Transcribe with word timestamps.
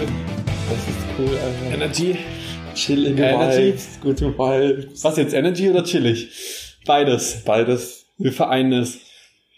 cool. 0.00 0.08
Das 0.68 0.88
ist 0.88 1.06
cool, 1.18 1.38
Alter. 1.38 1.74
Energy. 1.74 2.16
Chill 2.74 3.06
in 3.06 3.18
Energy. 3.18 3.72
Vibes, 3.72 4.00
gute 4.00 4.38
Vibes. 4.38 5.04
Was 5.04 5.16
jetzt, 5.16 5.34
Energy 5.34 5.68
oder 5.68 5.84
chillig? 5.84 6.30
Beides. 6.86 7.42
Beides. 7.44 8.06
Wir 8.18 8.32
vereinen 8.32 8.72
es. 8.72 9.00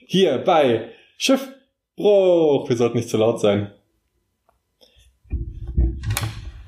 Hier 0.07 0.39
bei 0.39 0.91
Schiffbruch. 1.19 2.69
Wir 2.69 2.77
sollten 2.77 2.97
nicht 2.97 3.09
zu 3.09 3.17
laut 3.19 3.41
sein. 3.41 3.71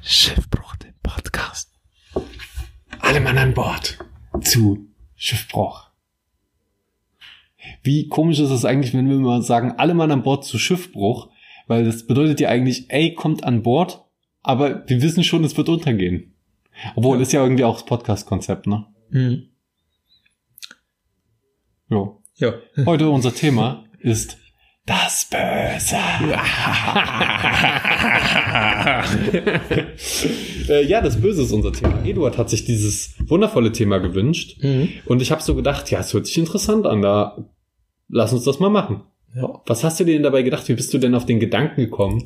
Schiffbruch, 0.03 0.77
den 0.77 0.95
Podcast. 1.03 1.71
Alle 3.01 3.21
Mann 3.21 3.39
an 3.39 3.55
Bord. 3.55 3.99
Zu 4.43 4.89
Schiffbruch. 5.17 5.91
Wie 7.83 8.09
komisch 8.09 8.39
ist 8.41 8.51
es 8.51 8.65
eigentlich, 8.65 8.93
wenn 8.93 9.09
wir 9.09 9.17
mal 9.17 9.43
sagen, 9.43 9.75
alle 9.79 9.95
Mann 9.95 10.11
an 10.11 10.23
Bord 10.23 10.45
zu 10.45 10.59
Schiffbruch? 10.59 11.31
Weil 11.67 11.85
das 11.85 12.07
bedeutet 12.07 12.41
ja 12.41 12.49
eigentlich, 12.51 12.91
ey, 12.91 13.15
kommt 13.15 13.45
an 13.45 13.63
Bord, 13.63 14.05
aber 14.43 14.87
wir 14.89 15.03
wissen 15.03 15.25
schon, 15.25 15.45
es 15.45 15.57
wird 15.57 15.69
untergehen. 15.69 16.35
Obwohl, 16.97 17.17
Ja. 17.17 17.23
ist 17.23 17.33
ja 17.33 17.43
irgendwie 17.43 17.65
auch 17.65 17.77
das 17.77 17.87
Podcast-Konzept, 17.87 18.67
ne? 18.67 18.87
Mhm. 19.11 19.49
Jo. 21.89 22.21
Ja. 22.37 22.55
Heute 22.87 23.09
unser 23.09 23.33
Thema 23.35 23.85
ist 24.01 24.37
das 24.87 25.31
Böse. 25.31 25.97
äh, 30.69 30.85
ja, 30.87 31.01
das 31.01 31.21
Böse 31.21 31.43
ist 31.43 31.53
unser 31.53 31.73
Thema. 31.73 32.05
Eduard 32.05 32.39
hat 32.39 32.51
sich 32.51 32.65
dieses 32.65 33.15
wundervolle 33.29 33.73
Thema 33.73 33.99
gewünscht 33.99 34.63
Mhm. 34.63 34.89
und 35.07 35.23
ich 35.23 35.31
habe 35.31 35.43
so 35.43 35.55
gedacht, 35.55 35.91
ja, 35.91 36.01
es 36.01 36.13
hört 36.13 36.27
sich 36.27 36.39
interessant 36.39 36.87
an, 36.87 37.03
da 37.03 37.39
lass 38.09 38.33
uns 38.33 38.45
das 38.45 38.61
mal 38.61 38.71
machen. 38.71 39.03
Ja. 39.35 39.61
Was 39.67 39.83
hast 39.83 39.99
du 39.99 40.05
dir 40.05 40.15
denn 40.15 40.23
dabei 40.23 40.43
gedacht? 40.43 40.69
Wie 40.69 40.75
bist 40.75 40.95
du 40.95 40.99
denn 40.99 41.15
auf 41.15 41.27
den 41.27 41.41
Gedanken 41.41 41.81
gekommen, 41.81 42.25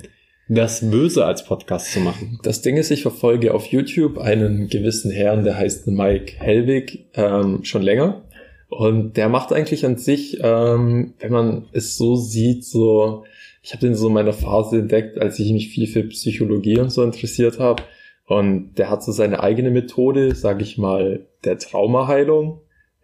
das 0.48 0.90
Böse 0.90 1.24
als 1.24 1.44
Podcast 1.44 1.92
zu 1.92 2.00
machen? 2.00 2.38
Das 2.42 2.60
Ding 2.60 2.76
ist, 2.76 2.90
ich 2.90 3.02
verfolge 3.02 3.54
auf 3.54 3.66
YouTube 3.66 4.18
einen 4.18 4.68
gewissen 4.68 5.10
Herrn, 5.10 5.44
der 5.44 5.56
heißt 5.56 5.86
Mike 5.86 6.34
Helwig, 6.38 7.06
ähm, 7.14 7.64
schon 7.64 7.82
länger. 7.82 8.24
Und 8.68 9.16
der 9.16 9.30
macht 9.30 9.52
eigentlich 9.52 9.86
an 9.86 9.96
sich, 9.96 10.38
ähm, 10.42 11.14
wenn 11.18 11.32
man 11.32 11.68
es 11.72 11.96
so 11.96 12.16
sieht, 12.16 12.64
so, 12.64 13.24
ich 13.62 13.72
habe 13.72 13.80
den 13.80 13.94
so 13.94 14.08
in 14.08 14.14
meiner 14.14 14.34
Phase 14.34 14.78
entdeckt, 14.78 15.18
als 15.18 15.38
ich 15.38 15.50
mich 15.52 15.68
viel 15.68 15.86
für 15.86 16.02
Psychologie 16.04 16.78
und 16.78 16.90
so 16.90 17.02
interessiert 17.02 17.58
habe. 17.58 17.82
Und 18.26 18.74
der 18.74 18.90
hat 18.90 19.02
so 19.02 19.12
seine 19.12 19.42
eigene 19.42 19.70
Methode, 19.70 20.34
sage 20.34 20.62
ich 20.62 20.76
mal, 20.76 21.26
der 21.44 21.58
Traumaheilung, 21.58 22.60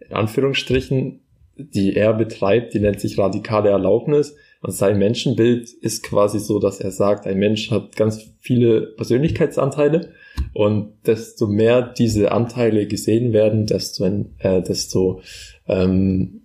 in 0.07 0.15
Anführungsstrichen, 0.15 1.21
die 1.57 1.95
er 1.95 2.13
betreibt, 2.13 2.73
die 2.73 2.79
nennt 2.79 2.99
sich 2.99 3.17
radikale 3.17 3.69
Erlaubnis. 3.69 4.35
Und 4.61 4.71
sein 4.71 4.97
Menschenbild 4.97 5.69
ist 5.69 6.03
quasi 6.03 6.39
so, 6.39 6.59
dass 6.59 6.79
er 6.79 6.91
sagt, 6.91 7.27
ein 7.27 7.37
Mensch 7.37 7.69
hat 7.71 7.95
ganz 7.95 8.31
viele 8.39 8.81
Persönlichkeitsanteile 8.81 10.09
und 10.53 10.93
desto 11.05 11.47
mehr 11.47 11.81
diese 11.81 12.31
Anteile 12.31 12.87
gesehen 12.87 13.31
werden, 13.31 13.67
desto, 13.67 14.05
äh, 14.39 14.61
desto 14.61 15.21
ähm, 15.67 16.41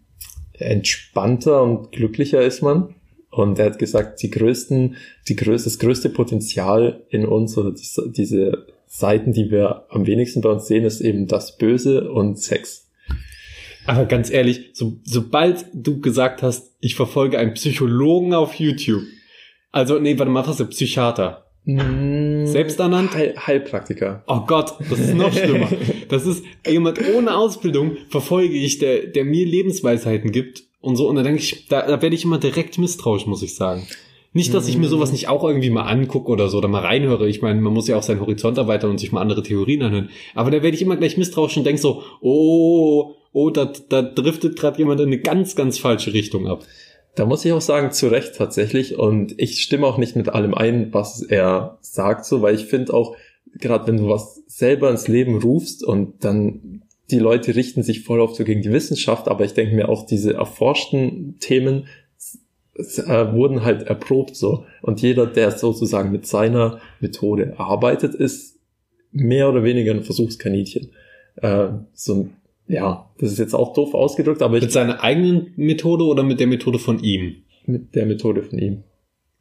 entspannter 0.53 1.63
und 1.63 1.93
glücklicher 1.93 2.43
ist 2.43 2.63
man. 2.63 2.95
Und 3.31 3.59
er 3.59 3.67
hat 3.67 3.79
gesagt, 3.79 4.23
die 4.23 4.31
größten, 4.31 4.97
die 5.29 5.37
größte, 5.37 5.71
das 5.71 5.79
größte 5.79 6.11
Potenzial 6.11 7.05
in 7.09 7.25
uns 7.25 7.57
oder 7.57 7.71
die, 7.71 8.13
diese 8.13 8.67
Seiten, 8.87 9.33
die 9.33 9.51
wir 9.51 9.87
am 9.89 10.07
wenigsten 10.07 10.41
bei 10.41 10.51
uns 10.51 10.67
sehen, 10.67 10.85
ist 10.85 11.01
eben 11.01 11.29
das 11.29 11.57
Böse 11.57 12.11
und 12.11 12.39
Sex. 12.39 12.90
Aber 13.91 14.05
ganz 14.05 14.31
ehrlich, 14.31 14.71
so, 14.73 15.01
sobald 15.03 15.67
du 15.75 16.01
gesagt 16.01 16.45
hast, 16.45 16.77
ich 16.79 16.95
verfolge 16.95 17.41
einen 17.41 17.55
Psychologen 17.55 18.35
auf 18.35 18.55
YouTube, 18.55 19.03
also 19.73 19.99
nee, 19.99 20.17
warte 20.17 20.31
mal, 20.31 20.45
was 20.45 20.51
ist 20.51 20.61
der 20.61 20.65
Psychiater? 20.67 21.47
Selbsternannt? 21.65 23.15
Heil 23.15 23.35
Heilpraktiker. 23.37 24.23
Oh 24.29 24.43
Gott, 24.47 24.75
das 24.89 25.01
ist 25.01 25.15
noch 25.15 25.33
schlimmer. 25.33 25.69
Das 26.09 26.25
ist 26.25 26.45
jemand 26.65 27.01
ohne 27.17 27.37
Ausbildung 27.37 27.97
verfolge 28.09 28.55
ich, 28.55 28.79
der, 28.79 29.09
der 29.09 29.25
mir 29.25 29.45
Lebensweisheiten 29.45 30.31
gibt 30.31 30.63
und 30.81 30.95
so. 30.95 31.09
Und 31.09 31.17
da 31.17 31.25
denke 31.25 31.41
ich, 31.41 31.67
da, 31.67 31.85
da 31.85 32.01
werde 32.01 32.15
ich 32.15 32.25
immer 32.25 32.39
direkt 32.39 32.79
misstrauisch, 32.79 33.27
muss 33.27 33.43
ich 33.43 33.57
sagen. 33.57 33.89
Nicht, 34.33 34.55
dass 34.55 34.69
ich 34.69 34.79
mir 34.79 34.87
sowas 34.87 35.11
nicht 35.11 35.27
auch 35.27 35.43
irgendwie 35.43 35.71
mal 35.71 35.83
angucke 35.83 36.31
oder 36.31 36.49
so 36.49 36.59
oder 36.59 36.69
mal 36.69 36.85
reinhöre. 36.85 37.29
Ich 37.29 37.43
meine, 37.43 37.61
man 37.61 37.73
muss 37.73 37.89
ja 37.89 37.97
auch 37.97 38.05
seinen 38.05 38.21
Horizont 38.21 38.57
erweitern 38.57 38.91
und 38.91 38.99
sich 38.99 39.11
mal 39.11 39.21
andere 39.21 39.43
Theorien 39.43 39.83
anhören. 39.83 40.11
Aber 40.37 40.53
da 40.53 40.63
werde 40.63 40.77
ich 40.77 40.83
immer 40.83 40.97
gleich 40.97 41.17
misstrauisch 41.17 41.57
und 41.57 41.65
denke 41.65 41.81
so, 41.81 42.05
oh, 42.21 43.17
oh, 43.33 43.51
da, 43.51 43.73
da 43.89 44.03
driftet 44.03 44.59
gerade 44.59 44.79
jemand 44.79 45.01
in 45.01 45.09
eine 45.09 45.19
ganz, 45.19 45.57
ganz 45.57 45.79
falsche 45.79 46.13
Richtung 46.13 46.47
ab. 46.47 46.65
Da 47.15 47.27
muss 47.27 47.45
ich 47.45 47.53
auch 47.53 47.61
sagen, 47.61 47.93
zu 47.93 48.09
Recht 48.09 48.37
tatsächlich. 48.37 48.99
Und 48.99 49.35
ich 49.39 49.63
stimme 49.63 49.87
auch 49.87 49.99
nicht 49.99 50.17
mit 50.17 50.29
allem 50.29 50.55
ein, 50.55 50.93
was 50.93 51.23
er 51.23 51.79
sagt, 51.81 52.25
so, 52.25 52.43
weil 52.43 52.55
ich 52.55 52.67
finde 52.67 52.95
auch, 52.95 53.17
gerade 53.55 53.87
wenn 53.87 53.97
du 53.97 54.09
was 54.09 54.43
selber 54.47 54.91
ins 54.91 55.09
Leben 55.09 55.41
rufst 55.41 55.85
und 55.85 56.25
dann 56.25 56.83
die 57.11 57.19
Leute 57.19 57.57
richten 57.57 57.83
sich 57.83 58.05
voll 58.05 58.21
auf 58.21 58.37
so 58.37 58.45
gegen 58.45 58.63
die 58.63 58.73
Wissenschaft, 58.73 59.29
aber 59.29 59.45
ich 59.45 59.55
denke 59.55 59.75
mir 59.75 59.89
auch, 59.89 60.07
diese 60.07 60.35
erforschten 60.35 61.37
Themen 61.41 61.89
äh, 62.77 63.33
wurden 63.33 63.65
halt 63.65 63.83
erprobt 63.83 64.37
so. 64.37 64.65
Und 64.83 65.03
jeder, 65.03 65.27
der 65.27 65.51
sozusagen 65.51 66.13
mit 66.13 66.27
seiner 66.27 66.81
Methode 67.01 67.55
arbeitet, 67.59 68.15
ist 68.15 68.59
mehr 69.13 69.49
oder 69.49 69.65
weniger 69.65 69.93
ein 69.93 70.05
Versuchskaninchen. 70.05 70.93
Äh, 71.37 71.69
so, 71.93 72.29
ja, 72.71 73.11
das 73.19 73.33
ist 73.33 73.39
jetzt 73.39 73.55
auch 73.55 73.75
doof 73.75 73.95
ausgedrückt, 73.95 74.43
aber 74.43 74.57
ich 74.57 74.63
Mit 74.63 74.73
seiner 74.73 75.03
eigenen 75.03 75.53
Methode 75.57 76.05
oder 76.05 76.23
mit 76.23 76.41
der 76.41 76.47
Methode 76.47 76.79
von 76.79 77.03
ihm? 77.03 77.43
mit 77.67 77.95
der 77.95 78.07
Methode 78.07 78.43
von 78.43 78.59
ihm. 78.59 78.83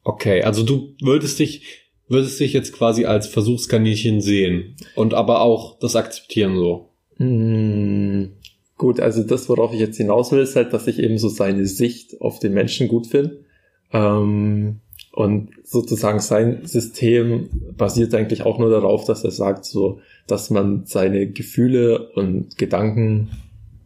Okay, 0.03 0.43
also 0.43 0.63
du 0.63 0.93
würdest 1.01 1.39
dich, 1.39 1.85
würdest 2.07 2.39
dich 2.39 2.53
jetzt 2.53 2.73
quasi 2.73 3.05
als 3.05 3.27
Versuchskaninchen 3.27 4.21
sehen 4.21 4.75
und 4.95 5.13
aber 5.13 5.41
auch 5.41 5.77
das 5.79 5.95
akzeptieren 5.95 6.55
so. 6.55 6.89
Mm, 7.17 8.33
gut, 8.77 8.99
also 8.99 9.23
das, 9.23 9.49
worauf 9.49 9.73
ich 9.73 9.79
jetzt 9.79 9.97
hinaus 9.97 10.31
will, 10.31 10.39
ist 10.39 10.55
halt, 10.55 10.73
dass 10.73 10.87
ich 10.87 10.99
eben 10.99 11.17
so 11.17 11.29
seine 11.29 11.65
Sicht 11.65 12.21
auf 12.21 12.39
den 12.39 12.53
Menschen 12.53 12.87
gut 12.87 13.07
finde. 13.07 13.43
Ähm, 13.91 14.79
und 15.11 15.49
sozusagen 15.63 16.19
sein 16.19 16.65
System 16.65 17.49
basiert 17.75 18.13
eigentlich 18.13 18.43
auch 18.43 18.59
nur 18.59 18.69
darauf, 18.69 19.05
dass 19.05 19.23
er 19.23 19.31
sagt, 19.31 19.65
so, 19.65 19.99
dass 20.31 20.49
man 20.49 20.85
seine 20.85 21.27
Gefühle 21.27 22.09
und 22.13 22.57
Gedanken 22.57 23.29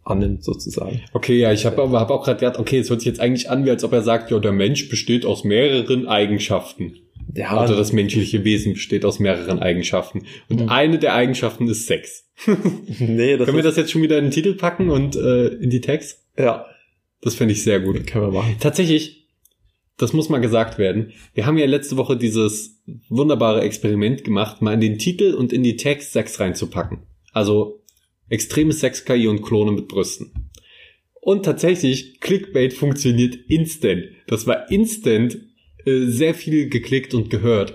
annimmt, 0.04 0.44
sozusagen. 0.44 1.02
Okay, 1.14 1.40
ja, 1.40 1.54
ich 1.54 1.66
habe 1.66 1.82
aber 1.82 2.00
hab 2.00 2.10
auch 2.12 2.26
gerade 2.26 2.40
gedacht, 2.40 2.60
okay, 2.60 2.80
es 2.80 2.90
hört 2.90 3.00
sich 3.00 3.08
jetzt 3.08 3.20
eigentlich 3.22 3.50
an, 3.50 3.66
wie 3.66 3.70
als 3.70 3.84
ob 3.84 3.94
er 3.94 4.02
sagt, 4.02 4.32
ja, 4.32 4.40
der 4.40 4.52
Mensch 4.52 4.90
besteht 4.90 5.26
aus 5.26 5.44
mehreren 5.46 6.08
Eigenschaften. 6.08 6.96
Ja, 7.36 7.52
Also 7.58 7.76
das 7.76 7.94
menschliche 7.94 8.44
Wesen 8.44 8.74
besteht 8.74 9.06
aus 9.06 9.20
mehreren 9.20 9.60
Eigenschaften. 9.60 10.24
Und 10.50 10.62
Mhm. 10.64 10.70
eine 10.70 11.00
der 11.00 11.14
Eigenschaften 11.16 11.68
ist 11.70 11.88
Sex. 11.88 12.26
nee, 13.00 13.38
das 13.38 13.46
Können 13.46 13.58
wir 13.58 13.64
das 13.64 13.78
jetzt 13.78 13.92
schon 13.92 14.02
wieder 14.02 14.18
in 14.18 14.26
den 14.26 14.32
Titel 14.32 14.56
packen 14.56 14.90
und 14.90 15.16
äh, 15.16 15.48
in 15.48 15.70
die 15.70 15.82
Text? 15.82 16.20
ja, 16.38 16.66
Das 17.22 17.36
finde 17.36 17.54
ich 17.54 17.64
sehr 17.64 17.80
gut. 17.80 18.06
können 18.06 18.26
wir 18.26 18.32
machen. 18.42 18.56
Tatsächlich, 18.60 19.23
das 19.98 20.14
muss 20.14 20.30
mal 20.30 20.40
gesagt 20.40 20.78
werden. 20.78 21.12
Wir 21.34 21.46
haben 21.46 21.58
ja 21.58 21.66
letzte 21.66 21.98
Woche 21.98 22.18
dieses 22.18 22.82
wunderbare 23.10 23.62
Experiment 23.62 24.24
gemacht, 24.24 24.62
mal 24.62 24.74
in 24.74 24.82
den 24.82 24.98
Titel 24.98 25.34
und 25.34 25.54
in 25.54 25.64
die 25.64 25.78
Text 25.78 26.14
Sex 26.14 26.40
reinzupacken. 26.40 27.04
Also 27.32 27.84
extremes 28.30 28.80
Sex-KI 28.80 29.28
und 29.28 29.42
Klone 29.44 29.72
mit 29.72 29.88
Brüsten. 29.88 30.50
Und 31.22 31.46
tatsächlich, 31.46 32.20
Clickbait 32.20 32.74
funktioniert 32.74 33.36
instant. 33.48 34.06
Das 34.28 34.46
war 34.46 34.70
instant 34.70 35.38
äh, 35.86 36.06
sehr 36.08 36.34
viel 36.34 36.68
geklickt 36.70 37.14
und 37.14 37.30
gehört. 37.30 37.74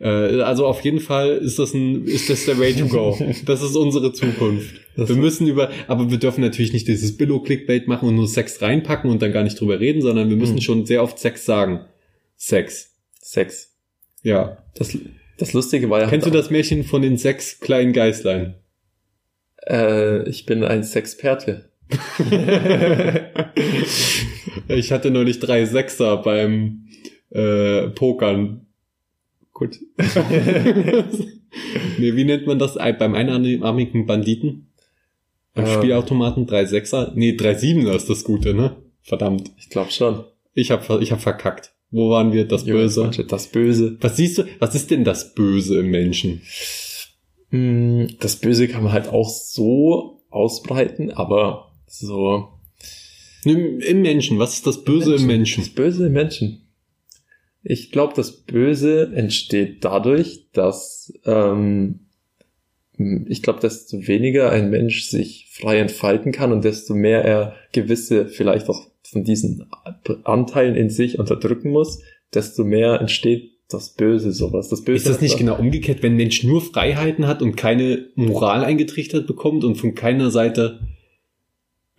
Äh, 0.00 0.40
also 0.40 0.66
auf 0.66 0.80
jeden 0.80 1.00
Fall 1.00 1.36
ist 1.38 1.58
das 1.58 1.74
ein, 1.74 2.06
ist 2.06 2.30
das 2.30 2.46
der 2.46 2.58
Way 2.58 2.74
to 2.74 2.86
go. 2.86 3.18
Das 3.44 3.62
ist 3.62 3.76
unsere 3.76 4.12
Zukunft. 4.12 4.74
Das- 4.96 5.08
wir 5.08 5.16
müssen 5.16 5.46
über, 5.46 5.70
aber 5.88 6.10
wir 6.10 6.18
dürfen 6.18 6.40
natürlich 6.40 6.72
nicht 6.72 6.88
dieses 6.88 7.16
Billo-Clickbait 7.16 7.86
machen 7.86 8.08
und 8.08 8.14
nur 8.16 8.26
Sex 8.28 8.60
reinpacken 8.62 9.10
und 9.10 9.20
dann 9.22 9.32
gar 9.32 9.42
nicht 9.44 9.60
drüber 9.60 9.78
reden, 9.78 10.00
sondern 10.02 10.28
wir 10.30 10.36
müssen 10.36 10.54
Hm. 10.56 10.62
schon 10.62 10.86
sehr 10.86 11.02
oft 11.02 11.18
Sex 11.18 11.44
sagen. 11.44 11.84
Sex. 12.36 12.96
Sex. 13.20 13.74
Ja. 14.22 14.58
Das, 14.74 14.96
das 15.38 15.52
Lustige 15.52 15.90
war 15.90 16.00
ja... 16.00 16.08
Kennst 16.08 16.26
du 16.26 16.30
das 16.30 16.50
Märchen 16.50 16.84
von 16.84 17.02
den 17.02 17.16
sechs 17.18 17.60
kleinen 17.60 17.92
Geißlein? 17.92 18.54
Äh, 19.68 20.28
ich 20.28 20.46
bin 20.46 20.64
ein 20.64 20.82
Sexperte. 20.82 21.66
ich 24.68 24.92
hatte 24.92 25.10
neulich 25.10 25.40
drei 25.40 25.64
Sechser 25.66 26.18
beim 26.18 26.86
äh, 27.30 27.88
Pokern. 27.88 28.66
Gut. 29.60 29.78
nee, 31.98 32.16
wie 32.16 32.24
nennt 32.24 32.46
man 32.46 32.58
das 32.58 32.78
Ei- 32.78 32.92
beim 32.92 33.14
einarmigen 33.14 34.06
Banditen? 34.06 34.68
Beim 35.54 35.66
Ähm. 35.66 35.72
Spielautomaten 35.72 36.46
drei 36.46 36.64
Sechser? 36.64 37.12
Nee, 37.14 37.36
drei 37.36 37.54
Siebener 37.54 37.92
ist 37.94 38.08
das 38.08 38.24
Gute, 38.24 38.54
ne? 38.54 38.76
Verdammt. 39.02 39.50
Ich 39.58 39.68
glaube 39.68 39.90
schon. 39.90 40.24
Ich 40.54 40.70
hab, 40.70 40.88
ich 41.02 41.12
hab 41.12 41.20
verkackt. 41.20 41.74
Wo 41.90 42.08
waren 42.08 42.32
wir? 42.32 42.46
Das 42.46 42.64
Böse. 42.64 43.10
Das 43.28 43.48
Böse. 43.48 43.98
Was 44.00 44.16
siehst 44.16 44.38
du? 44.38 44.44
Was 44.60 44.74
ist 44.74 44.90
denn 44.90 45.04
das 45.04 45.34
Böse 45.34 45.80
im 45.80 45.90
Menschen? 45.90 46.40
Mm, 47.50 48.06
Das 48.20 48.36
Böse 48.36 48.66
kann 48.66 48.82
man 48.84 48.92
halt 48.92 49.08
auch 49.08 49.28
so 49.28 50.22
ausbreiten, 50.30 51.10
aber 51.10 51.72
so 51.86 52.48
Im, 53.44 53.80
Im 53.80 54.00
Menschen, 54.02 54.38
was 54.38 54.54
ist 54.54 54.66
das 54.66 54.84
Böse 54.84 55.16
im 55.16 55.26
Menschen? 55.26 55.64
Das 55.64 55.72
Böse 55.74 56.06
im 56.06 56.12
Menschen. 56.12 56.62
Ich 57.62 57.90
glaube, 57.90 58.14
das 58.16 58.32
Böse 58.32 59.12
entsteht 59.14 59.84
dadurch, 59.84 60.48
dass 60.52 61.12
ähm, 61.24 62.06
ich 63.26 63.42
glaube, 63.42 63.60
desto 63.60 64.06
weniger 64.06 64.50
ein 64.50 64.70
Mensch 64.70 65.04
sich 65.04 65.48
frei 65.52 65.78
entfalten 65.78 66.32
kann 66.32 66.52
und 66.52 66.64
desto 66.64 66.94
mehr 66.94 67.24
er 67.24 67.54
gewisse, 67.72 68.26
vielleicht 68.28 68.68
auch 68.68 68.88
von 69.02 69.24
diesen 69.24 69.66
Anteilen 70.24 70.76
in 70.76 70.90
sich 70.90 71.18
unterdrücken 71.18 71.70
muss, 71.70 72.02
desto 72.34 72.64
mehr 72.64 73.00
entsteht 73.00 73.50
das 73.68 73.94
Böse 73.94 74.32
sowas. 74.32 74.68
Das 74.68 74.82
Böse 74.82 74.96
ist 74.96 75.08
das 75.08 75.20
nicht 75.20 75.38
genau 75.38 75.56
umgekehrt, 75.56 76.02
wenn 76.02 76.14
ein 76.14 76.16
Mensch 76.16 76.44
nur 76.44 76.60
Freiheiten 76.60 77.26
hat 77.26 77.40
und 77.40 77.56
keine 77.56 78.06
Moral 78.16 78.64
eingetrichtert 78.64 79.26
bekommt 79.26 79.64
und 79.64 79.76
von 79.76 79.94
keiner 79.94 80.30
Seite 80.30 80.80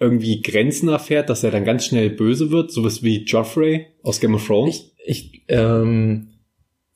irgendwie 0.01 0.41
Grenzen 0.41 0.89
erfährt, 0.89 1.29
dass 1.29 1.43
er 1.43 1.51
dann 1.51 1.63
ganz 1.63 1.85
schnell 1.85 2.09
böse 2.09 2.49
wird, 2.49 2.71
sowas 2.71 3.03
wie 3.03 3.23
Joffrey 3.23 3.85
aus 4.01 4.19
Game 4.19 4.33
of 4.33 4.45
Thrones? 4.45 4.93
Ich, 5.05 5.31
ich, 5.33 5.45
ähm, 5.47 6.29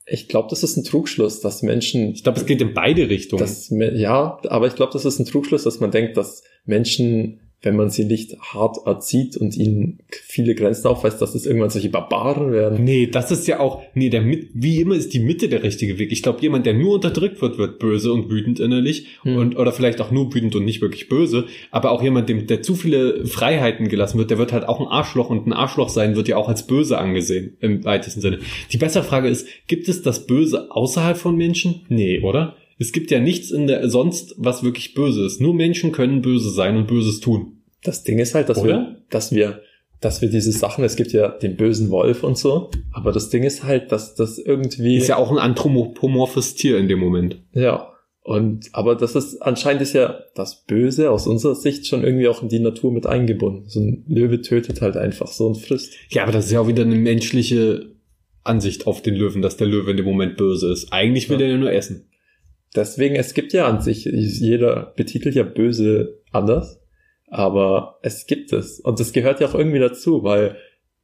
ich 0.08 0.28
glaube, 0.28 0.50
das 0.50 0.64
ist 0.64 0.76
ein 0.76 0.84
Trugschluss, 0.84 1.40
dass 1.40 1.62
Menschen. 1.62 2.12
Ich 2.14 2.24
glaube, 2.24 2.40
es 2.40 2.48
geht 2.48 2.62
in 2.62 2.74
beide 2.74 3.08
Richtungen. 3.08 3.40
Dass, 3.40 3.70
ja, 3.70 4.40
aber 4.48 4.68
ich 4.68 4.76
glaube, 4.76 4.92
das 4.94 5.06
ist 5.06 5.20
ein 5.20 5.26
Trugschluss, 5.26 5.64
dass 5.64 5.80
man 5.80 5.92
denkt, 5.92 6.18
dass 6.18 6.44
Menschen 6.66 7.45
wenn 7.62 7.76
man 7.76 7.90
sie 7.90 8.06
nicht 8.06 8.38
hart 8.40 8.78
erzieht 8.86 9.38
und 9.38 9.58
ihnen 9.58 10.00
viele 10.12 10.54
Grenzen 10.56 10.88
aufweist, 10.88 11.22
dass 11.22 11.34
es 11.34 11.46
irgendwann 11.46 11.72
solche 11.72 11.90
Barbaren 11.90 12.52
werden. 12.52 12.84
Nee, 12.84 13.08
das 13.08 13.32
ist 13.32 13.48
ja 13.48 13.60
auch, 13.60 13.82
nee, 13.96 14.10
der 14.10 14.24
wie 14.26 14.82
immer 14.82 14.96
ist 14.96 15.14
die 15.14 15.20
Mitte 15.20 15.50
der 15.50 15.64
richtige 15.64 15.98
Weg. 15.98 16.12
Ich 16.12 16.22
glaube, 16.22 16.42
jemand, 16.42 16.66
der 16.66 16.76
nur 16.76 16.96
unterdrückt 16.96 17.42
wird, 17.42 17.58
wird 17.58 17.80
böse 17.80 18.14
und 18.14 18.30
wütend 18.30 18.60
innerlich 18.60 19.08
hm. 19.24 19.36
und 19.36 19.58
oder 19.58 19.72
vielleicht 19.72 20.00
auch 20.00 20.12
nur 20.12 20.34
wütend 20.34 20.56
und 20.56 20.66
nicht 20.66 20.82
wirklich 20.82 21.10
böse, 21.10 21.46
aber 21.72 21.92
auch 21.92 22.04
jemand, 22.04 22.30
dem 22.30 22.46
der 22.46 22.62
zu 22.62 22.76
viele 22.76 23.26
Freiheiten 23.26 23.88
gelassen 23.88 24.20
wird, 24.20 24.30
der 24.30 24.38
wird 24.38 24.54
halt 24.54 24.68
auch 24.70 24.80
ein 24.80 24.88
Arschloch 24.88 25.30
und 25.30 25.48
ein 25.48 25.54
Arschloch 25.54 25.90
sein 25.90 26.16
wird 26.16 26.28
ja 26.28 26.38
auch 26.38 26.50
als 26.50 26.68
böse 26.68 26.98
angesehen 26.98 27.58
im 27.62 27.84
weitesten 27.84 28.22
Sinne. 28.22 28.40
Die 28.72 28.78
bessere 28.78 29.04
Frage 29.04 29.28
ist, 29.28 29.48
gibt 29.68 29.90
es 29.90 30.02
das 30.02 30.28
Böse 30.28 30.72
außerhalb 30.72 31.18
von 31.18 31.36
Menschen? 31.36 31.86
Nee, 31.90 32.20
oder? 32.22 32.56
Es 32.78 32.92
gibt 32.92 33.12
ja 33.12 33.20
nichts 33.20 33.52
in 33.52 33.68
der 33.68 33.90
sonst, 33.90 34.36
was 34.38 34.64
wirklich 34.64 34.94
böse 34.94 35.26
ist. 35.26 35.40
Nur 35.40 35.54
Menschen 35.54 35.92
können 35.92 36.22
böse 36.22 36.50
sein 36.50 36.76
und 36.76 36.88
Böses 36.88 37.20
tun. 37.20 37.64
Das 37.84 38.04
Ding 38.04 38.20
ist 38.20 38.36
halt, 38.36 38.50
dass 38.50 38.58
Oder? 38.58 38.68
wir, 38.68 38.98
dass 39.10 39.32
wir, 39.32 39.62
dass 40.02 40.22
wir 40.22 40.30
diese 40.30 40.52
Sachen, 40.52 40.84
es 40.84 40.96
gibt 40.96 41.14
ja 41.14 41.30
den 41.30 41.56
bösen 41.56 41.90
Wolf 41.90 42.24
und 42.24 42.38
so, 42.38 42.72
aber 42.92 43.12
das 43.12 43.30
Ding 43.30 43.44
ist 43.44 43.64
halt, 43.64 43.92
dass 43.92 44.16
das 44.16 44.38
irgendwie. 44.38 44.98
Ist 44.98 45.08
ja 45.08 45.18
auch 45.18 45.32
ein 45.32 45.38
anthropomorphes 45.38 46.56
Tier 46.56 46.78
in 46.78 46.88
dem 46.88 47.00
Moment. 47.00 47.42
Ja. 47.54 47.92
Und, 48.22 48.70
aber 48.74 48.96
das 48.96 49.16
ist, 49.16 49.40
anscheinend 49.44 49.84
ist 49.84 49.94
ja 49.94 50.20
das 50.34 50.64
Böse 50.64 51.12
aus 51.12 51.28
unserer 51.28 51.54
Sicht 51.54 51.86
schon 51.86 52.04
irgendwie 52.04 52.28
auch 52.28 52.42
in 52.42 52.50
die 52.50 52.60
Natur 52.60 52.92
mit 52.92 53.06
eingebunden. 53.06 53.70
So 53.70 53.80
ein 53.80 54.04
Löwe 54.08 54.42
tötet 54.42 54.82
halt 54.82 54.98
einfach 54.98 55.28
so 55.28 55.46
und 55.46 55.60
frisst. 55.60 55.94
Ja, 56.10 56.24
aber 56.24 56.32
das 56.32 56.48
ist 56.48 56.52
ja 56.52 56.60
auch 56.60 56.68
wieder 56.68 56.82
eine 56.82 56.96
menschliche 56.96 57.92
Ansicht 58.44 58.88
auf 58.88 59.04
den 59.04 59.14
Löwen, 59.14 59.44
dass 59.44 59.58
der 59.58 59.68
Löwe 59.68 59.92
in 59.92 59.98
dem 59.98 60.08
Moment 60.08 60.38
böse 60.38 60.72
ist. 60.72 60.92
Eigentlich 60.92 61.30
will 61.30 61.40
ja. 61.40 61.46
er 61.46 61.52
ja 61.52 61.58
nur 61.58 61.72
essen. 61.72 62.08
Deswegen, 62.76 63.16
es 63.16 63.34
gibt 63.34 63.54
ja 63.54 63.68
an 63.68 63.82
sich, 63.82 64.06
jeder 64.06 64.94
betitelt 64.96 65.36
ja 65.36 65.44
böse 65.44 66.22
anders. 66.32 66.82
Aber 67.28 68.00
es 68.02 68.28
gibt 68.28 68.54
es. 68.54 68.80
Und 68.80 69.00
das 69.00 69.12
gehört 69.12 69.40
ja 69.40 69.48
auch 69.48 69.56
irgendwie 69.56 69.80
dazu, 69.80 70.24
weil 70.24 70.58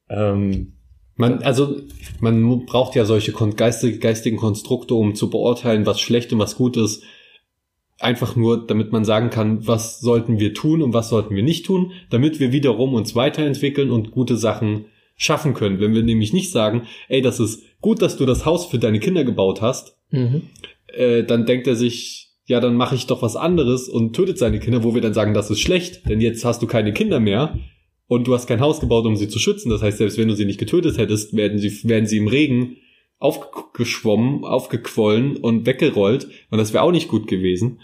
ähm, 0.09 0.73
man, 1.15 1.41
also 1.43 1.81
man 2.19 2.65
braucht 2.65 2.95
ja 2.95 3.05
solche 3.05 3.31
geistige, 3.31 3.99
geistigen 3.99 4.37
Konstrukte, 4.37 4.93
um 4.95 5.15
zu 5.15 5.29
beurteilen, 5.29 5.85
was 5.85 5.99
schlecht 5.99 6.31
und 6.33 6.39
was 6.39 6.55
gut 6.55 6.77
ist. 6.77 7.03
Einfach 7.99 8.35
nur, 8.35 8.65
damit 8.65 8.91
man 8.91 9.05
sagen 9.05 9.29
kann, 9.29 9.67
was 9.67 9.99
sollten 9.99 10.39
wir 10.39 10.53
tun 10.53 10.81
und 10.81 10.93
was 10.93 11.09
sollten 11.09 11.35
wir 11.35 11.43
nicht 11.43 11.65
tun, 11.65 11.91
damit 12.09 12.39
wir 12.39 12.51
wiederum 12.51 12.93
uns 12.93 13.15
weiterentwickeln 13.15 13.91
und 13.91 14.11
gute 14.11 14.37
Sachen 14.37 14.85
schaffen 15.15 15.53
können. 15.53 15.79
Wenn 15.79 15.93
wir 15.93 16.01
nämlich 16.01 16.33
nicht 16.33 16.51
sagen, 16.51 16.87
ey, 17.09 17.21
das 17.21 17.39
ist 17.39 17.63
gut, 17.79 18.01
dass 18.01 18.17
du 18.17 18.25
das 18.25 18.45
Haus 18.45 18.65
für 18.65 18.79
deine 18.79 18.99
Kinder 18.99 19.23
gebaut 19.23 19.61
hast, 19.61 19.97
mhm. 20.09 20.43
Äh, 20.93 21.23
dann 21.23 21.45
denkt 21.45 21.67
er 21.67 21.75
sich, 21.75 22.31
ja, 22.45 22.59
dann 22.59 22.75
mache 22.75 22.95
ich 22.95 23.07
doch 23.07 23.21
was 23.21 23.35
anderes 23.35 23.87
und 23.87 24.13
tötet 24.13 24.37
seine 24.37 24.59
Kinder, 24.59 24.83
wo 24.83 24.93
wir 24.93 25.01
dann 25.01 25.13
sagen, 25.13 25.33
das 25.33 25.49
ist 25.49 25.61
schlecht, 25.61 26.09
denn 26.09 26.21
jetzt 26.21 26.43
hast 26.43 26.61
du 26.61 26.67
keine 26.67 26.93
Kinder 26.93 27.19
mehr 27.19 27.59
und 28.07 28.27
du 28.27 28.33
hast 28.33 28.47
kein 28.47 28.59
Haus 28.59 28.79
gebaut, 28.79 29.05
um 29.05 29.15
sie 29.15 29.29
zu 29.29 29.39
schützen. 29.39 29.69
Das 29.69 29.81
heißt, 29.81 29.99
selbst 29.99 30.17
wenn 30.17 30.27
du 30.27 30.35
sie 30.35 30.45
nicht 30.45 30.59
getötet 30.59 30.97
hättest, 30.97 31.35
werden 31.35 31.59
sie, 31.59 31.87
werden 31.87 32.07
sie 32.07 32.17
im 32.17 32.27
Regen 32.27 32.77
aufgeschwommen, 33.19 34.43
aufgequollen 34.43 35.37
und 35.37 35.65
weggerollt 35.65 36.27
und 36.49 36.57
das 36.57 36.73
wäre 36.73 36.83
auch 36.83 36.91
nicht 36.91 37.07
gut 37.07 37.27
gewesen. 37.27 37.79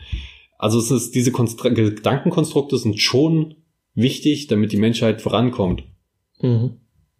Also 0.58 0.80
es 0.80 0.90
ist, 0.92 1.14
diese 1.16 1.32
Konstru 1.32 1.70
Gedankenkonstrukte 1.72 2.78
sind 2.78 3.00
schon 3.00 3.56
wichtig, 3.94 4.48
damit 4.48 4.72
die 4.72 4.78
Menschheit 4.78 5.22
vorankommt. 5.22 5.84
Mhm. 6.42 6.78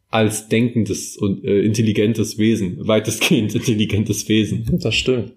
Als 0.10 0.50
denkendes 0.50 1.18
und 1.18 1.44
äh, 1.44 1.62
intelligentes 1.62 2.38
Wesen, 2.38 2.88
weitestgehend 2.88 3.54
intelligentes 3.56 4.28
Wesen. 4.28 4.80
Das 4.82 4.96
stimmt. 4.96 5.34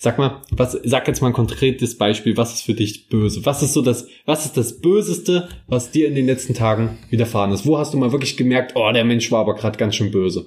Sag 0.00 0.16
mal, 0.16 0.42
was, 0.50 0.78
sag 0.84 1.08
jetzt 1.08 1.20
mal 1.20 1.28
ein 1.28 1.32
konkretes 1.32 1.98
Beispiel, 1.98 2.36
was 2.36 2.54
ist 2.54 2.62
für 2.62 2.74
dich 2.74 3.08
böse? 3.08 3.44
Was 3.44 3.62
ist 3.62 3.72
so 3.72 3.82
das, 3.82 4.06
was 4.26 4.44
ist 4.46 4.56
das 4.56 4.80
Böseste, 4.80 5.48
was 5.66 5.90
dir 5.90 6.06
in 6.06 6.14
den 6.14 6.26
letzten 6.26 6.54
Tagen 6.54 6.98
widerfahren 7.10 7.50
ist? 7.50 7.66
Wo 7.66 7.78
hast 7.78 7.94
du 7.94 7.98
mal 7.98 8.12
wirklich 8.12 8.36
gemerkt, 8.36 8.72
oh, 8.76 8.90
der 8.92 9.04
Mensch 9.04 9.32
war 9.32 9.40
aber 9.40 9.56
gerade 9.56 9.76
ganz 9.76 9.96
schön 9.96 10.12
böse? 10.12 10.46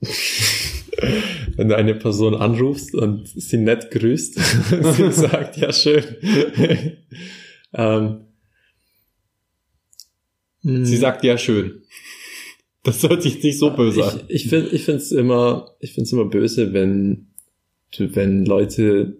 Wenn 1.56 1.68
du 1.68 1.76
eine 1.76 1.96
Person 1.96 2.36
anrufst 2.36 2.94
und 2.94 3.26
sie 3.28 3.56
nett 3.58 3.90
grüßt, 3.90 4.34
sie 4.96 5.12
sagt, 5.12 5.56
ja 5.56 5.72
schön. 5.72 6.04
ähm, 7.74 8.26
sie 10.62 10.96
sagt, 10.96 11.24
ja 11.24 11.36
schön. 11.36 11.82
Das 12.84 13.02
hört 13.02 13.22
sich 13.22 13.42
nicht 13.42 13.58
so 13.58 13.70
böse 13.70 14.04
an. 14.04 14.20
Ich, 14.28 14.44
ich 14.44 14.50
finde, 14.50 14.70
ich 14.70 14.84
finde 14.84 15.00
es 15.00 15.10
immer, 15.10 15.74
ich 15.80 15.92
finde 15.92 16.06
es 16.06 16.12
immer 16.12 16.26
böse, 16.26 16.72
wenn 16.72 17.31
wenn 17.98 18.44
Leute 18.44 19.18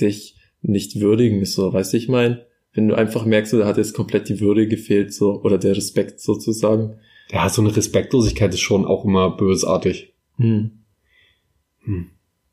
dich 0.00 0.36
nicht 0.62 1.00
würdigen, 1.00 1.44
so, 1.44 1.72
weißt 1.72 1.92
du, 1.92 1.96
ich 1.96 2.08
meine, 2.08 2.46
wenn 2.72 2.88
du 2.88 2.94
einfach 2.94 3.24
merkst, 3.24 3.52
da 3.52 3.66
hat 3.66 3.76
jetzt 3.76 3.94
komplett 3.94 4.28
die 4.28 4.40
Würde 4.40 4.66
gefehlt, 4.66 5.12
so, 5.12 5.42
oder 5.42 5.58
der 5.58 5.76
Respekt 5.76 6.20
sozusagen. 6.20 6.98
Ja, 7.30 7.48
so 7.48 7.62
eine 7.62 7.74
Respektlosigkeit 7.76 8.52
ist 8.54 8.60
schon 8.60 8.84
auch 8.84 9.04
immer 9.04 9.30
bösartig. 9.30 10.14
Hm. 10.36 10.70
Hm. 11.84 12.10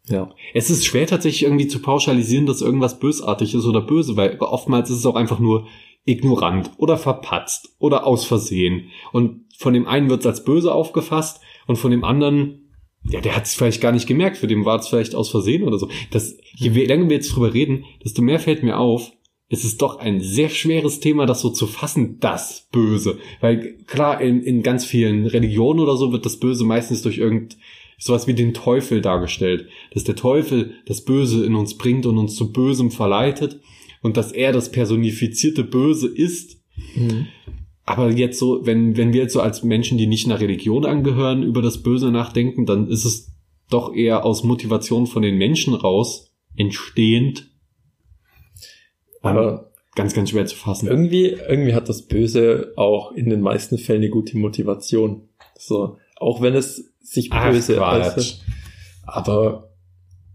Ja. 0.08 0.34
Es 0.54 0.70
ist 0.70 0.86
schwer 0.86 1.06
tatsächlich 1.06 1.44
irgendwie 1.44 1.68
zu 1.68 1.80
pauschalisieren, 1.80 2.46
dass 2.46 2.62
irgendwas 2.62 3.00
bösartig 3.00 3.54
ist 3.54 3.66
oder 3.66 3.82
böse, 3.82 4.16
weil 4.18 4.38
oftmals 4.40 4.90
ist 4.90 4.98
es 4.98 5.06
auch 5.06 5.16
einfach 5.16 5.40
nur 5.40 5.68
ignorant 6.06 6.72
oder 6.78 6.98
verpatzt 6.98 7.76
oder 7.78 8.08
aus 8.08 8.26
Versehen. 8.26 8.90
Und 9.12 9.46
von 9.58 9.74
dem 9.74 9.88
einen 9.88 10.10
wird 10.10 10.22
es 10.22 10.26
als 10.26 10.44
böse 10.44 10.74
aufgefasst 10.74 11.42
und 11.68 11.76
von 11.76 11.92
dem 11.92 12.04
anderen 12.04 12.69
ja, 13.04 13.22
der 13.22 13.36
hat 13.36 13.46
es 13.46 13.56
vielleicht 13.56 13.82
gar 13.82 13.92
nicht 13.92 14.08
gemerkt, 14.08 14.38
für 14.38 14.48
den 14.48 14.66
war 14.66 14.80
es 14.80 14.88
vielleicht 14.88 15.16
aus 15.16 15.30
Versehen 15.30 15.64
oder 15.64 15.78
so. 15.78 15.90
Das, 16.12 16.38
je 16.56 16.70
länger 16.70 17.10
wir 17.10 17.16
jetzt 17.16 17.34
drüber 17.34 17.54
reden, 17.54 17.86
desto 18.04 18.22
mehr 18.22 18.40
fällt 18.40 18.64
mir 18.64 18.78
auf, 18.78 19.12
es 19.50 19.66
ist 19.66 19.82
doch 19.82 19.98
ein 19.98 20.22
sehr 20.22 20.50
schweres 20.50 21.00
Thema, 21.00 21.26
das 21.26 21.42
so 21.42 21.50
zu 21.50 21.66
fassen, 21.66 22.20
das 22.20 22.68
Böse. 22.72 23.18
Weil 23.42 23.78
klar, 23.88 24.22
in, 24.22 24.44
in 24.44 24.62
ganz 24.62 24.86
vielen 24.86 25.26
Religionen 25.26 25.80
oder 25.80 25.98
so 25.98 26.12
wird 26.12 26.26
das 26.26 26.38
Böse 26.38 26.66
meistens 26.66 27.02
durch 27.02 27.18
irgend 27.18 27.58
sowas 27.98 28.28
wie 28.28 28.36
den 28.36 28.54
Teufel 28.54 29.02
dargestellt. 29.02 29.68
Dass 29.92 30.04
der 30.04 30.16
Teufel 30.16 30.76
das 30.86 31.04
Böse 31.04 31.46
in 31.46 31.56
uns 31.56 31.78
bringt 31.78 32.06
und 32.06 32.20
uns 32.20 32.36
zu 32.36 32.54
Bösem 32.54 32.92
verleitet 32.92 33.60
und 34.02 34.18
dass 34.18 34.32
er 34.32 34.52
das 34.52 34.72
personifizierte 34.72 35.64
Böse 35.64 36.08
ist. 36.08 36.62
Mhm. 36.96 37.28
Aber 37.90 38.12
jetzt 38.12 38.38
so, 38.38 38.68
wenn, 38.68 38.98
wenn 38.98 39.14
wir 39.14 39.24
jetzt 39.24 39.34
so 39.34 39.42
als 39.42 39.64
Menschen, 39.64 39.98
die 39.98 40.06
nicht 40.06 40.28
einer 40.28 40.40
Religion 40.40 40.86
angehören, 40.86 41.42
über 41.42 41.64
das 41.64 41.82
Böse 41.82 42.12
nachdenken, 42.12 42.68
dann 42.68 42.88
ist 42.88 43.04
es 43.04 43.32
doch 43.68 43.96
eher 43.96 44.26
aus 44.26 44.44
Motivation 44.44 45.08
von 45.08 45.24
den 45.24 45.40
Menschen 45.40 45.74
raus 45.74 46.32
entstehend. 46.56 47.50
Aber 49.24 49.72
ganz, 49.96 50.14
ganz 50.14 50.30
schwer 50.30 50.46
zu 50.46 50.56
fassen. 50.56 50.88
Irgendwie, 50.88 51.30
irgendwie 51.30 51.74
hat 51.74 51.90
das 51.90 52.04
Böse 52.04 52.74
auch 52.76 53.12
in 53.14 53.28
den 53.28 53.42
meisten 53.42 53.80
Fällen 53.80 54.04
eine 54.04 54.12
gute 54.12 54.38
Motivation. 54.38 55.28
So, 55.58 55.98
auch 56.18 56.44
wenn 56.44 56.54
es 56.54 56.94
sich 57.02 57.32
böse 57.32 57.84
äußert. 57.84 58.46
Aber 59.08 59.74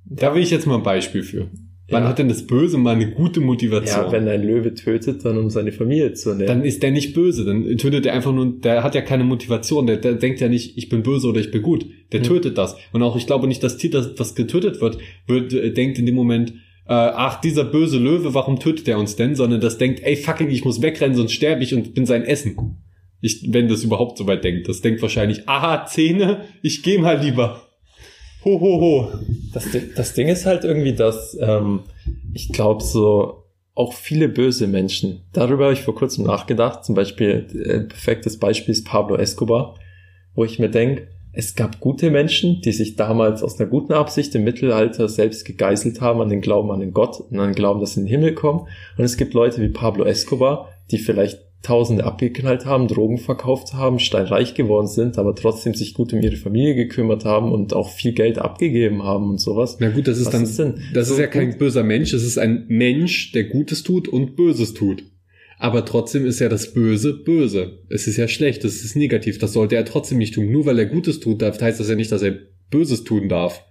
da 0.04 0.34
will 0.34 0.42
ich 0.42 0.50
jetzt 0.50 0.66
mal 0.66 0.78
ein 0.78 0.82
Beispiel 0.82 1.22
für. 1.22 1.52
Wann 1.88 2.04
ja. 2.04 2.08
hat 2.08 2.18
denn 2.18 2.28
das 2.28 2.46
Böse 2.46 2.78
mal 2.78 2.94
eine 2.94 3.10
gute 3.10 3.40
Motivation? 3.40 4.06
Ja, 4.06 4.12
wenn 4.12 4.26
ein 4.26 4.42
Löwe 4.42 4.72
tötet, 4.72 5.24
dann 5.24 5.36
um 5.36 5.50
seine 5.50 5.70
Familie 5.70 6.14
zu 6.14 6.30
ernähren. 6.30 6.60
Dann 6.60 6.64
ist 6.64 6.82
der 6.82 6.90
nicht 6.90 7.12
böse, 7.12 7.44
dann 7.44 7.76
tötet 7.76 8.06
er 8.06 8.14
einfach 8.14 8.32
nur, 8.32 8.58
der 8.58 8.82
hat 8.82 8.94
ja 8.94 9.02
keine 9.02 9.24
Motivation, 9.24 9.86
der, 9.86 9.98
der 9.98 10.14
denkt 10.14 10.40
ja 10.40 10.48
nicht, 10.48 10.78
ich 10.78 10.88
bin 10.88 11.02
böse 11.02 11.28
oder 11.28 11.40
ich 11.40 11.50
bin 11.50 11.60
gut. 11.60 11.84
Der 12.12 12.20
mhm. 12.20 12.24
tötet 12.24 12.56
das. 12.56 12.76
Und 12.92 13.02
auch 13.02 13.16
ich 13.16 13.26
glaube 13.26 13.46
nicht, 13.48 13.62
das 13.62 13.76
Tier, 13.76 13.90
das 13.90 14.12
was 14.16 14.34
getötet 14.34 14.80
wird, 14.80 14.96
wird 15.26 15.52
äh, 15.52 15.72
denkt 15.72 15.98
in 15.98 16.06
dem 16.06 16.14
Moment, 16.14 16.54
äh, 16.86 16.92
ach, 16.92 17.40
dieser 17.40 17.64
böse 17.64 17.98
Löwe, 17.98 18.32
warum 18.32 18.58
tötet 18.58 18.88
er 18.88 18.98
uns 18.98 19.16
denn? 19.16 19.34
Sondern 19.34 19.60
das 19.60 19.76
denkt, 19.76 20.00
ey, 20.02 20.16
fucking, 20.16 20.50
ich 20.50 20.64
muss 20.64 20.80
wegrennen, 20.80 21.16
sonst 21.16 21.32
sterbe 21.32 21.62
ich 21.62 21.74
und 21.74 21.94
bin 21.94 22.06
sein 22.06 22.24
Essen. 22.24 22.78
Ich, 23.20 23.52
wenn 23.52 23.68
das 23.68 23.84
überhaupt 23.84 24.18
so 24.18 24.26
weit 24.26 24.44
denkt. 24.44 24.68
Das 24.68 24.80
denkt 24.80 25.00
wahrscheinlich, 25.02 25.48
aha, 25.48 25.86
Zähne, 25.86 26.44
ich 26.62 26.82
geh 26.82 26.98
mal 26.98 27.18
lieber. 27.18 27.63
Ho, 28.44 28.60
ho, 28.60 28.80
ho. 28.80 29.08
Das, 29.52 29.66
das 29.96 30.12
Ding 30.12 30.28
ist 30.28 30.44
halt 30.44 30.64
irgendwie, 30.64 30.92
dass 30.92 31.36
ähm, 31.40 31.80
ich 32.34 32.52
glaube 32.52 32.82
so, 32.82 33.44
auch 33.74 33.92
viele 33.92 34.28
böse 34.28 34.66
Menschen. 34.66 35.22
Darüber 35.32 35.64
habe 35.64 35.74
ich 35.74 35.82
vor 35.82 35.94
kurzem 35.94 36.24
nachgedacht. 36.24 36.84
Zum 36.84 36.94
Beispiel, 36.94 37.46
äh, 37.54 37.80
perfektes 37.80 38.38
Beispiel 38.38 38.72
ist 38.72 38.86
Pablo 38.86 39.16
Escobar, 39.16 39.76
wo 40.34 40.44
ich 40.44 40.58
mir 40.58 40.68
denke, 40.68 41.08
es 41.32 41.56
gab 41.56 41.80
gute 41.80 42.10
Menschen, 42.10 42.60
die 42.60 42.70
sich 42.70 42.94
damals 42.94 43.42
aus 43.42 43.58
einer 43.58 43.68
guten 43.68 43.92
Absicht 43.92 44.34
im 44.36 44.44
Mittelalter 44.44 45.08
selbst 45.08 45.44
gegeißelt 45.44 46.00
haben 46.00 46.20
an 46.20 46.28
den 46.28 46.40
Glauben 46.40 46.70
an 46.70 46.78
den 46.78 46.92
Gott 46.92 47.18
und 47.18 47.40
an 47.40 47.48
den 47.48 47.56
Glauben, 47.56 47.80
dass 47.80 47.94
sie 47.94 48.00
in 48.00 48.06
den 48.06 48.10
Himmel 48.10 48.34
kommen. 48.34 48.68
Und 48.96 49.04
es 49.04 49.16
gibt 49.16 49.34
Leute 49.34 49.60
wie 49.60 49.68
Pablo 49.68 50.04
Escobar, 50.04 50.68
die 50.92 50.98
vielleicht 50.98 51.40
Tausende 51.64 52.04
abgeknallt 52.04 52.64
haben, 52.64 52.86
Drogen 52.86 53.18
verkauft 53.18 53.74
haben, 53.74 53.98
steinreich 53.98 54.54
geworden 54.54 54.86
sind, 54.86 55.18
aber 55.18 55.34
trotzdem 55.34 55.74
sich 55.74 55.94
gut 55.94 56.12
um 56.12 56.20
ihre 56.20 56.36
Familie 56.36 56.76
gekümmert 56.76 57.24
haben 57.24 57.50
und 57.50 57.74
auch 57.74 57.90
viel 57.90 58.12
Geld 58.12 58.38
abgegeben 58.38 59.02
haben 59.02 59.30
und 59.30 59.40
sowas. 59.40 59.78
Na 59.80 59.90
gut, 59.90 60.06
das 60.06 60.18
ist 60.18 60.26
Was 60.26 60.32
dann, 60.32 60.74
ist 60.74 60.94
das 60.94 61.08
so 61.08 61.14
ist 61.14 61.20
ja 61.20 61.26
kein 61.26 61.50
gut? 61.50 61.58
böser 61.58 61.82
Mensch, 61.82 62.12
es 62.12 62.22
ist 62.22 62.38
ein 62.38 62.66
Mensch, 62.68 63.32
der 63.32 63.44
Gutes 63.44 63.82
tut 63.82 64.06
und 64.06 64.36
Böses 64.36 64.74
tut. 64.74 65.04
Aber 65.58 65.84
trotzdem 65.84 66.26
ist 66.26 66.40
ja 66.40 66.48
das 66.48 66.72
Böse 66.74 67.14
böse. 67.14 67.78
Es 67.88 68.06
ist 68.06 68.16
ja 68.16 68.28
schlecht, 68.28 68.64
es 68.64 68.84
ist 68.84 68.96
negativ, 68.96 69.38
das 69.38 69.52
sollte 69.52 69.76
er 69.76 69.84
trotzdem 69.84 70.18
nicht 70.18 70.34
tun. 70.34 70.50
Nur 70.50 70.66
weil 70.66 70.78
er 70.78 70.86
Gutes 70.86 71.20
tut 71.20 71.42
darf, 71.42 71.60
heißt 71.60 71.80
das 71.80 71.88
ja 71.88 71.94
nicht, 71.94 72.12
dass 72.12 72.22
er 72.22 72.36
Böses 72.70 73.04
tun 73.04 73.28
darf. 73.28 73.64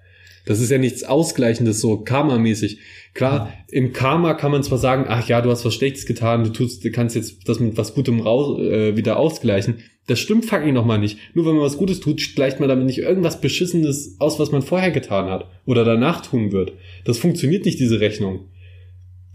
Das 0.46 0.60
ist 0.60 0.70
ja 0.70 0.78
nichts 0.78 1.04
Ausgleichendes, 1.04 1.80
so 1.80 1.98
Karma-mäßig. 1.98 2.80
Klar, 3.14 3.54
im 3.70 3.94
Karma 3.94 4.34
kann 4.34 4.52
man 4.52 4.64
zwar 4.64 4.78
sagen, 4.78 5.06
ach 5.08 5.28
ja, 5.28 5.42
du 5.42 5.50
hast 5.50 5.64
was 5.64 5.74
Schlechtes 5.74 6.06
getan, 6.06 6.44
du 6.44 6.52
tust, 6.52 6.84
du 6.84 6.92
kannst 6.92 7.16
jetzt 7.16 7.48
das 7.48 7.60
mit 7.60 7.78
was 7.78 7.94
Gutem 7.94 8.20
raus, 8.20 8.60
äh, 8.60 8.98
wieder 8.98 9.18
ausgleichen. 9.18 9.76
Das 10.08 10.20
stimmt 10.20 10.46
fucking 10.46 10.74
nochmal 10.74 11.00
nicht. 11.00 11.18
Nur 11.34 11.46
wenn 11.46 11.56
man 11.56 11.64
was 11.64 11.78
Gutes 11.78 12.02
tut, 12.02 12.36
gleicht 12.36 12.60
man 12.60 12.68
damit 12.68 12.86
nicht 12.86 13.00
irgendwas 13.00 13.40
Beschissenes 13.40 14.18
aus, 14.20 14.38
was 14.38 14.52
man 14.52 14.62
vorher 14.62 14.92
getan 14.92 15.30
hat 15.30 15.46
oder 15.66 15.86
danach 15.86 16.22
tun 16.22 16.52
wird. 16.52 16.74
Das 17.06 17.20
funktioniert 17.20 17.66
nicht, 17.66 17.80
diese 17.80 18.02
Rechnung. 18.02 18.50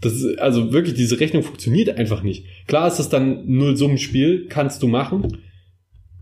Das 0.01 0.13
ist, 0.13 0.37
also 0.37 0.71
wirklich, 0.71 0.93
diese 0.95 1.19
Rechnung 1.19 1.41
funktioniert 1.41 1.89
einfach 1.97 2.21
nicht. 2.21 2.45
Klar 2.67 2.87
ist 2.87 2.97
das 2.97 3.09
dann 3.09 3.47
Nullsummenspiel, 3.47 4.45
kannst 4.47 4.83
du 4.83 4.87
machen. 4.87 5.39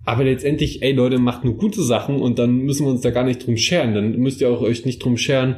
Aber 0.08 0.24
letztendlich, 0.24 0.82
ey 0.84 0.94
Leute, 0.94 1.20
macht 1.20 1.44
nur 1.44 1.56
gute 1.58 1.84
Sachen 1.84 2.22
und 2.22 2.40
dann 2.40 2.60
müssen 2.60 2.86
wir 2.86 2.92
uns 2.92 3.02
da 3.02 3.12
gar 3.12 3.26
nicht 3.26 3.46
drum 3.46 3.58
scheren. 3.58 3.94
Dann 3.94 4.18
müsst 4.18 4.40
ihr 4.40 4.50
auch 4.50 4.62
euch 4.62 4.86
nicht 4.86 5.04
drum 5.04 5.18
scheren 5.18 5.58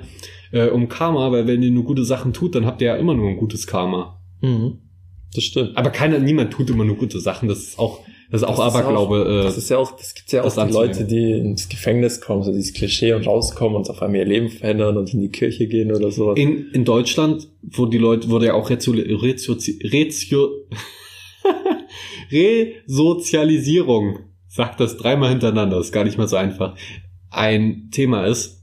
äh, 0.51 0.69
um 0.69 0.89
Karma, 0.89 1.31
weil 1.31 1.45
wenn 1.45 1.61
ihr 1.61 1.69
nur 1.69 1.83
gute 1.83 2.03
Sachen 2.03 2.33
tut, 2.33 2.55
dann 2.55 2.65
habt 2.65 2.81
ihr 2.81 2.87
ja 2.87 2.95
immer 2.95 3.13
nur 3.13 3.29
ein 3.29 3.37
gutes 3.37 3.67
Karma. 3.67 4.19
Mhm. 4.41 4.79
Das 5.35 5.43
stimmt. 5.43 5.77
Aber 5.77 5.91
keiner, 5.91 6.17
niemand 6.17 6.51
tut 6.51 6.67
immer 6.71 6.83
nur 6.83 6.95
gute 6.95 7.19
Sachen. 7.19 7.47
Das 7.47 7.59
ist 7.59 7.77
auch, 7.77 7.99
das 8.31 8.41
ist 8.41 8.47
auch 8.47 8.57
Das 8.57 8.69
ist 8.69 8.75
Aberglaube. 8.75 9.21
auch, 9.21 9.25
äh, 9.29 9.43
das 9.43 9.57
ist 9.59 9.69
ja 9.69 9.77
auch, 9.77 9.95
das 9.95 10.15
gibt's 10.15 10.31
ja 10.31 10.43
auch 10.43 10.67
die. 10.67 10.73
Leute, 10.73 11.05
die 11.05 11.31
ins 11.33 11.69
Gefängnis 11.69 12.19
kommen, 12.19 12.41
so 12.41 12.51
dieses 12.51 12.73
Klischee 12.73 13.13
und 13.13 13.27
rauskommen 13.27 13.75
und 13.77 13.87
auf 13.87 14.01
einmal 14.01 14.21
ihr 14.21 14.25
Leben 14.25 14.49
verändern 14.49 14.97
und 14.97 15.13
in 15.13 15.21
die 15.21 15.29
Kirche 15.29 15.67
gehen 15.67 15.91
oder 15.93 16.09
sowas. 16.09 16.39
in, 16.39 16.71
in 16.73 16.85
Deutschland, 16.85 17.47
wo 17.61 17.85
die 17.85 17.99
Leute, 17.99 18.29
wurde 18.31 18.47
ja 18.47 18.53
auch 18.55 18.71
Rezio, 18.71 18.93
Rezio, 18.93 19.55
Rezio, 19.83 20.49
Resozialisierung, 22.31 24.19
sagt 24.49 24.79
das 24.81 24.97
dreimal 24.97 25.29
hintereinander, 25.29 25.79
ist 25.79 25.93
gar 25.93 26.03
nicht 26.03 26.17
mal 26.17 26.27
so 26.27 26.35
einfach, 26.35 26.75
ein 27.29 27.89
Thema 27.91 28.25
ist. 28.25 28.57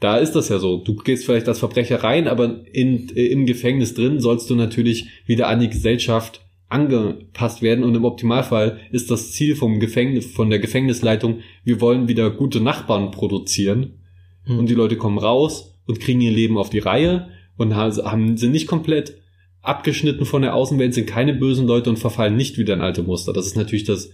Da 0.00 0.16
ist 0.16 0.32
das 0.32 0.48
ja 0.48 0.58
so. 0.58 0.78
Du 0.78 0.96
gehst 0.96 1.26
vielleicht 1.26 1.46
als 1.46 1.58
Verbrecher 1.60 2.02
rein, 2.02 2.26
aber 2.26 2.64
in, 2.72 3.08
äh, 3.14 3.26
im 3.26 3.44
Gefängnis 3.46 3.94
drin 3.94 4.18
sollst 4.18 4.48
du 4.50 4.54
natürlich 4.56 5.06
wieder 5.26 5.46
an 5.48 5.60
die 5.60 5.68
Gesellschaft 5.68 6.40
angepasst 6.70 7.62
werden 7.62 7.84
und 7.84 7.94
im 7.94 8.04
Optimalfall 8.04 8.78
ist 8.92 9.10
das 9.10 9.32
Ziel 9.32 9.56
vom 9.56 9.78
Gefängnis, 9.80 10.26
von 10.26 10.50
der 10.50 10.58
Gefängnisleitung, 10.60 11.40
wir 11.64 11.80
wollen 11.80 12.08
wieder 12.08 12.30
gute 12.30 12.60
Nachbarn 12.60 13.10
produzieren 13.10 13.96
Hm. 14.44 14.58
und 14.58 14.70
die 14.70 14.74
Leute 14.74 14.96
kommen 14.96 15.18
raus 15.18 15.74
und 15.86 16.00
kriegen 16.00 16.20
ihr 16.22 16.30
Leben 16.32 16.56
auf 16.56 16.70
die 16.70 16.78
Reihe 16.78 17.28
und 17.58 17.76
ha- 17.76 17.92
haben, 18.10 18.38
sind 18.38 18.52
nicht 18.52 18.66
komplett 18.68 19.18
abgeschnitten 19.60 20.24
von 20.24 20.40
der 20.42 20.54
Außenwelt, 20.54 20.94
sind 20.94 21.06
keine 21.06 21.34
bösen 21.34 21.66
Leute 21.66 21.90
und 21.90 21.98
verfallen 21.98 22.36
nicht 22.36 22.56
wieder 22.56 22.72
in 22.72 22.80
alte 22.80 23.02
Muster. 23.02 23.34
Das 23.34 23.46
ist 23.46 23.56
natürlich 23.56 23.84
das 23.84 24.10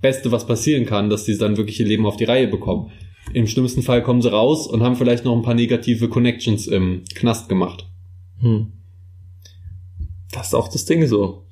Beste, 0.00 0.32
was 0.32 0.46
passieren 0.46 0.86
kann, 0.86 1.10
dass 1.10 1.24
sie 1.24 1.38
dann 1.38 1.56
wirklich 1.56 1.80
ihr 1.80 1.86
Leben 1.86 2.06
auf 2.06 2.16
die 2.16 2.24
Reihe 2.24 2.48
bekommen. 2.48 2.90
Im 3.32 3.46
schlimmsten 3.46 3.82
Fall 3.82 4.02
kommen 4.02 4.22
sie 4.22 4.30
raus 4.30 4.66
und 4.66 4.82
haben 4.82 4.96
vielleicht 4.96 5.24
noch 5.24 5.34
ein 5.34 5.42
paar 5.42 5.54
negative 5.54 6.08
Connections 6.08 6.66
im 6.66 7.02
Knast 7.14 7.48
gemacht. 7.48 7.86
Hm. 8.40 8.72
Das 10.32 10.48
ist 10.48 10.54
auch 10.54 10.68
das 10.68 10.84
Ding 10.84 11.06
so. 11.06 11.46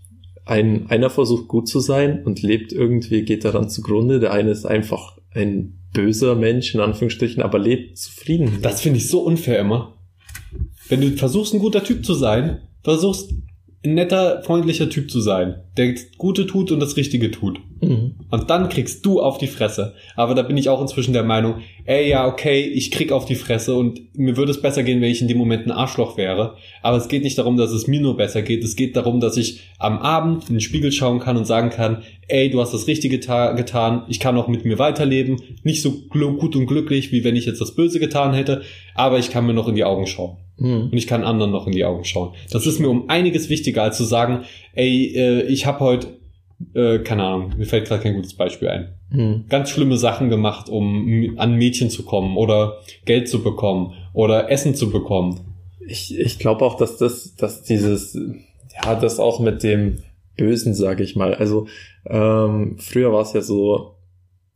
Ein, 0.45 0.91
einer 0.91 1.11
versucht 1.11 1.49
gut 1.49 1.69
zu 1.69 1.81
sein 1.81 2.23
und 2.25 2.43
lebt 2.43 2.73
irgendwie, 2.73 3.23
geht 3.23 3.45
daran 3.45 3.71
zugrunde. 3.71 4.21
Der 4.21 4.33
eine 4.33 4.51
ist 4.51 4.67
einfach 4.67 5.19
ein 5.33 5.79
böser 5.93 6.35
Mensch, 6.35 6.75
in 6.75 6.81
Anführungsstrichen, 6.81 7.43
aber 7.43 7.59
lebt 7.59 7.99
zufrieden. 7.99 8.59
Das 8.61 8.83
finde 8.83 8.99
ich 8.99 9.09
so 9.09 9.21
unfair 9.21 9.59
immer. 9.59 9.97
Wenn 10.89 11.01
du 11.01 11.11
versuchst, 11.13 11.55
ein 11.55 11.61
guter 11.61 11.83
Typ 11.83 12.05
zu 12.05 12.15
sein, 12.15 12.61
versuchst, 12.83 13.33
ein 13.85 13.95
netter, 13.95 14.43
freundlicher 14.43 14.91
Typ 14.91 15.11
zu 15.11 15.21
sein, 15.21 15.63
der 15.77 15.93
das 15.93 16.13
Gute 16.19 16.47
tut 16.47 16.73
und 16.73 16.81
das 16.81 16.97
Richtige 16.97 17.31
tut. 17.31 17.61
Mhm. 17.81 18.15
Und 18.31 18.51
dann 18.51 18.69
kriegst 18.69 19.05
du 19.05 19.21
auf 19.21 19.39
die 19.39 19.47
Fresse. 19.47 19.95
Aber 20.17 20.35
da 20.35 20.43
bin 20.43 20.57
ich 20.57 20.69
auch 20.69 20.81
inzwischen 20.81 21.13
der 21.13 21.23
Meinung, 21.25 21.57
ey, 21.85 22.09
ja, 22.09 22.27
okay, 22.27 22.61
ich 22.63 22.91
krieg 22.91 23.13
auf 23.13 23.25
die 23.27 23.35
Fresse 23.35 23.75
und 23.75 24.01
mir 24.17 24.37
würde 24.37 24.53
es 24.53 24.61
besser 24.63 24.83
gehen, 24.83 25.01
wenn 25.01 25.11
ich 25.11 25.21
in 25.21 25.29
dem 25.29 25.39
Moment 25.39 25.67
ein 25.67 25.71
Arschloch 25.73 26.17
wäre. 26.17 26.57
Aber 26.83 26.97
es 26.97 27.09
geht 27.09 27.23
nicht 27.23 27.37
darum, 27.39 27.57
dass 27.57 27.73
es 27.73 27.87
mir 27.87 28.01
nur 28.01 28.17
besser 28.17 28.43
geht. 28.43 28.65
Es 28.65 28.77
geht 28.77 28.97
darum, 28.97 29.21
dass 29.21 29.37
ich 29.37 29.61
am 29.79 29.99
Abend 29.99 30.49
in 30.49 30.55
den 30.57 30.61
Spiegel 30.61 30.93
schauen 30.93 31.21
kann 31.21 31.37
und 31.37 31.47
sagen 31.47 31.71
kann, 31.71 32.03
ey, 32.29 32.51
du 32.51 32.61
hast 32.61 32.73
das 32.73 32.87
Richtige 32.87 33.21
ta- 33.21 33.53
getan, 33.53 34.03
ich 34.09 34.21
kann 34.21 34.37
auch 34.39 34.49
mit 34.49 34.65
mir 34.65 34.79
weiterleben. 34.79 35.41
Nicht 35.63 35.83
so 35.83 35.93
gut 36.09 36.57
und 36.57 36.67
glücklich, 36.67 37.13
wie 37.13 37.25
wenn 37.25 37.37
ich 37.37 37.47
jetzt 37.47 37.61
das 37.61 37.75
Böse 37.75 38.01
getan 38.01 38.33
hätte, 38.35 38.63
aber 38.95 39.19
ich 39.19 39.31
kann 39.31 39.47
mir 39.47 39.53
noch 39.55 39.69
in 39.69 39.75
die 39.75 39.85
Augen 39.85 40.07
schauen. 40.07 40.37
Mhm. 40.57 40.89
Und 40.91 40.95
ich 40.97 41.07
kann 41.07 41.25
anderen 41.25 41.51
noch 41.53 41.67
in 41.67 41.73
die 41.73 41.85
Augen 41.85 42.05
schauen. 42.05 42.35
Das 42.51 42.67
ist 42.67 42.79
mir 42.79 42.89
um 42.89 43.09
einiges 43.11 43.51
wichtiger, 43.51 43.83
als 43.83 43.97
zu 43.97 44.05
sagen, 44.05 44.45
ey, 44.75 45.13
äh, 45.15 45.43
ich 45.43 45.67
habe 45.67 45.81
heute, 45.81 46.07
äh, 46.75 46.99
keine 47.01 47.25
Ahnung, 47.25 47.53
mir 47.57 47.67
fällt 47.67 47.87
gerade 47.87 48.03
kein 48.03 48.15
gutes 48.15 48.35
Beispiel 48.35 48.69
ein. 48.69 48.95
Mhm. 49.11 49.45
Ganz 49.49 49.71
schlimme 49.71 49.97
Sachen 49.97 50.29
gemacht, 50.29 50.69
um 50.69 51.35
an 51.37 51.55
Mädchen 51.57 51.91
zu 51.91 52.05
kommen 52.05 52.37
oder 52.37 52.79
Geld 53.05 53.29
zu 53.29 53.43
bekommen 53.43 53.95
oder 54.13 54.51
Essen 54.51 54.75
zu 54.75 54.91
bekommen. 54.91 55.41
Ich, 55.87 56.19
ich 56.19 56.39
glaube 56.39 56.65
auch, 56.65 56.77
dass 56.77 56.97
das, 56.97 57.35
dass 57.37 57.63
dieses, 57.63 58.19
ja, 58.83 58.95
das 58.95 59.21
auch 59.21 59.41
mit 59.41 59.63
dem 59.63 59.99
Bösen, 60.37 60.75
sage 60.75 61.05
ich 61.05 61.17
mal. 61.17 61.35
Also 61.35 61.67
ähm, 62.07 62.77
früher 62.79 63.13
war 63.13 63.23
es 63.23 63.33
ja 63.33 63.41
so, 63.41 63.95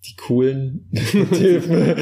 die 0.06 0.16
coolen 0.16 0.88
Typen, 0.94 1.94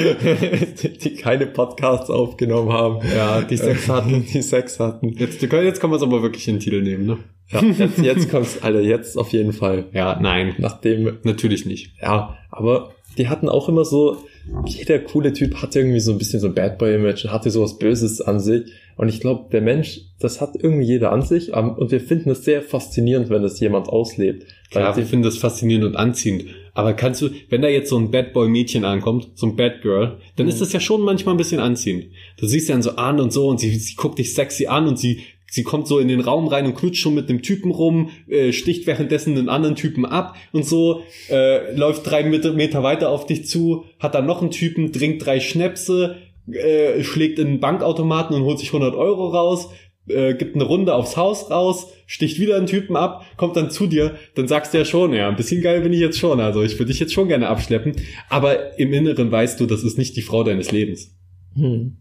die, 1.03 1.15
keine 1.15 1.47
Podcasts 1.47 2.11
aufgenommen 2.11 2.73
haben, 2.73 2.99
Ja, 3.17 3.43
die 3.43 3.57
Sex 3.57 3.89
hatten. 3.89 4.25
die 4.33 4.43
Sex 4.43 4.79
hatten. 4.79 5.09
Jetzt, 5.17 5.41
jetzt 5.43 5.81
kann 5.81 5.91
man 5.91 5.97
es 5.99 6.03
aber 6.03 6.23
wirklich 6.23 6.47
in 6.49 6.57
den 6.57 6.61
Titel 6.61 6.83
nehmen, 6.83 7.07
ne? 7.07 7.19
Ja, 7.49 7.63
jetzt, 7.63 7.99
jetzt 7.99 8.31
kommt's, 8.31 8.59
Alter, 8.63 8.81
jetzt 8.81 9.17
auf 9.17 9.31
jeden 9.33 9.53
Fall. 9.53 9.85
Ja, 9.93 10.19
nein, 10.21 10.55
Nachdem, 10.59 11.19
natürlich 11.23 11.65
nicht. 11.65 11.93
ja, 12.03 12.37
aber 12.51 12.93
die 13.19 13.29
hatten 13.29 13.49
auch 13.49 13.69
immer 13.69 13.85
so, 13.85 14.19
jeder 14.67 14.99
coole 14.99 15.33
Typ 15.33 15.63
hatte 15.63 15.79
irgendwie 15.79 16.01
so 16.01 16.13
ein 16.13 16.19
bisschen 16.19 16.39
so 16.41 16.49
ein 16.49 16.55
Bad 16.55 16.77
Boy-Image 16.79 17.25
und 17.25 17.33
hatte 17.33 17.51
sowas 17.51 17.79
Böses 17.79 18.21
an 18.21 18.41
sich. 18.41 18.65
Und 18.97 19.09
ich 19.09 19.21
glaube, 19.21 19.49
der 19.51 19.63
Mensch, 19.63 20.03
das 20.21 20.41
hat 20.41 20.51
irgendwie 20.59 20.85
jeder 20.87 21.13
an 21.13 21.23
sich. 21.23 21.53
ähm, 21.55 21.71
Und 21.71 21.91
wir 21.91 22.01
finden 22.01 22.31
es 22.31 22.45
sehr 22.45 22.63
faszinierend, 22.63 23.31
wenn 23.31 23.43
das 23.43 23.59
jemand 23.61 23.89
auslebt. 23.89 24.47
Klar, 24.71 24.97
wir 24.97 25.05
finden 25.07 25.25
das 25.25 25.39
faszinierend 25.39 25.87
und 25.87 25.97
anziehend. 25.97 26.45
Aber 26.77 26.93
kannst 26.93 27.23
du, 27.23 27.31
wenn 27.49 27.63
da 27.63 27.69
jetzt 27.69 27.89
so 27.89 27.97
ein 27.97 28.11
Bad 28.11 28.35
Boy 28.35 28.49
Mädchen 28.49 28.85
ankommt, 28.85 29.29
so 29.35 29.47
ein 29.47 29.57
Bad 29.57 29.81
Girl, 29.81 30.19
dann 30.37 30.45
Mhm. 30.47 30.51
ist 30.53 30.61
das 30.61 30.73
ja 30.75 30.79
schon 30.81 31.01
manchmal 31.01 31.35
ein 31.35 31.39
bisschen 31.39 31.59
anziehend. 31.59 32.07
Du 32.39 32.47
siehst 32.47 32.69
ja 32.69 32.75
dann 32.75 32.83
so 32.83 32.97
an 32.97 33.19
und 33.19 33.33
so 33.33 33.49
und 33.49 33.59
sie, 33.59 33.71
sie 33.77 33.95
guckt 33.97 34.19
dich 34.19 34.35
sexy 34.35 34.67
an 34.67 34.87
und 34.87 34.99
sie, 34.99 35.23
sie 35.51 35.63
kommt 35.63 35.87
so 35.89 35.99
in 35.99 36.09
den 36.09 36.21
Raum 36.21 36.49
rein 36.49 36.67
und 36.67 36.75
knutscht 36.75 37.01
schon 37.03 37.15
mit 37.15 37.31
dem 37.31 37.41
Typen 37.41 37.71
rum, 37.71 38.11
äh, 38.29 38.53
sticht 38.53 38.87
währenddessen 38.87 39.39
einen 39.39 39.49
anderen 39.49 39.75
Typen 39.75 40.05
ab 40.05 40.37
und 40.53 40.67
so, 40.67 41.03
äh, 41.31 41.75
läuft 41.75 42.09
drei 42.11 42.25
Meter, 42.25 42.53
Meter 42.53 42.83
weiter 42.83 43.09
auf 43.09 43.25
dich 43.27 43.47
zu, 43.47 43.85
hat 43.99 44.15
dann 44.15 44.27
noch 44.27 44.43
einen 44.43 44.51
Typen, 44.51 44.93
trinkt 44.93 45.25
drei 45.25 45.41
Schnäpse, 45.41 46.17
äh, 46.53 47.03
schlägt 47.03 47.39
in 47.39 47.47
einen 47.47 47.61
Bankautomaten 47.61 48.37
und 48.37 48.43
holt 48.43 48.59
sich 48.59 48.69
100 48.73 48.95
Euro 48.95 49.29
raus, 49.29 49.71
äh, 50.09 50.35
gibt 50.35 50.55
eine 50.55 50.65
Runde 50.65 50.95
aufs 50.95 51.17
Haus 51.17 51.51
raus, 51.51 51.89
sticht 52.07 52.39
wieder 52.41 52.57
einen 52.57 52.67
Typen 52.67 52.97
ab, 52.97 53.25
kommt 53.37 53.57
dann 53.57 53.71
zu 53.71 53.87
dir, 53.87 54.17
dann 54.35 54.49
sagst 54.49 54.73
du 54.75 54.79
ja 54.79 54.85
schon, 54.85 55.13
ja, 55.13 55.29
ein 55.29 55.37
bisschen 55.37 55.63
geil 55.63 55.81
bin 55.81 55.93
ich 55.93 56.01
jetzt 56.01 56.19
schon, 56.19 56.41
also 56.41 56.63
ich 56.63 56.75
würde 56.79 56.93
dich 56.93 57.01
jetzt 57.01 57.13
schon 57.13 57.29
gerne 57.29 57.49
abschleppen, 57.49 57.95
aber 58.29 58.79
im 58.79 58.93
Inneren 58.93 59.31
weißt 59.31 59.59
du, 59.61 59.67
das 59.67 59.83
ist 59.83 59.99
nicht 59.99 60.17
die 60.17 60.23
Frau 60.23 60.45
deines 60.45 60.71
Lebens. 60.73 61.15
hm, 61.55 61.97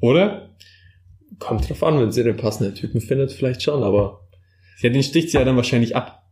Oder? 0.00 0.48
kommt 1.38 1.68
drauf 1.68 1.82
an, 1.82 1.98
wenn 1.98 2.12
sie 2.12 2.22
den 2.22 2.36
passenden 2.36 2.74
Typen 2.74 3.00
findet, 3.00 3.32
vielleicht 3.32 3.62
schon, 3.62 3.82
aber 3.82 4.20
Ja, 4.80 4.90
den 4.90 5.02
sticht 5.02 5.30
sie 5.30 5.38
ja 5.38 5.44
dann 5.44 5.56
wahrscheinlich 5.56 5.96
ab. 5.96 6.22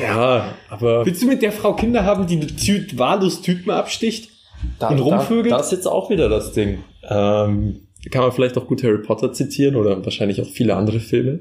ja, 0.00 0.54
aber 0.68 1.04
Willst 1.06 1.22
du 1.22 1.26
mit 1.26 1.42
der 1.42 1.52
Frau 1.52 1.74
Kinder 1.74 2.04
haben, 2.04 2.26
die 2.26 2.98
wahllos 2.98 3.40
Typen 3.42 3.70
absticht? 3.70 4.30
da, 4.78 4.88
und 4.88 4.98
rumvögelt? 5.00 5.52
Da, 5.52 5.58
da 5.58 5.62
ist 5.62 5.72
jetzt 5.72 5.86
auch 5.86 6.10
wieder 6.10 6.28
das 6.28 6.52
Ding. 6.52 6.78
Ähm, 7.08 7.87
kann 8.10 8.22
man 8.22 8.32
vielleicht 8.32 8.56
auch 8.58 8.66
gut 8.66 8.82
Harry 8.82 9.02
Potter 9.02 9.32
zitieren 9.32 9.76
oder 9.76 10.04
wahrscheinlich 10.04 10.40
auch 10.40 10.48
viele 10.48 10.76
andere 10.76 11.00
Filme. 11.00 11.40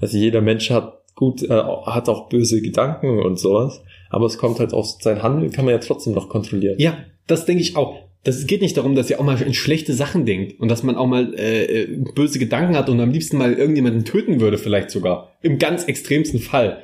Also 0.00 0.16
jeder 0.18 0.40
Mensch 0.40 0.70
hat 0.70 1.00
gut, 1.14 1.42
äh, 1.42 1.48
hat 1.48 2.08
auch 2.08 2.28
böse 2.28 2.60
Gedanken 2.60 3.20
und 3.20 3.38
sowas. 3.38 3.82
Aber 4.10 4.26
es 4.26 4.38
kommt 4.38 4.60
halt 4.60 4.72
auf 4.72 4.86
sein 5.00 5.22
Handeln, 5.22 5.50
kann 5.50 5.64
man 5.64 5.72
ja 5.72 5.80
trotzdem 5.80 6.12
noch 6.12 6.28
kontrollieren. 6.28 6.76
Ja, 6.78 6.98
das 7.26 7.46
denke 7.46 7.62
ich 7.62 7.76
auch. 7.76 7.98
das 8.24 8.46
geht 8.46 8.62
nicht 8.62 8.76
darum, 8.76 8.94
dass 8.94 9.10
ihr 9.10 9.20
auch 9.20 9.24
mal 9.24 9.40
in 9.40 9.52
schlechte 9.54 9.92
Sachen 9.92 10.24
denkt 10.24 10.58
und 10.58 10.70
dass 10.70 10.82
man 10.82 10.96
auch 10.96 11.06
mal 11.06 11.34
äh, 11.38 11.86
böse 12.14 12.38
Gedanken 12.38 12.76
hat 12.76 12.88
und 12.88 13.00
am 13.00 13.10
liebsten 13.10 13.36
mal 13.36 13.52
irgendjemanden 13.52 14.04
töten 14.04 14.40
würde, 14.40 14.56
vielleicht 14.56 14.90
sogar. 14.90 15.36
Im 15.42 15.58
ganz 15.58 15.84
extremsten 15.84 16.40
Fall. 16.40 16.82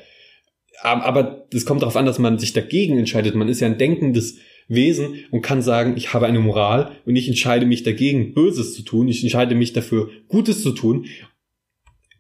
Aber 0.82 1.46
es 1.52 1.66
kommt 1.66 1.82
darauf 1.82 1.96
an, 1.96 2.06
dass 2.06 2.18
man 2.18 2.38
sich 2.38 2.52
dagegen 2.52 2.99
entscheidet. 2.99 3.34
Man 3.34 3.49
ist 3.49 3.60
ja 3.60 3.66
ein 3.66 3.78
denkendes 3.78 4.38
Wesen 4.70 5.24
und 5.30 5.42
kann 5.42 5.60
sagen, 5.60 5.94
ich 5.96 6.14
habe 6.14 6.26
eine 6.26 6.40
Moral 6.40 6.92
und 7.04 7.16
ich 7.16 7.28
entscheide 7.28 7.66
mich 7.66 7.82
dagegen, 7.82 8.32
Böses 8.32 8.74
zu 8.74 8.82
tun. 8.82 9.08
Ich 9.08 9.22
entscheide 9.22 9.54
mich 9.54 9.74
dafür, 9.74 10.08
Gutes 10.28 10.62
zu 10.62 10.70
tun 10.72 11.06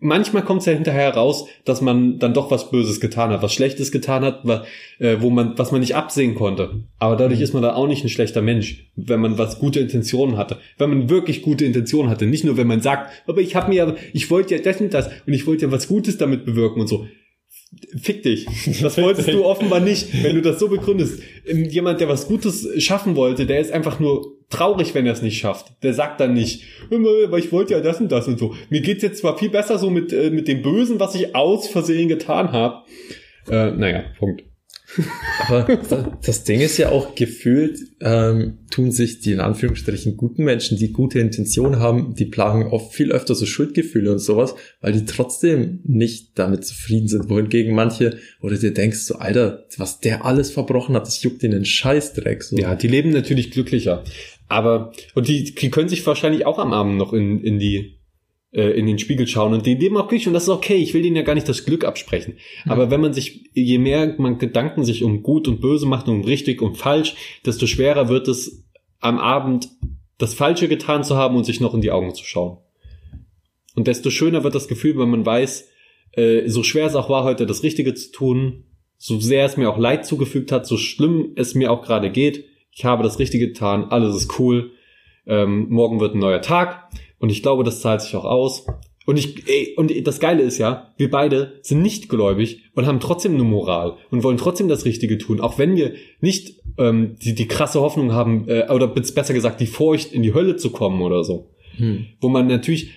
manchmal 0.00 0.42
kommt 0.42 0.60
es 0.60 0.66
ja 0.66 0.72
hinterher 0.72 1.14
raus, 1.14 1.46
dass 1.64 1.80
man 1.80 2.18
dann 2.18 2.34
doch 2.34 2.50
was 2.50 2.70
Böses 2.70 3.00
getan 3.00 3.30
hat, 3.30 3.42
was 3.42 3.52
Schlechtes 3.52 3.92
getan 3.92 4.24
hat, 4.24 4.40
was, 4.44 4.66
äh, 4.98 5.16
wo 5.20 5.30
man, 5.30 5.56
was 5.56 5.70
man 5.70 5.80
nicht 5.80 5.94
absehen 5.94 6.34
konnte. 6.34 6.84
Aber 6.98 7.16
dadurch 7.16 7.38
mhm. 7.38 7.44
ist 7.44 7.54
man 7.54 7.62
da 7.62 7.74
auch 7.74 7.86
nicht 7.86 8.04
ein 8.04 8.08
schlechter 8.08 8.42
Mensch, 8.42 8.90
wenn 8.96 9.20
man 9.20 9.38
was 9.38 9.58
gute 9.58 9.80
Intentionen 9.80 10.36
hatte. 10.36 10.58
Wenn 10.78 10.90
man 10.90 11.10
wirklich 11.10 11.42
gute 11.42 11.64
Intentionen 11.64 12.10
hatte, 12.10 12.26
nicht 12.26 12.44
nur 12.44 12.56
wenn 12.56 12.66
man 12.66 12.80
sagt, 12.80 13.10
aber 13.26 13.40
ich 13.40 13.54
habe 13.54 13.68
mir, 13.68 13.96
ich 14.12 14.30
wollte 14.30 14.56
ja 14.56 14.62
das 14.62 14.80
und 14.80 14.92
das 14.92 15.10
und 15.26 15.32
ich 15.32 15.46
wollte 15.46 15.66
ja 15.66 15.72
was 15.72 15.86
Gutes 15.86 16.18
damit 16.18 16.44
bewirken 16.44 16.80
und 16.80 16.88
so. 16.88 17.06
Fick 17.96 18.24
dich. 18.24 18.46
Das 18.82 18.98
wolltest 18.98 19.28
du 19.28 19.44
offenbar 19.44 19.80
nicht, 19.80 20.24
wenn 20.24 20.34
du 20.34 20.42
das 20.42 20.58
so 20.58 20.68
begründest. 20.68 21.22
Ähm, 21.46 21.64
jemand, 21.64 22.00
der 22.00 22.08
was 22.08 22.26
Gutes 22.26 22.68
schaffen 22.82 23.14
wollte, 23.14 23.46
der 23.46 23.60
ist 23.60 23.70
einfach 23.72 24.00
nur 24.00 24.36
traurig, 24.50 24.94
wenn 24.94 25.06
er 25.06 25.12
es 25.12 25.22
nicht 25.22 25.38
schafft. 25.38 25.72
Der 25.82 25.94
sagt 25.94 26.20
dann 26.20 26.34
nicht, 26.34 26.64
weil 26.90 27.38
ich 27.38 27.52
wollte 27.52 27.74
ja 27.74 27.80
das 27.80 28.00
und 28.00 28.10
das 28.10 28.26
und 28.26 28.38
so. 28.38 28.54
Mir 28.68 28.80
geht's 28.80 29.02
jetzt 29.02 29.20
zwar 29.20 29.38
viel 29.38 29.50
besser 29.50 29.78
so 29.78 29.88
mit, 29.88 30.12
äh, 30.12 30.30
mit 30.30 30.48
dem 30.48 30.62
Bösen, 30.62 30.98
was 30.98 31.14
ich 31.14 31.34
aus 31.36 31.68
Versehen 31.68 32.08
getan 32.08 32.52
habe. 32.52 32.82
Äh, 33.48 33.70
naja, 33.70 34.04
Punkt. 34.18 34.42
Aber 35.46 35.78
das 36.24 36.44
Ding 36.44 36.60
ist 36.60 36.76
ja 36.78 36.90
auch 36.90 37.14
gefühlt, 37.14 37.78
ähm, 38.00 38.58
tun 38.70 38.92
sich 38.92 39.20
die 39.20 39.32
in 39.32 39.40
Anführungsstrichen 39.40 40.16
guten 40.16 40.44
Menschen, 40.44 40.78
die 40.78 40.92
gute 40.92 41.20
Intention 41.20 41.78
haben, 41.78 42.14
die 42.14 42.24
plagen 42.24 42.66
oft 42.66 42.94
viel 42.94 43.12
öfter 43.12 43.34
so 43.34 43.46
Schuldgefühle 43.46 44.12
und 44.12 44.18
sowas, 44.18 44.54
weil 44.80 44.92
die 44.92 45.04
trotzdem 45.04 45.80
nicht 45.84 46.38
damit 46.38 46.64
zufrieden 46.64 47.08
sind. 47.08 47.28
Wohingegen 47.28 47.74
manche, 47.74 48.18
du 48.48 48.56
dir 48.56 48.74
denkst, 48.74 48.98
so 48.98 49.16
Alter, 49.16 49.64
was 49.76 50.00
der 50.00 50.24
alles 50.24 50.50
verbrochen 50.50 50.94
hat, 50.94 51.06
das 51.06 51.22
juckt 51.22 51.44
in 51.44 51.52
den 51.52 51.64
Scheißdreck. 51.64 52.42
So. 52.42 52.56
Ja, 52.56 52.74
die 52.74 52.88
leben 52.88 53.10
natürlich 53.10 53.50
glücklicher. 53.50 54.04
Aber, 54.48 54.92
und 55.14 55.28
die, 55.28 55.54
die 55.54 55.70
können 55.70 55.88
sich 55.88 56.04
wahrscheinlich 56.06 56.44
auch 56.44 56.58
am 56.58 56.72
Abend 56.72 56.96
noch 56.96 57.12
in, 57.12 57.40
in 57.42 57.60
die 57.60 57.99
äh, 58.52 58.70
in 58.70 58.86
den 58.86 58.98
Spiegel 58.98 59.26
schauen 59.26 59.52
und 59.52 59.66
die 59.66 59.74
leben 59.74 59.96
auch 59.96 60.08
glücklich 60.08 60.26
und 60.26 60.34
das 60.34 60.44
ist 60.44 60.48
okay. 60.48 60.76
Ich 60.76 60.94
will 60.94 61.02
denen 61.02 61.16
ja 61.16 61.22
gar 61.22 61.34
nicht 61.34 61.48
das 61.48 61.64
Glück 61.64 61.84
absprechen. 61.84 62.34
Mhm. 62.64 62.70
Aber 62.70 62.90
wenn 62.90 63.00
man 63.00 63.12
sich, 63.12 63.50
je 63.54 63.78
mehr 63.78 64.14
man 64.18 64.38
Gedanken 64.38 64.84
sich 64.84 65.04
um 65.04 65.22
gut 65.22 65.48
und 65.48 65.60
böse 65.60 65.86
macht 65.86 66.08
und 66.08 66.16
um 66.16 66.24
richtig 66.24 66.62
und 66.62 66.76
falsch, 66.76 67.14
desto 67.46 67.66
schwerer 67.66 68.08
wird 68.08 68.28
es 68.28 68.64
am 69.00 69.18
Abend 69.18 69.68
das 70.18 70.34
Falsche 70.34 70.68
getan 70.68 71.04
zu 71.04 71.16
haben 71.16 71.36
und 71.36 71.44
sich 71.44 71.60
noch 71.60 71.74
in 71.74 71.80
die 71.80 71.92
Augen 71.92 72.14
zu 72.14 72.24
schauen. 72.24 72.58
Und 73.74 73.86
desto 73.86 74.10
schöner 74.10 74.44
wird 74.44 74.54
das 74.54 74.68
Gefühl, 74.68 74.98
wenn 74.98 75.10
man 75.10 75.24
weiß, 75.24 75.68
äh, 76.12 76.48
so 76.48 76.62
schwer 76.62 76.86
es 76.86 76.96
auch 76.96 77.08
war, 77.08 77.24
heute 77.24 77.46
das 77.46 77.62
Richtige 77.62 77.94
zu 77.94 78.10
tun, 78.10 78.64
so 78.98 79.18
sehr 79.18 79.46
es 79.46 79.56
mir 79.56 79.70
auch 79.70 79.78
Leid 79.78 80.04
zugefügt 80.04 80.52
hat, 80.52 80.66
so 80.66 80.76
schlimm 80.76 81.32
es 81.36 81.54
mir 81.54 81.70
auch 81.70 81.82
gerade 81.82 82.10
geht, 82.10 82.44
ich 82.72 82.84
habe 82.84 83.02
das 83.02 83.18
Richtige 83.18 83.48
getan, 83.48 83.84
alles 83.84 84.14
ist 84.14 84.38
cool, 84.38 84.72
ähm, 85.26 85.68
morgen 85.70 86.00
wird 86.00 86.14
ein 86.14 86.18
neuer 86.18 86.42
Tag 86.42 86.90
und 87.20 87.30
ich 87.30 87.42
glaube, 87.42 87.62
das 87.62 87.80
zahlt 87.80 88.00
sich 88.00 88.16
auch 88.16 88.24
aus. 88.24 88.66
Und 89.06 89.18
ich, 89.18 89.48
ey, 89.48 89.74
und 89.76 89.92
das 90.06 90.20
Geile 90.20 90.42
ist 90.42 90.58
ja, 90.58 90.92
wir 90.96 91.10
beide 91.10 91.58
sind 91.62 91.82
nicht 91.82 92.08
gläubig 92.08 92.62
und 92.74 92.86
haben 92.86 93.00
trotzdem 93.00 93.34
eine 93.34 93.44
Moral 93.44 93.96
und 94.10 94.22
wollen 94.22 94.36
trotzdem 94.36 94.68
das 94.68 94.84
Richtige 94.84 95.18
tun, 95.18 95.40
auch 95.40 95.58
wenn 95.58 95.76
wir 95.76 95.94
nicht 96.20 96.60
ähm, 96.78 97.16
die, 97.22 97.34
die 97.34 97.48
krasse 97.48 97.80
Hoffnung 97.80 98.12
haben, 98.12 98.48
äh, 98.48 98.68
oder 98.70 98.88
besser 98.88 99.34
gesagt, 99.34 99.60
die 99.60 99.66
Furcht, 99.66 100.12
in 100.12 100.22
die 100.22 100.34
Hölle 100.34 100.56
zu 100.56 100.70
kommen 100.70 101.02
oder 101.02 101.24
so. 101.24 101.50
Hm. 101.76 102.06
Wo 102.20 102.28
man 102.28 102.46
natürlich, 102.46 102.90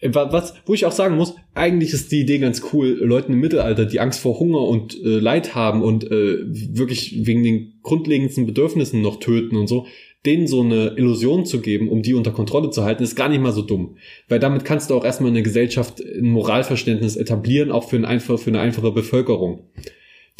äh, 0.00 0.10
was, 0.12 0.54
wo 0.66 0.74
ich 0.74 0.84
auch 0.84 0.92
sagen 0.92 1.16
muss, 1.16 1.36
eigentlich 1.54 1.92
ist 1.92 2.12
die 2.12 2.20
Idee 2.20 2.38
ganz 2.38 2.62
cool, 2.72 2.88
Leuten 2.88 3.32
im 3.32 3.40
Mittelalter, 3.40 3.86
die 3.86 4.00
Angst 4.00 4.20
vor 4.20 4.38
Hunger 4.38 4.62
und 4.62 5.00
äh, 5.02 5.18
Leid 5.18 5.54
haben 5.54 5.82
und 5.82 6.04
äh, 6.04 6.38
wirklich 6.76 7.26
wegen 7.26 7.42
den 7.42 7.80
grundlegendsten 7.82 8.46
Bedürfnissen 8.46 9.00
noch 9.00 9.20
töten 9.20 9.56
und 9.56 9.68
so, 9.68 9.86
denen 10.26 10.46
so 10.46 10.62
eine 10.62 10.94
Illusion 10.96 11.46
zu 11.46 11.60
geben, 11.60 11.88
um 11.88 12.02
die 12.02 12.14
unter 12.14 12.32
Kontrolle 12.32 12.70
zu 12.70 12.84
halten, 12.84 13.02
ist 13.02 13.14
gar 13.16 13.28
nicht 13.28 13.40
mal 13.40 13.52
so 13.52 13.62
dumm. 13.62 13.96
Weil 14.28 14.40
damit 14.40 14.64
kannst 14.64 14.90
du 14.90 14.94
auch 14.94 15.04
erstmal 15.04 15.30
eine 15.30 15.42
Gesellschaft, 15.42 16.00
ein 16.00 16.28
Moralverständnis 16.30 17.16
etablieren, 17.16 17.70
auch 17.70 17.88
für, 17.88 17.96
ein 17.96 18.04
einfach, 18.04 18.38
für 18.38 18.50
eine 18.50 18.60
einfache 18.60 18.90
Bevölkerung, 18.90 19.70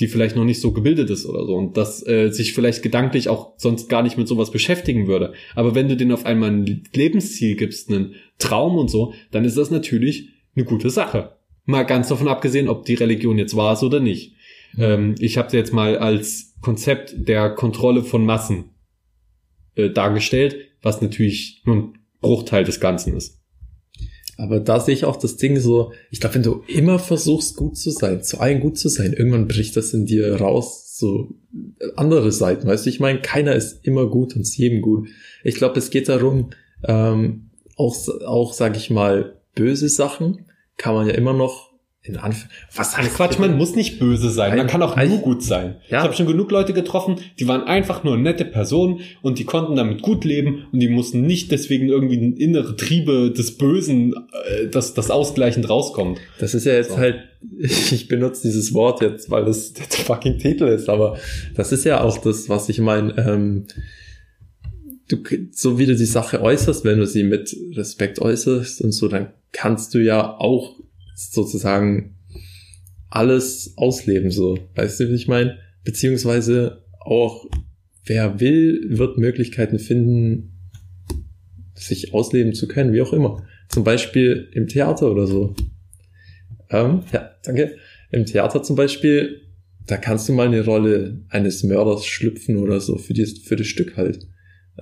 die 0.00 0.08
vielleicht 0.08 0.36
noch 0.36 0.44
nicht 0.44 0.60
so 0.60 0.72
gebildet 0.72 1.08
ist 1.08 1.24
oder 1.24 1.46
so 1.46 1.54
und 1.54 1.76
das 1.76 2.06
äh, 2.06 2.30
sich 2.30 2.52
vielleicht 2.52 2.82
gedanklich 2.82 3.28
auch 3.28 3.52
sonst 3.56 3.88
gar 3.88 4.02
nicht 4.02 4.18
mit 4.18 4.28
sowas 4.28 4.50
beschäftigen 4.50 5.06
würde. 5.06 5.32
Aber 5.54 5.74
wenn 5.74 5.88
du 5.88 5.96
denen 5.96 6.12
auf 6.12 6.26
einmal 6.26 6.50
ein 6.50 6.82
Lebensziel 6.92 7.56
gibst, 7.56 7.88
einen 7.88 8.16
Traum 8.38 8.76
und 8.76 8.90
so, 8.90 9.14
dann 9.30 9.44
ist 9.44 9.56
das 9.56 9.70
natürlich 9.70 10.30
eine 10.54 10.64
gute 10.64 10.90
Sache. 10.90 11.36
Mal 11.64 11.84
ganz 11.84 12.08
davon 12.08 12.28
abgesehen, 12.28 12.68
ob 12.68 12.84
die 12.84 12.94
Religion 12.94 13.38
jetzt 13.38 13.56
war 13.56 13.80
oder 13.82 14.00
nicht. 14.00 14.34
Ähm, 14.78 15.14
ich 15.18 15.38
habe 15.38 15.56
jetzt 15.56 15.72
mal 15.72 15.96
als 15.96 16.54
Konzept 16.60 17.14
der 17.28 17.50
Kontrolle 17.50 18.02
von 18.02 18.24
Massen 18.24 18.75
äh, 19.76 19.90
dargestellt, 19.90 20.56
was 20.82 21.00
natürlich 21.00 21.62
nur 21.64 21.76
ein 21.76 21.98
Bruchteil 22.20 22.64
des 22.64 22.80
Ganzen 22.80 23.16
ist. 23.16 23.40
Aber 24.38 24.60
da 24.60 24.80
sehe 24.80 24.94
ich 24.94 25.04
auch 25.04 25.16
das 25.16 25.36
Ding 25.36 25.58
so, 25.58 25.92
ich 26.10 26.20
glaube, 26.20 26.34
wenn 26.34 26.42
du 26.42 26.62
immer 26.66 26.98
versuchst, 26.98 27.56
gut 27.56 27.78
zu 27.78 27.90
sein, 27.90 28.22
zu 28.22 28.38
allen 28.38 28.60
gut 28.60 28.76
zu 28.76 28.88
sein, 28.88 29.14
irgendwann 29.14 29.48
bricht 29.48 29.76
das 29.76 29.94
in 29.94 30.04
dir 30.04 30.34
raus, 30.36 30.96
so 30.98 31.34
andere 31.96 32.32
Seiten, 32.32 32.66
weißt 32.66 32.84
du, 32.84 32.90
ich 32.90 33.00
meine, 33.00 33.20
keiner 33.20 33.54
ist 33.54 33.84
immer 33.86 34.08
gut 34.08 34.34
und 34.34 34.42
ist 34.42 34.56
jedem 34.56 34.82
gut. 34.82 35.08
Ich 35.42 35.54
glaube, 35.54 35.78
es 35.78 35.90
geht 35.90 36.08
darum, 36.08 36.50
ähm, 36.84 37.50
auch, 37.76 37.96
auch, 38.26 38.52
sag 38.52 38.76
ich 38.76 38.90
mal, 38.90 39.40
böse 39.54 39.88
Sachen 39.88 40.46
kann 40.76 40.94
man 40.94 41.06
ja 41.06 41.14
immer 41.14 41.32
noch 41.32 41.65
in 42.08 42.16
Anf 42.16 42.46
was 42.74 42.96
heißt 42.96 43.14
Quatsch, 43.14 43.38
man 43.38 43.56
muss 43.56 43.74
nicht 43.74 43.98
böse 43.98 44.30
sein, 44.30 44.56
man 44.56 44.66
kann 44.66 44.82
auch 44.82 44.96
nur 44.96 45.18
gut 45.18 45.42
sein. 45.42 45.76
Ja. 45.88 45.98
Ich 45.98 46.04
habe 46.04 46.14
schon 46.14 46.26
genug 46.26 46.50
Leute 46.50 46.72
getroffen, 46.72 47.16
die 47.38 47.48
waren 47.48 47.62
einfach 47.62 48.04
nur 48.04 48.16
nette 48.16 48.44
Personen 48.44 49.00
und 49.22 49.38
die 49.38 49.44
konnten 49.44 49.76
damit 49.76 50.02
gut 50.02 50.24
leben 50.24 50.66
und 50.72 50.80
die 50.80 50.88
mussten 50.88 51.22
nicht 51.22 51.50
deswegen 51.52 51.88
irgendwie 51.88 52.16
innere 52.16 52.76
Triebe 52.76 53.30
des 53.30 53.58
Bösen, 53.58 54.14
äh, 54.14 54.68
dass 54.68 54.94
das 54.94 55.10
ausgleichend 55.10 55.68
rauskommt. 55.68 56.20
Das 56.38 56.54
ist 56.54 56.64
ja 56.64 56.74
jetzt 56.74 56.90
so. 56.90 56.98
halt, 56.98 57.16
ich 57.58 58.08
benutze 58.08 58.42
dieses 58.42 58.74
Wort 58.74 59.02
jetzt, 59.02 59.30
weil 59.30 59.44
das 59.44 59.72
der 59.74 59.84
fucking 59.86 60.38
Titel 60.38 60.64
ist, 60.64 60.88
aber 60.88 61.18
das 61.54 61.72
ist 61.72 61.84
ja 61.84 62.02
auch 62.02 62.18
das, 62.18 62.48
was 62.48 62.68
ich 62.68 62.80
meine. 62.80 63.16
Ähm, 63.18 63.66
du, 65.08 65.18
so 65.52 65.78
wie 65.78 65.86
du 65.86 65.96
die 65.96 66.04
Sache 66.04 66.42
äußerst, 66.42 66.84
wenn 66.84 66.98
du 66.98 67.06
sie 67.06 67.22
mit 67.22 67.56
Respekt 67.74 68.20
äußerst 68.20 68.80
und 68.82 68.92
so, 68.92 69.08
dann 69.08 69.28
kannst 69.52 69.94
du 69.94 69.98
ja 69.98 70.36
auch 70.38 70.76
sozusagen 71.16 72.16
alles 73.08 73.74
ausleben, 73.76 74.30
so. 74.30 74.58
Weißt 74.74 75.00
du, 75.00 75.08
wie 75.10 75.14
ich 75.14 75.28
meine? 75.28 75.58
Beziehungsweise 75.84 76.84
auch, 77.00 77.46
wer 78.04 78.40
will, 78.40 78.98
wird 78.98 79.18
Möglichkeiten 79.18 79.78
finden, 79.78 80.52
sich 81.74 82.12
ausleben 82.14 82.54
zu 82.54 82.68
können, 82.68 82.92
wie 82.92 83.02
auch 83.02 83.12
immer. 83.12 83.44
Zum 83.68 83.84
Beispiel 83.84 84.48
im 84.52 84.68
Theater 84.68 85.10
oder 85.10 85.26
so. 85.26 85.54
Ähm, 86.70 87.02
ja, 87.12 87.30
danke. 87.44 87.76
Im 88.10 88.26
Theater 88.26 88.62
zum 88.62 88.76
Beispiel, 88.76 89.42
da 89.86 89.96
kannst 89.96 90.28
du 90.28 90.32
mal 90.32 90.46
eine 90.46 90.64
Rolle 90.64 91.24
eines 91.28 91.62
Mörders 91.62 92.06
schlüpfen 92.06 92.56
oder 92.56 92.80
so 92.80 92.98
für, 92.98 93.14
die, 93.14 93.26
für 93.26 93.56
das 93.56 93.66
Stück 93.66 93.96
halt. 93.96 94.26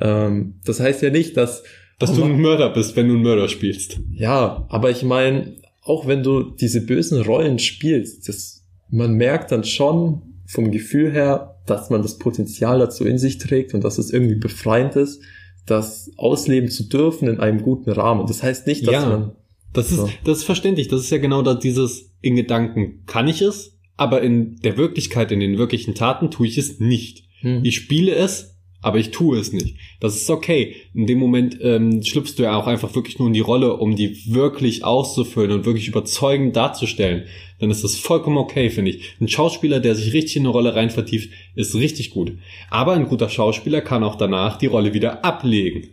Ähm, 0.00 0.60
das 0.64 0.80
heißt 0.80 1.02
ja 1.02 1.10
nicht, 1.10 1.36
dass 1.36 1.62
dass 1.98 2.12
du 2.12 2.24
ein 2.24 2.40
Mörder 2.40 2.70
bist, 2.70 2.96
wenn 2.96 3.08
du 3.08 3.14
einen 3.14 3.22
Mörder 3.22 3.48
spielst. 3.48 4.00
Ja, 4.10 4.66
aber 4.68 4.90
ich 4.90 5.04
meine, 5.04 5.54
auch 5.84 6.06
wenn 6.06 6.22
du 6.22 6.42
diese 6.42 6.80
bösen 6.80 7.20
Rollen 7.22 7.58
spielst, 7.58 8.28
das, 8.28 8.64
man 8.90 9.14
merkt 9.14 9.52
dann 9.52 9.64
schon 9.64 10.22
vom 10.46 10.70
Gefühl 10.70 11.12
her, 11.12 11.60
dass 11.66 11.90
man 11.90 12.02
das 12.02 12.18
Potenzial 12.18 12.78
dazu 12.78 13.04
in 13.04 13.18
sich 13.18 13.38
trägt 13.38 13.74
und 13.74 13.84
dass 13.84 13.98
es 13.98 14.10
irgendwie 14.10 14.34
befreiend 14.34 14.96
ist, 14.96 15.22
das 15.66 16.10
ausleben 16.16 16.70
zu 16.70 16.84
dürfen 16.88 17.28
in 17.28 17.40
einem 17.40 17.62
guten 17.62 17.90
Rahmen. 17.90 18.26
Das 18.26 18.42
heißt 18.42 18.66
nicht, 18.66 18.86
dass 18.86 18.94
ja, 18.94 19.06
man. 19.06 19.32
Das 19.72 19.90
ist, 19.90 19.98
so. 19.98 20.10
das 20.24 20.38
ist 20.38 20.44
verständlich. 20.44 20.88
Das 20.88 21.00
ist 21.00 21.10
ja 21.10 21.18
genau 21.18 21.42
da 21.42 21.54
dieses 21.54 22.12
in 22.20 22.36
Gedanken 22.36 23.04
kann 23.06 23.28
ich 23.28 23.42
es, 23.42 23.76
aber 23.96 24.22
in 24.22 24.56
der 24.56 24.76
Wirklichkeit, 24.76 25.32
in 25.32 25.40
den 25.40 25.58
wirklichen 25.58 25.94
Taten 25.94 26.30
tue 26.30 26.46
ich 26.46 26.58
es 26.58 26.80
nicht. 26.80 27.24
Hm. 27.40 27.64
Ich 27.64 27.76
spiele 27.76 28.14
es, 28.14 28.53
aber 28.84 28.98
ich 28.98 29.12
tue 29.12 29.38
es 29.38 29.52
nicht. 29.52 29.76
Das 29.98 30.14
ist 30.14 30.28
okay. 30.28 30.76
In 30.92 31.06
dem 31.06 31.18
Moment 31.18 31.56
ähm, 31.62 32.02
schlüpfst 32.02 32.34
du 32.36 32.42
ja 32.42 32.54
auch 32.54 32.66
einfach 32.66 32.94
wirklich 32.94 33.18
nur 33.18 33.28
in 33.28 33.32
die 33.32 33.40
Rolle, 33.40 33.78
um 33.78 33.96
die 33.96 34.34
wirklich 34.34 34.84
auszufüllen 34.84 35.52
und 35.52 35.64
wirklich 35.64 35.88
überzeugend 35.88 36.54
darzustellen. 36.54 37.22
Dann 37.60 37.70
ist 37.70 37.82
das 37.82 37.96
vollkommen 37.96 38.36
okay, 38.36 38.68
finde 38.68 38.90
ich. 38.90 39.14
Ein 39.22 39.28
Schauspieler, 39.28 39.80
der 39.80 39.94
sich 39.94 40.12
richtig 40.12 40.36
in 40.36 40.42
eine 40.42 40.50
Rolle 40.50 40.74
rein 40.74 40.90
vertieft, 40.90 41.30
ist 41.54 41.74
richtig 41.74 42.10
gut. 42.10 42.32
Aber 42.68 42.92
ein 42.92 43.08
guter 43.08 43.30
Schauspieler 43.30 43.80
kann 43.80 44.04
auch 44.04 44.16
danach 44.16 44.58
die 44.58 44.66
Rolle 44.66 44.92
wieder 44.92 45.24
ablegen. 45.24 45.88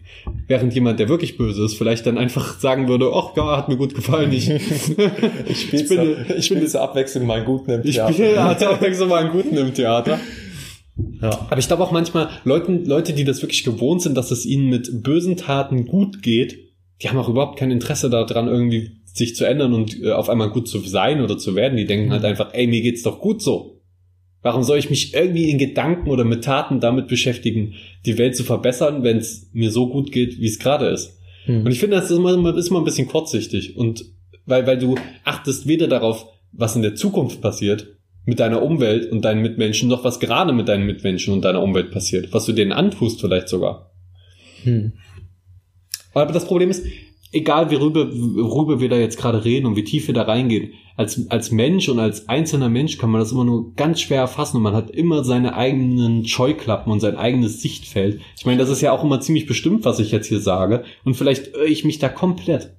Während 0.48 0.74
jemand, 0.74 1.00
der 1.00 1.08
wirklich 1.08 1.38
böse 1.38 1.64
ist, 1.64 1.76
vielleicht 1.76 2.06
dann 2.06 2.18
einfach 2.18 2.60
sagen 2.60 2.90
würde, 2.90 3.10
ach 3.14 3.38
ja, 3.38 3.56
hat 3.56 3.70
mir 3.70 3.78
gut 3.78 3.96
gefallen. 3.96 4.34
Ich, 4.34 4.50
ich 5.48 5.62
spiele 5.62 6.26
ich 6.38 6.46
spiele 6.46 6.66
zur 6.66 6.82
Abwechslung 6.82 7.26
mal 7.26 7.38
einen 7.38 7.46
guten 7.46 7.72
im 7.72 7.84
Theater. 7.84 8.10
Ich 8.10 8.16
spiele 8.16 8.58
zur 8.60 8.70
Abwechslung 8.72 9.08
mal 9.08 9.24
einen 9.24 9.32
guten 9.32 9.56
im 9.56 9.74
Theater. 9.74 10.20
Ja. 11.22 11.30
Aber 11.50 11.58
ich 11.58 11.68
glaube 11.68 11.84
auch 11.84 11.92
manchmal, 11.92 12.30
Leuten, 12.44 12.86
Leute, 12.86 13.14
die 13.14 13.24
das 13.24 13.42
wirklich 13.42 13.64
gewohnt 13.64 14.02
sind, 14.02 14.16
dass 14.16 14.32
es 14.32 14.46
ihnen 14.46 14.70
mit 14.70 15.04
bösen 15.04 15.38
Taten 15.38 15.86
gut 15.86 16.22
geht, 16.22 16.58
die 17.02 17.10
haben 17.10 17.18
auch 17.18 17.30
überhaupt 17.30 17.58
kein 17.58 17.72
Interesse 17.72 18.10
daran, 18.10 18.48
irgendwie 18.48 19.02
sich 19.06 19.36
zu 19.36 19.46
ändern 19.46 19.74
und 19.74 20.02
äh, 20.02 20.12
auf 20.12 20.30
einmal 20.30 20.52
gut 20.52 20.68
zu 20.68 20.80
sein 20.80 21.22
oder 21.22 21.38
zu 21.38 21.56
werden. 21.56 21.78
Die 21.78 21.86
denken 21.86 22.08
mhm. 22.08 22.12
halt 22.12 22.26
einfach, 22.26 22.54
ey, 22.54 22.68
mir 22.68 22.82
geht's 22.82 23.04
doch 23.04 23.20
gut 23.20 23.42
so. 23.42 23.82
Warum 24.42 24.64
soll 24.64 24.80
ich 24.80 24.90
mich 24.90 25.14
irgendwie 25.14 25.50
in 25.52 25.58
Gedanken 25.58 26.10
oder 26.10 26.24
mit 26.24 26.44
Taten 26.44 26.80
damit 26.80 27.08
beschäftigen, 27.08 27.74
die 28.06 28.18
Welt 28.18 28.36
zu 28.36 28.44
verbessern, 28.44 29.04
wenn 29.04 29.18
es 29.18 29.50
mir 29.54 29.70
so 29.70 29.88
gut 29.88 30.12
geht, 30.12 30.40
wie 30.40 30.48
es 30.48 30.60
gerade 30.60 30.88
ist? 30.88 31.20
Mhm. 31.46 31.66
Und 31.66 31.72
ich 31.72 31.80
finde, 31.80 31.98
das 31.98 32.10
ist 32.10 32.18
immer, 32.18 32.56
ist 32.56 32.70
immer 32.70 32.80
ein 32.80 32.86
bisschen 32.86 33.08
kurzsichtig. 33.08 33.78
Und 33.78 34.06
weil, 34.46 34.66
weil 34.66 34.80
du 34.80 34.96
achtest 35.24 35.68
weder 35.68 35.88
darauf, 35.88 36.26
was 36.52 36.76
in 36.76 36.82
der 36.82 36.96
Zukunft 36.96 37.42
passiert, 37.42 37.88
mit 38.26 38.40
deiner 38.40 38.62
Umwelt 38.62 39.12
und 39.12 39.26
deinen 39.26 39.42
Mitmenschen, 39.42 39.90
noch 39.90 40.04
was 40.04 40.20
gerade 40.20 40.54
mit 40.54 40.68
deinen 40.68 40.86
Mitmenschen 40.86 41.34
und 41.34 41.44
deiner 41.44 41.62
Umwelt 41.62 41.92
passiert, 41.92 42.34
was 42.34 42.46
du 42.46 42.54
denen 42.54 42.72
antust 42.72 43.22
vielleicht 43.22 43.50
sogar. 43.50 43.92
Hm. 44.64 44.94
Aber 46.14 46.32
das 46.32 46.46
Problem 46.46 46.70
ist, 46.70 46.86
egal 47.32 47.72
worüber, 47.72 48.10
worüber 48.12 48.80
wir 48.80 48.90
da 48.90 48.98
jetzt 48.98 49.18
gerade 49.18 49.44
reden 49.44 49.66
und 49.66 49.76
wie 49.76 49.84
tief 49.84 50.08
wir 50.08 50.14
da 50.14 50.24
reingehen, 50.24 50.74
als, 50.98 51.30
als 51.30 51.52
Mensch 51.52 51.90
und 51.90 52.00
als 52.00 52.28
einzelner 52.30 52.70
Mensch 52.70 52.98
kann 52.98 53.10
man 53.10 53.22
das 53.22 53.32
immer 53.32 53.46
nur 53.46 53.74
ganz 53.76 54.02
schwer 54.02 54.20
erfassen 54.20 54.58
und 54.58 54.64
man 54.64 54.76
hat 54.76 54.92
immer 54.92 55.24
seine 55.24 55.56
eigenen 55.56 56.28
Scheuklappen 56.28 56.92
und 56.92 57.00
sein 57.00 57.16
eigenes 57.16 57.62
Sichtfeld. 57.62 58.22
Ich 58.38 58.46
meine, 58.46 58.60
das 58.60 58.70
ist 58.70 58.82
ja 58.82 58.92
auch 58.92 59.04
immer 59.04 59.22
ziemlich 59.22 59.48
bestimmt, 59.48 59.86
was 59.86 60.00
ich 60.00 60.12
jetzt 60.12 60.28
hier 60.28 60.42
sage 60.42 60.84
und 61.06 61.16
vielleicht 61.16 61.56
irre 61.56 61.68
ich 61.68 61.86
mich 61.86 62.00
da 62.00 62.10
komplett. 62.10 62.76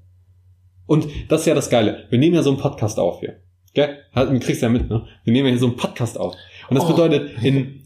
Und 0.86 1.08
das 1.28 1.42
ist 1.42 1.46
ja 1.46 1.54
das 1.54 1.70
Geile. 1.70 2.06
Wir 2.10 2.18
nehmen 2.18 2.34
ja 2.34 2.42
so 2.42 2.50
einen 2.50 2.58
Podcast 2.58 2.98
auf 2.98 3.20
hier. 3.20 3.40
Gell? 3.74 3.98
Du 4.14 4.38
kriegst 4.40 4.62
ja 4.62 4.68
mit, 4.68 4.90
ne? 4.90 5.06
Wir 5.24 5.32
nehmen 5.32 5.46
ja 5.46 5.52
hier 5.52 5.60
so 5.60 5.66
einen 5.66 5.76
Podcast 5.76 6.18
auf. 6.18 6.34
Und 6.68 6.76
das 6.76 6.84
oh. 6.84 6.88
bedeutet, 6.88 7.42
in 7.42 7.82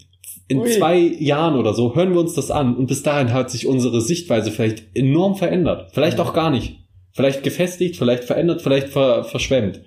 in 0.49 0.61
Ui. 0.61 0.71
zwei 0.71 0.97
Jahren 0.97 1.57
oder 1.57 1.75
so 1.75 1.95
hören 1.95 2.13
wir 2.13 2.21
uns 2.21 2.35
das 2.35 2.51
an 2.51 2.77
und 2.77 2.87
bis 2.87 3.03
dahin 3.03 3.33
hat 3.33 3.51
sich 3.51 3.67
unsere 3.67 4.01
Sichtweise 4.01 4.53
vielleicht 4.53 4.85
enorm 4.95 5.35
verändert. 5.35 5.91
Vielleicht 5.93 6.19
ja. 6.19 6.25
auch 6.25 6.33
gar 6.35 6.51
nicht. 6.51 6.79
Vielleicht 7.13 7.43
gefestigt, 7.43 7.97
vielleicht 7.97 8.25
verändert, 8.25 8.63
vielleicht 8.63 8.89
ver 8.89 9.25
verschwemmt. 9.25 9.81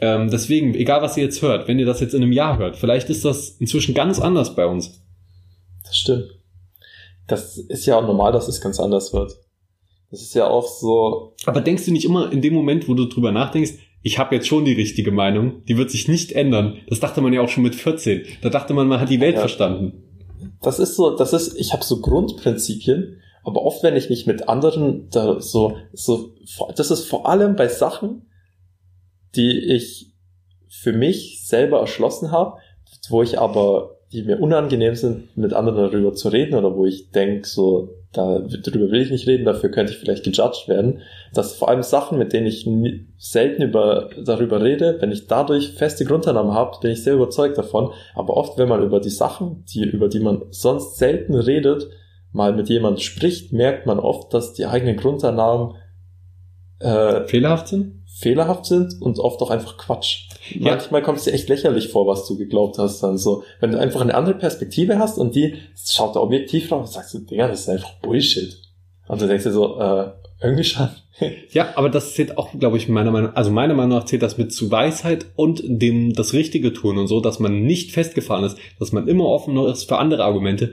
Ähm, 0.00 0.30
deswegen, 0.30 0.74
egal 0.74 1.02
was 1.02 1.16
ihr 1.16 1.24
jetzt 1.24 1.42
hört, 1.42 1.68
wenn 1.68 1.78
ihr 1.78 1.86
das 1.86 2.00
jetzt 2.00 2.14
in 2.14 2.22
einem 2.22 2.32
Jahr 2.32 2.58
hört, 2.58 2.76
vielleicht 2.76 3.10
ist 3.10 3.24
das 3.24 3.50
inzwischen 3.60 3.94
ganz 3.94 4.18
anders 4.18 4.56
bei 4.56 4.66
uns. 4.66 5.02
Das 5.84 5.96
stimmt. 5.96 6.30
Das 7.26 7.58
ist 7.58 7.86
ja 7.86 7.96
auch 7.96 8.06
normal, 8.06 8.32
dass 8.32 8.48
es 8.48 8.60
ganz 8.60 8.80
anders 8.80 9.12
wird. 9.12 9.36
Das 10.10 10.22
ist 10.22 10.34
ja 10.34 10.48
auch 10.48 10.66
so. 10.66 11.34
Aber 11.46 11.60
denkst 11.60 11.84
du 11.84 11.92
nicht 11.92 12.04
immer 12.04 12.32
in 12.32 12.40
dem 12.42 12.54
Moment, 12.54 12.88
wo 12.88 12.94
du 12.94 13.04
drüber 13.04 13.30
nachdenkst, 13.30 13.74
ich 14.02 14.18
habe 14.18 14.34
jetzt 14.34 14.48
schon 14.48 14.64
die 14.64 14.72
richtige 14.72 15.12
Meinung, 15.12 15.64
die 15.66 15.76
wird 15.76 15.90
sich 15.90 16.08
nicht 16.08 16.32
ändern. 16.32 16.78
Das 16.88 17.00
dachte 17.00 17.20
man 17.20 17.32
ja 17.32 17.42
auch 17.42 17.48
schon 17.48 17.62
mit 17.62 17.74
14. 17.74 18.24
Da 18.42 18.48
dachte 18.48 18.72
man, 18.72 18.88
man 18.88 19.00
hat 19.00 19.10
die 19.10 19.20
Welt 19.20 19.34
ja. 19.34 19.40
verstanden. 19.40 20.04
Das 20.62 20.78
ist 20.78 20.96
so, 20.96 21.16
das 21.16 21.32
ist, 21.32 21.54
ich 21.58 21.72
habe 21.72 21.84
so 21.84 22.00
Grundprinzipien, 22.00 23.20
aber 23.44 23.62
oft, 23.62 23.82
wenn 23.82 23.96
ich 23.96 24.08
mich 24.08 24.26
mit 24.26 24.48
anderen 24.48 25.08
da 25.10 25.40
so, 25.40 25.76
so, 25.92 26.34
das 26.76 26.90
ist 26.90 27.04
vor 27.04 27.28
allem 27.28 27.56
bei 27.56 27.68
Sachen, 27.68 28.26
die 29.34 29.58
ich 29.58 30.12
für 30.68 30.92
mich 30.92 31.46
selber 31.46 31.80
erschlossen 31.80 32.30
habe, 32.30 32.58
wo 33.08 33.22
ich 33.22 33.38
aber, 33.38 33.98
die 34.12 34.24
mir 34.24 34.40
unangenehm 34.40 34.96
sind, 34.96 35.36
mit 35.36 35.52
anderen 35.52 35.90
darüber 35.90 36.14
zu 36.14 36.28
reden 36.30 36.56
oder 36.56 36.74
wo 36.74 36.84
ich 36.84 37.10
denk 37.10 37.46
so, 37.46 37.90
da, 38.12 38.40
darüber 38.40 38.90
will 38.90 39.02
ich 39.02 39.10
nicht 39.10 39.28
reden, 39.28 39.44
dafür 39.44 39.70
könnte 39.70 39.92
ich 39.92 39.98
vielleicht 39.98 40.24
gejudged 40.24 40.66
werden, 40.66 41.00
dass 41.32 41.54
vor 41.54 41.68
allem 41.68 41.82
Sachen, 41.82 42.18
mit 42.18 42.32
denen 42.32 42.48
ich 42.48 42.68
selten 43.18 43.62
über, 43.62 44.10
darüber 44.24 44.62
rede, 44.62 44.96
wenn 45.00 45.12
ich 45.12 45.28
dadurch 45.28 45.74
feste 45.74 46.04
Grundannahmen 46.04 46.52
habe, 46.52 46.78
bin 46.80 46.90
ich 46.90 47.04
sehr 47.04 47.14
überzeugt 47.14 47.56
davon, 47.56 47.92
aber 48.14 48.36
oft, 48.36 48.58
wenn 48.58 48.68
man 48.68 48.82
über 48.82 48.98
die 48.98 49.10
Sachen, 49.10 49.64
die, 49.72 49.84
über 49.84 50.08
die 50.08 50.20
man 50.20 50.42
sonst 50.50 50.98
selten 50.98 51.36
redet, 51.36 51.88
mal 52.32 52.52
mit 52.52 52.68
jemand 52.68 53.00
spricht, 53.00 53.52
merkt 53.52 53.86
man 53.86 54.00
oft, 54.00 54.34
dass 54.34 54.54
die 54.54 54.66
eigenen 54.66 54.96
Grundannahmen 54.96 55.76
äh, 56.80 57.24
fehlerhaft 57.24 57.68
sind? 57.68 58.02
Fehlerhaft 58.06 58.66
sind 58.66 59.00
und 59.00 59.20
oft 59.20 59.40
auch 59.40 59.50
einfach 59.50 59.78
Quatsch. 59.78 60.29
Ja. 60.58 60.72
Manchmal 60.72 61.02
kommt 61.02 61.18
es 61.18 61.24
dir 61.24 61.32
echt 61.32 61.48
lächerlich 61.48 61.88
vor, 61.88 62.06
was 62.06 62.26
du 62.26 62.36
geglaubt 62.36 62.78
hast. 62.78 63.02
Dann 63.02 63.18
so, 63.18 63.44
wenn 63.60 63.72
du 63.72 63.78
einfach 63.78 64.00
eine 64.00 64.14
andere 64.14 64.34
Perspektive 64.34 64.98
hast 64.98 65.18
und 65.18 65.34
die 65.34 65.56
schaut 65.76 66.16
da 66.16 66.20
objektiv 66.20 66.68
drauf 66.68 66.80
und 66.80 66.88
sagst 66.88 67.14
du, 67.14 67.18
Digga, 67.18 67.48
das 67.48 67.60
ist 67.60 67.68
einfach 67.68 67.94
Bullshit. 68.00 68.56
Und 69.08 69.20
du 69.20 69.26
denkst 69.26 69.44
dir 69.44 69.52
so, 69.52 69.78
äh, 69.80 70.10
irgendwie 70.42 70.64
schon. 70.64 70.88
ja, 71.50 71.72
aber 71.76 71.88
das 71.88 72.14
zählt 72.14 72.38
auch, 72.38 72.52
glaube 72.58 72.76
ich, 72.76 72.88
meiner 72.88 73.10
Meinung, 73.10 73.34
also 73.34 73.50
meiner 73.50 73.74
Meinung 73.74 73.98
nach 73.98 74.04
zählt 74.04 74.22
das 74.22 74.38
mit 74.38 74.52
zu 74.52 74.70
Weisheit 74.70 75.26
und 75.36 75.62
dem 75.64 76.14
das 76.14 76.32
Richtige 76.32 76.72
tun 76.72 76.98
und 76.98 77.08
so, 77.08 77.20
dass 77.20 77.38
man 77.38 77.62
nicht 77.62 77.92
festgefahren 77.92 78.44
ist, 78.44 78.56
dass 78.78 78.92
man 78.92 79.08
immer 79.08 79.26
offen 79.26 79.56
ist 79.66 79.88
für 79.88 79.98
andere 79.98 80.24
Argumente, 80.24 80.72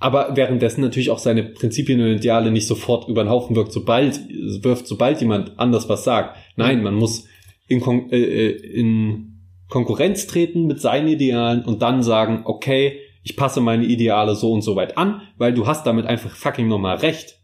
aber 0.00 0.36
währenddessen 0.36 0.80
natürlich 0.80 1.10
auch 1.10 1.18
seine 1.18 1.42
Prinzipien 1.42 2.00
und 2.00 2.16
Ideale 2.16 2.52
nicht 2.52 2.68
sofort 2.68 3.08
über 3.08 3.24
den 3.24 3.30
Haufen 3.30 3.56
wirkt, 3.56 3.72
sobald, 3.72 4.20
wirft, 4.62 4.86
sobald 4.86 5.20
jemand 5.20 5.58
anders 5.58 5.88
was 5.88 6.04
sagt. 6.04 6.36
Nein, 6.56 6.82
man 6.82 6.94
muss 6.94 7.24
in, 7.68 7.80
Kon 7.80 8.10
äh, 8.10 8.18
äh, 8.18 8.50
in 8.50 9.44
Konkurrenz 9.68 10.26
treten 10.26 10.66
mit 10.66 10.80
seinen 10.80 11.08
Idealen 11.08 11.64
und 11.64 11.82
dann 11.82 12.02
sagen, 12.02 12.42
okay, 12.44 12.98
ich 13.22 13.36
passe 13.36 13.60
meine 13.60 13.84
Ideale 13.84 14.34
so 14.34 14.52
und 14.52 14.62
so 14.62 14.74
weit 14.74 14.96
an, 14.96 15.20
weil 15.36 15.52
du 15.52 15.66
hast 15.66 15.86
damit 15.86 16.06
einfach 16.06 16.34
fucking 16.34 16.66
nochmal 16.66 16.96
recht. 16.96 17.36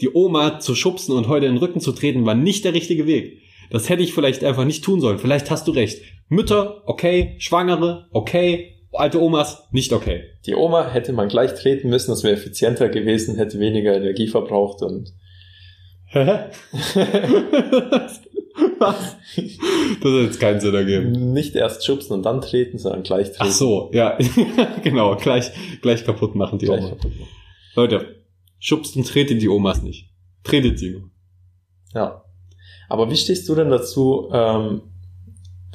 Die 0.00 0.14
Oma 0.14 0.60
zu 0.60 0.76
schubsen 0.76 1.16
und 1.16 1.26
heute 1.26 1.46
in 1.46 1.54
den 1.54 1.58
Rücken 1.58 1.80
zu 1.80 1.90
treten, 1.90 2.24
war 2.24 2.36
nicht 2.36 2.64
der 2.64 2.74
richtige 2.74 3.06
Weg. 3.06 3.40
Das 3.70 3.88
hätte 3.88 4.04
ich 4.04 4.14
vielleicht 4.14 4.44
einfach 4.44 4.64
nicht 4.64 4.84
tun 4.84 5.00
sollen. 5.00 5.18
Vielleicht 5.18 5.50
hast 5.50 5.66
du 5.66 5.72
recht. 5.72 6.00
Mütter, 6.28 6.82
okay. 6.86 7.34
Schwangere, 7.38 8.06
okay. 8.12 8.76
Alte 8.92 9.20
Omas, 9.20 9.64
nicht 9.72 9.92
okay. 9.92 10.22
Die 10.46 10.54
Oma 10.54 10.88
hätte 10.88 11.12
man 11.12 11.28
gleich 11.28 11.52
treten 11.54 11.90
müssen, 11.90 12.10
das 12.10 12.22
wäre 12.22 12.34
effizienter 12.34 12.88
gewesen, 12.88 13.36
hätte 13.36 13.58
weniger 13.58 13.94
Energie 13.94 14.28
verbraucht 14.28 14.82
und. 14.82 15.12
Was? 18.78 19.16
Das 19.36 20.12
hat 20.12 20.22
jetzt 20.22 20.40
keinen 20.40 20.60
Sinn 20.60 20.74
ergeben. 20.74 21.32
Nicht 21.32 21.54
erst 21.54 21.84
schubsen 21.84 22.14
und 22.14 22.22
dann 22.24 22.40
treten, 22.40 22.78
sondern 22.78 23.02
gleich 23.02 23.28
treten. 23.28 23.40
Ach 23.40 23.50
so, 23.50 23.90
ja. 23.92 24.18
genau, 24.82 25.16
gleich, 25.16 25.50
gleich 25.82 26.04
kaputt 26.04 26.34
machen 26.34 26.58
die 26.58 26.66
gleich 26.66 26.84
Oma. 26.84 26.94
Machen. 26.94 27.12
Leute, 27.74 28.24
schubst 28.58 28.96
und 28.96 29.06
tretet 29.06 29.42
die 29.42 29.48
Omas 29.48 29.82
nicht. 29.82 30.10
Tretet 30.44 30.78
sie 30.78 30.90
nur. 30.90 31.10
Ja. 31.94 32.24
Aber 32.88 33.10
wie 33.10 33.16
stehst 33.16 33.48
du 33.48 33.54
denn 33.54 33.70
dazu, 33.70 34.30
ähm, 34.32 34.82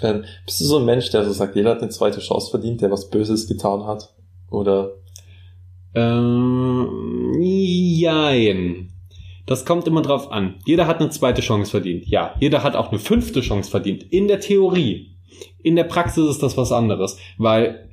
wenn, 0.02 0.26
bist 0.46 0.60
du 0.60 0.66
so 0.66 0.80
ein 0.80 0.86
Mensch, 0.86 1.10
der 1.12 1.26
so 1.26 1.32
sagt, 1.32 1.56
jeder 1.56 1.72
hat 1.72 1.82
eine 1.82 1.90
zweite 1.90 2.20
Chance 2.20 2.50
verdient, 2.50 2.82
der 2.82 2.92
was 2.92 3.10
Böses 3.10 3.48
getan 3.48 3.86
hat? 3.86 4.16
Oder? 4.50 4.94
Ähm, 5.96 7.34
jein. 7.40 8.93
Das 9.46 9.66
kommt 9.66 9.88
immer 9.88 10.02
drauf 10.02 10.32
an. 10.32 10.56
Jeder 10.66 10.88
hat 10.88 11.00
eine 11.00 11.10
zweite 11.10 11.42
Chance 11.42 11.72
verdient. 11.72 12.08
Ja, 12.08 12.36
jeder 12.40 12.64
hat 12.64 12.76
auch 12.76 12.90
eine 12.90 13.00
fünfte 13.00 13.42
Chance 13.42 13.70
verdient. 13.70 14.04
In 14.04 14.28
der 14.28 14.40
Theorie. 14.40 15.18
In 15.62 15.76
der 15.76 15.84
Praxis 15.84 16.30
ist 16.30 16.44
das 16.44 16.58
was 16.58 16.72
anderes, 16.72 17.18
weil 17.38 17.90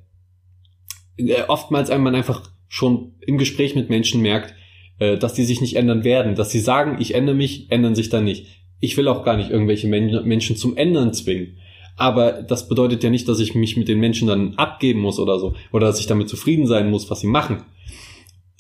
äh, 1.17 1.43
oftmals 1.49 1.91
man 1.91 2.15
einfach 2.15 2.51
schon 2.69 3.15
im 3.21 3.39
Gespräch 3.39 3.75
mit 3.75 3.91
Menschen 3.91 4.23
merkt, 4.23 4.55
äh, 4.99 5.19
dass 5.19 5.35
die 5.35 5.45
sich 5.45 5.61
nicht 5.61 5.77
ändern 5.77 6.05
werden, 6.05 6.35
dass 6.35 6.51
sie 6.51 6.61
sagen, 6.61 6.99
ich 7.01 7.15
ändere 7.15 7.35
mich, 7.35 7.71
ändern 7.71 7.95
sich 7.95 8.11
dann 8.11 8.25
nicht. 8.25 8.47
Ich 8.79 8.97
will 8.97 9.09
auch 9.09 9.25
gar 9.25 9.37
nicht 9.37 9.51
irgendwelche 9.51 9.89
Menschen 9.89 10.57
zum 10.57 10.77
Ändern 10.77 11.13
zwingen. 11.13 11.59
Aber 11.97 12.43
das 12.43 12.69
bedeutet 12.69 13.05
ja 13.05 13.11
nicht, 13.11 13.29
dass 13.29 13.41
ich 13.41 13.55
mich 13.55 13.77
mit 13.77 13.89
den 13.89 14.01
Menschen 14.01 14.29
dann 14.29 14.55
abgeben 14.55 15.01
muss 15.01 15.19
oder 15.19 15.39
so. 15.39 15.55
Oder 15.71 15.89
dass 15.89 16.01
ich 16.01 16.07
damit 16.07 16.31
zufrieden 16.31 16.67
sein 16.67 16.89
muss, 16.89 17.11
was 17.11 17.21
sie 17.21 17.27
machen. 17.27 17.65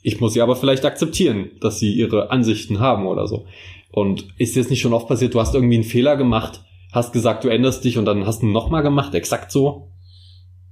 Ich 0.02 0.20
muss 0.20 0.32
sie 0.32 0.40
aber 0.40 0.56
vielleicht 0.56 0.84
akzeptieren, 0.84 1.50
dass 1.60 1.78
sie 1.78 1.92
ihre 1.92 2.30
Ansichten 2.30 2.80
haben 2.80 3.06
oder 3.06 3.26
so. 3.26 3.46
Und 3.92 4.26
ist 4.38 4.56
jetzt 4.56 4.70
nicht 4.70 4.80
schon 4.80 4.92
oft 4.92 5.08
passiert, 5.08 5.34
du 5.34 5.40
hast 5.40 5.54
irgendwie 5.54 5.74
einen 5.74 5.84
Fehler 5.84 6.16
gemacht, 6.16 6.62
hast 6.92 7.12
gesagt, 7.12 7.44
du 7.44 7.48
änderst 7.48 7.84
dich 7.84 7.98
und 7.98 8.04
dann 8.04 8.26
hast 8.26 8.42
du 8.42 8.46
ihn 8.46 8.52
nochmal 8.52 8.82
gemacht, 8.82 9.14
exakt 9.14 9.52
so? 9.52 9.88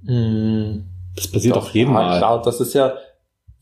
Mm, 0.03 0.85
das 1.15 1.27
passiert 1.27 1.55
doch, 1.55 1.63
auf 1.63 1.75
jeden 1.75 1.91
ja, 1.91 1.93
Mal. 1.93 2.17
Klar, 2.17 2.41
das 2.41 2.61
ist 2.61 2.73
ja, 2.73 2.93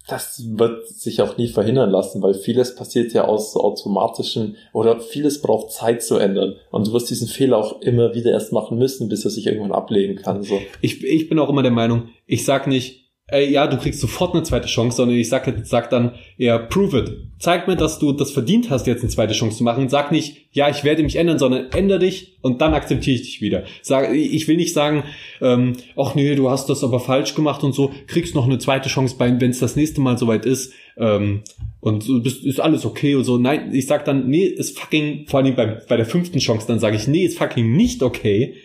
das 0.08 0.42
wird 0.52 0.88
sich 0.88 1.22
auch 1.22 1.38
nie 1.38 1.48
verhindern 1.48 1.90
lassen, 1.90 2.22
weil 2.22 2.34
vieles 2.34 2.76
passiert 2.76 3.14
ja 3.14 3.26
aus 3.26 3.54
so 3.54 3.62
automatischen 3.62 4.56
oder 4.74 5.00
vieles 5.00 5.42
braucht 5.42 5.72
Zeit 5.72 6.02
zu 6.02 6.18
ändern. 6.18 6.56
Und 6.72 6.88
du 6.88 6.94
wirst 6.94 7.10
diesen 7.10 7.28
Fehler 7.28 7.58
auch 7.58 7.82
immer 7.82 8.14
wieder 8.14 8.32
erst 8.32 8.54
machen 8.54 8.78
müssen, 8.78 9.10
bis 9.10 9.26
er 9.26 9.32
sich 9.32 9.48
irgendwann 9.48 9.74
ablegen 9.74 10.16
kann. 10.16 10.44
So. 10.44 10.62
Ich, 10.82 11.04
ich 11.04 11.28
bin 11.28 11.40
auch 11.40 11.50
immer 11.50 11.64
der 11.64 11.72
Meinung, 11.72 12.10
ich 12.26 12.46
sag 12.46 12.68
nicht, 12.68 13.07
ey, 13.30 13.52
ja, 13.52 13.68
du 13.68 13.78
kriegst 13.78 14.00
sofort 14.00 14.34
eine 14.34 14.44
zweite 14.44 14.68
Chance, 14.68 14.98
sondern 14.98 15.18
ich 15.18 15.28
sag, 15.28 15.54
sag 15.64 15.90
dann 15.90 16.16
eher, 16.38 16.60
prove 16.60 17.00
it. 17.00 17.12
Zeig 17.40 17.68
mir, 17.68 17.76
dass 17.76 18.00
du 18.00 18.14
das 18.14 18.32
verdient 18.32 18.70
hast, 18.70 18.88
jetzt 18.88 19.02
eine 19.02 19.10
zweite 19.10 19.34
Chance 19.34 19.58
zu 19.58 19.64
machen. 19.64 19.90
Sag 19.90 20.12
nicht, 20.12 20.48
ja, 20.54 20.70
ich 20.70 20.86
werde 20.86 21.04
mich 21.04 21.18
ändern, 21.18 21.38
sondern 21.38 21.70
änder 21.72 22.00
dich 22.00 22.38
und 22.42 22.62
dann 22.62 22.74
akzeptiere 22.74 23.16
ich 23.18 23.24
dich 23.24 23.42
wieder. 23.42 23.64
Sag, 23.82 24.14
ich 24.14 24.48
will 24.48 24.56
nicht 24.56 24.74
sagen, 24.74 25.04
ähm, 25.42 25.74
ach 25.98 26.16
nee, 26.16 26.36
du 26.36 26.50
hast 26.50 26.70
das 26.70 26.84
aber 26.84 27.02
falsch 27.02 27.36
gemacht 27.36 27.64
und 27.64 27.74
so, 27.74 27.92
kriegst 28.08 28.34
noch 28.34 28.46
eine 28.46 28.60
zweite 28.60 28.88
Chance, 28.88 29.16
wenn 29.20 29.50
es 29.50 29.60
das 29.60 29.76
nächste 29.76 30.00
Mal 30.00 30.18
soweit 30.18 30.46
ist. 30.46 30.74
Ähm, 30.98 31.44
und 31.82 32.24
bist, 32.24 32.44
ist 32.46 32.60
alles 32.60 32.86
okay 32.86 33.16
und 33.16 33.26
so. 33.26 33.38
Nein, 33.38 33.74
ich 33.74 33.88
sag 33.88 34.06
dann, 34.06 34.28
nee, 34.30 34.46
ist 34.46 34.80
fucking, 34.80 35.28
vor 35.28 35.42
allem 35.42 35.56
bei, 35.56 35.66
bei 35.88 35.98
der 35.98 36.06
fünften 36.06 36.40
Chance, 36.40 36.66
dann 36.68 36.80
sage 36.80 36.96
ich, 36.96 37.08
nee, 37.08 37.26
ist 37.26 37.38
fucking 37.38 37.76
nicht 37.76 38.02
okay. 38.04 38.56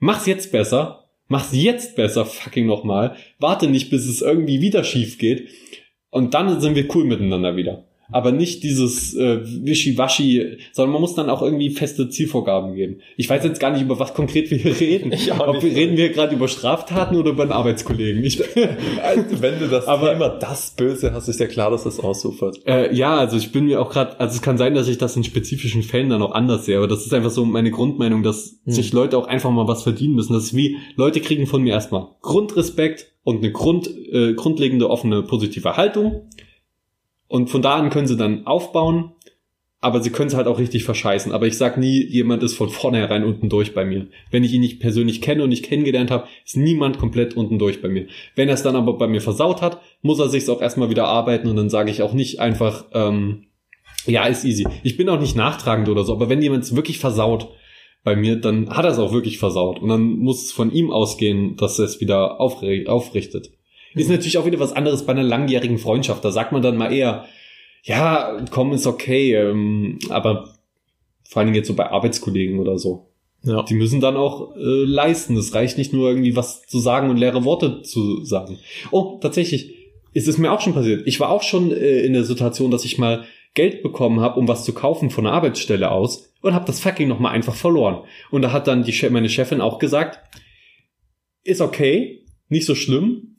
Mach's 0.00 0.26
jetzt 0.26 0.52
besser 0.52 1.07
Mach's 1.28 1.50
jetzt 1.52 1.96
besser, 1.96 2.26
fucking 2.26 2.66
nochmal. 2.66 3.16
Warte 3.38 3.68
nicht, 3.68 3.90
bis 3.90 4.06
es 4.06 4.22
irgendwie 4.22 4.60
wieder 4.60 4.82
schief 4.82 5.18
geht. 5.18 5.48
Und 6.10 6.34
dann 6.34 6.60
sind 6.60 6.74
wir 6.74 6.94
cool 6.94 7.04
miteinander 7.04 7.56
wieder 7.56 7.87
aber 8.10 8.32
nicht 8.32 8.62
dieses 8.62 9.14
äh, 9.14 9.40
Wischiwaschi, 9.44 10.58
sondern 10.72 10.92
man 10.92 11.00
muss 11.02 11.14
dann 11.14 11.28
auch 11.28 11.42
irgendwie 11.42 11.70
feste 11.70 12.08
Zielvorgaben 12.08 12.74
geben. 12.74 13.00
Ich 13.16 13.28
weiß 13.28 13.44
jetzt 13.44 13.60
gar 13.60 13.70
nicht, 13.70 13.82
über 13.82 13.98
was 13.98 14.14
konkret 14.14 14.50
wir 14.50 14.58
hier 14.58 14.78
reden. 14.80 15.12
Ich 15.12 15.30
auch 15.32 15.46
Ob 15.46 15.62
nicht. 15.62 15.76
reden 15.76 15.96
wir 15.96 16.10
gerade 16.10 16.34
über 16.34 16.48
Straftaten 16.48 17.16
oder 17.16 17.30
über 17.30 17.42
einen 17.42 17.52
Arbeitskollegen? 17.52 18.24
Ich, 18.24 18.40
also, 19.02 19.42
wenn 19.42 19.58
du 19.58 19.68
das 19.68 19.86
aber, 19.86 20.12
Thema 20.12 20.28
das 20.30 20.70
Böse 20.70 21.12
hast, 21.12 21.28
ist 21.28 21.40
ja 21.40 21.46
klar, 21.46 21.70
dass 21.70 21.84
das 21.84 22.00
ausufert. 22.00 22.60
Äh, 22.66 22.94
ja, 22.94 23.16
also 23.16 23.36
ich 23.36 23.52
bin 23.52 23.66
mir 23.66 23.80
auch 23.80 23.90
gerade, 23.90 24.18
also 24.18 24.36
es 24.36 24.42
kann 24.42 24.56
sein, 24.56 24.74
dass 24.74 24.88
ich 24.88 24.98
das 24.98 25.16
in 25.16 25.24
spezifischen 25.24 25.82
Fällen 25.82 26.08
dann 26.08 26.22
auch 26.22 26.32
anders 26.32 26.64
sehe, 26.64 26.78
aber 26.78 26.88
das 26.88 27.04
ist 27.04 27.12
einfach 27.12 27.30
so 27.30 27.44
meine 27.44 27.70
Grundmeinung, 27.70 28.22
dass 28.22 28.58
hm. 28.64 28.72
sich 28.72 28.92
Leute 28.92 29.18
auch 29.18 29.26
einfach 29.26 29.50
mal 29.50 29.68
was 29.68 29.82
verdienen 29.82 30.14
müssen. 30.14 30.32
Das 30.32 30.44
ist 30.44 30.56
wie, 30.56 30.78
Leute 30.96 31.20
kriegen 31.20 31.46
von 31.46 31.62
mir 31.62 31.74
erstmal 31.74 32.08
Grundrespekt 32.22 33.12
und 33.22 33.38
eine 33.38 33.52
Grund, 33.52 33.90
äh, 34.12 34.32
grundlegende 34.32 34.88
offene 34.88 35.22
positive 35.22 35.76
Haltung 35.76 36.22
und 37.28 37.50
von 37.50 37.62
da 37.62 37.76
an 37.76 37.90
können 37.90 38.06
sie 38.06 38.16
dann 38.16 38.46
aufbauen, 38.46 39.12
aber 39.80 40.00
sie 40.00 40.10
können 40.10 40.28
es 40.28 40.34
halt 40.34 40.48
auch 40.48 40.58
richtig 40.58 40.84
verscheißen. 40.84 41.30
Aber 41.32 41.46
ich 41.46 41.56
sag 41.56 41.78
nie, 41.78 42.04
jemand 42.04 42.42
ist 42.42 42.54
von 42.54 42.68
vornherein 42.68 43.22
unten 43.22 43.48
durch 43.48 43.74
bei 43.74 43.84
mir. 43.84 44.08
Wenn 44.30 44.42
ich 44.42 44.52
ihn 44.52 44.60
nicht 44.60 44.80
persönlich 44.80 45.22
kenne 45.22 45.44
und 45.44 45.50
nicht 45.50 45.64
kennengelernt 45.64 46.10
habe, 46.10 46.26
ist 46.44 46.56
niemand 46.56 46.98
komplett 46.98 47.36
unten 47.36 47.58
durch 47.58 47.80
bei 47.80 47.88
mir. 47.88 48.06
Wenn 48.34 48.48
er 48.48 48.54
es 48.54 48.62
dann 48.62 48.74
aber 48.74 48.94
bei 48.98 49.06
mir 49.06 49.20
versaut 49.20 49.62
hat, 49.62 49.80
muss 50.02 50.18
er 50.18 50.28
sich's 50.28 50.48
auch 50.48 50.60
erstmal 50.60 50.90
wieder 50.90 51.06
arbeiten 51.06 51.48
und 51.48 51.56
dann 51.56 51.70
sage 51.70 51.90
ich 51.90 52.02
auch 52.02 52.12
nicht 52.12 52.40
einfach, 52.40 52.86
ähm, 52.92 53.46
ja, 54.06 54.26
ist 54.26 54.44
easy. 54.44 54.66
Ich 54.82 54.96
bin 54.96 55.08
auch 55.08 55.20
nicht 55.20 55.36
nachtragend 55.36 55.88
oder 55.88 56.02
so, 56.02 56.12
aber 56.12 56.28
wenn 56.28 56.42
jemand 56.42 56.64
es 56.64 56.74
wirklich 56.74 56.98
versaut 56.98 57.48
bei 58.02 58.16
mir, 58.16 58.36
dann 58.36 58.70
hat 58.70 58.84
er 58.84 58.92
es 58.92 58.98
auch 58.98 59.12
wirklich 59.12 59.38
versaut. 59.38 59.80
Und 59.80 59.88
dann 59.88 60.02
muss 60.18 60.46
es 60.46 60.52
von 60.52 60.72
ihm 60.72 60.90
ausgehen, 60.90 61.56
dass 61.56 61.78
er 61.78 61.84
es 61.84 62.00
wieder 62.00 62.40
aufrichtet. 62.40 63.50
Ist 63.98 64.08
natürlich 64.10 64.38
auch 64.38 64.46
wieder 64.46 64.60
was 64.60 64.72
anderes 64.72 65.04
bei 65.04 65.12
einer 65.12 65.22
langjährigen 65.22 65.78
Freundschaft. 65.78 66.24
Da 66.24 66.30
sagt 66.30 66.52
man 66.52 66.62
dann 66.62 66.76
mal 66.76 66.92
eher, 66.92 67.24
ja, 67.82 68.38
komm, 68.50 68.72
ist 68.72 68.86
okay, 68.86 69.34
ähm, 69.34 69.98
aber 70.08 70.54
vor 71.28 71.40
allen 71.40 71.48
Dingen 71.48 71.56
jetzt 71.56 71.68
so 71.68 71.74
bei 71.74 71.90
Arbeitskollegen 71.90 72.58
oder 72.58 72.78
so. 72.78 73.08
Ja. 73.44 73.62
Die 73.62 73.74
müssen 73.74 74.00
dann 74.00 74.16
auch 74.16 74.56
äh, 74.56 74.84
leisten. 74.84 75.36
Es 75.36 75.54
reicht 75.54 75.78
nicht 75.78 75.92
nur 75.92 76.08
irgendwie 76.08 76.36
was 76.36 76.62
zu 76.66 76.78
sagen 76.80 77.10
und 77.10 77.16
leere 77.16 77.44
Worte 77.44 77.82
zu 77.82 78.24
sagen. 78.24 78.58
Oh, 78.90 79.18
tatsächlich, 79.20 79.74
ist 80.12 80.28
es 80.28 80.38
mir 80.38 80.52
auch 80.52 80.60
schon 80.60 80.74
passiert. 80.74 81.06
Ich 81.06 81.20
war 81.20 81.30
auch 81.30 81.42
schon 81.42 81.70
äh, 81.70 82.00
in 82.00 82.12
der 82.12 82.24
Situation, 82.24 82.70
dass 82.70 82.84
ich 82.84 82.98
mal 82.98 83.24
Geld 83.54 83.82
bekommen 83.82 84.20
habe, 84.20 84.38
um 84.38 84.48
was 84.48 84.64
zu 84.64 84.72
kaufen 84.72 85.10
von 85.10 85.24
der 85.24 85.32
Arbeitsstelle 85.32 85.90
aus 85.90 86.32
und 86.42 86.54
habe 86.54 86.66
das 86.66 86.80
fucking 86.80 87.08
nochmal 87.08 87.32
einfach 87.32 87.54
verloren. 87.54 88.04
Und 88.30 88.42
da 88.42 88.52
hat 88.52 88.66
dann 88.66 88.84
die, 88.84 89.10
meine 89.10 89.28
Chefin 89.28 89.60
auch 89.60 89.78
gesagt, 89.78 90.20
ist 91.44 91.60
okay, 91.60 92.24
nicht 92.48 92.66
so 92.66 92.74
schlimm, 92.74 93.36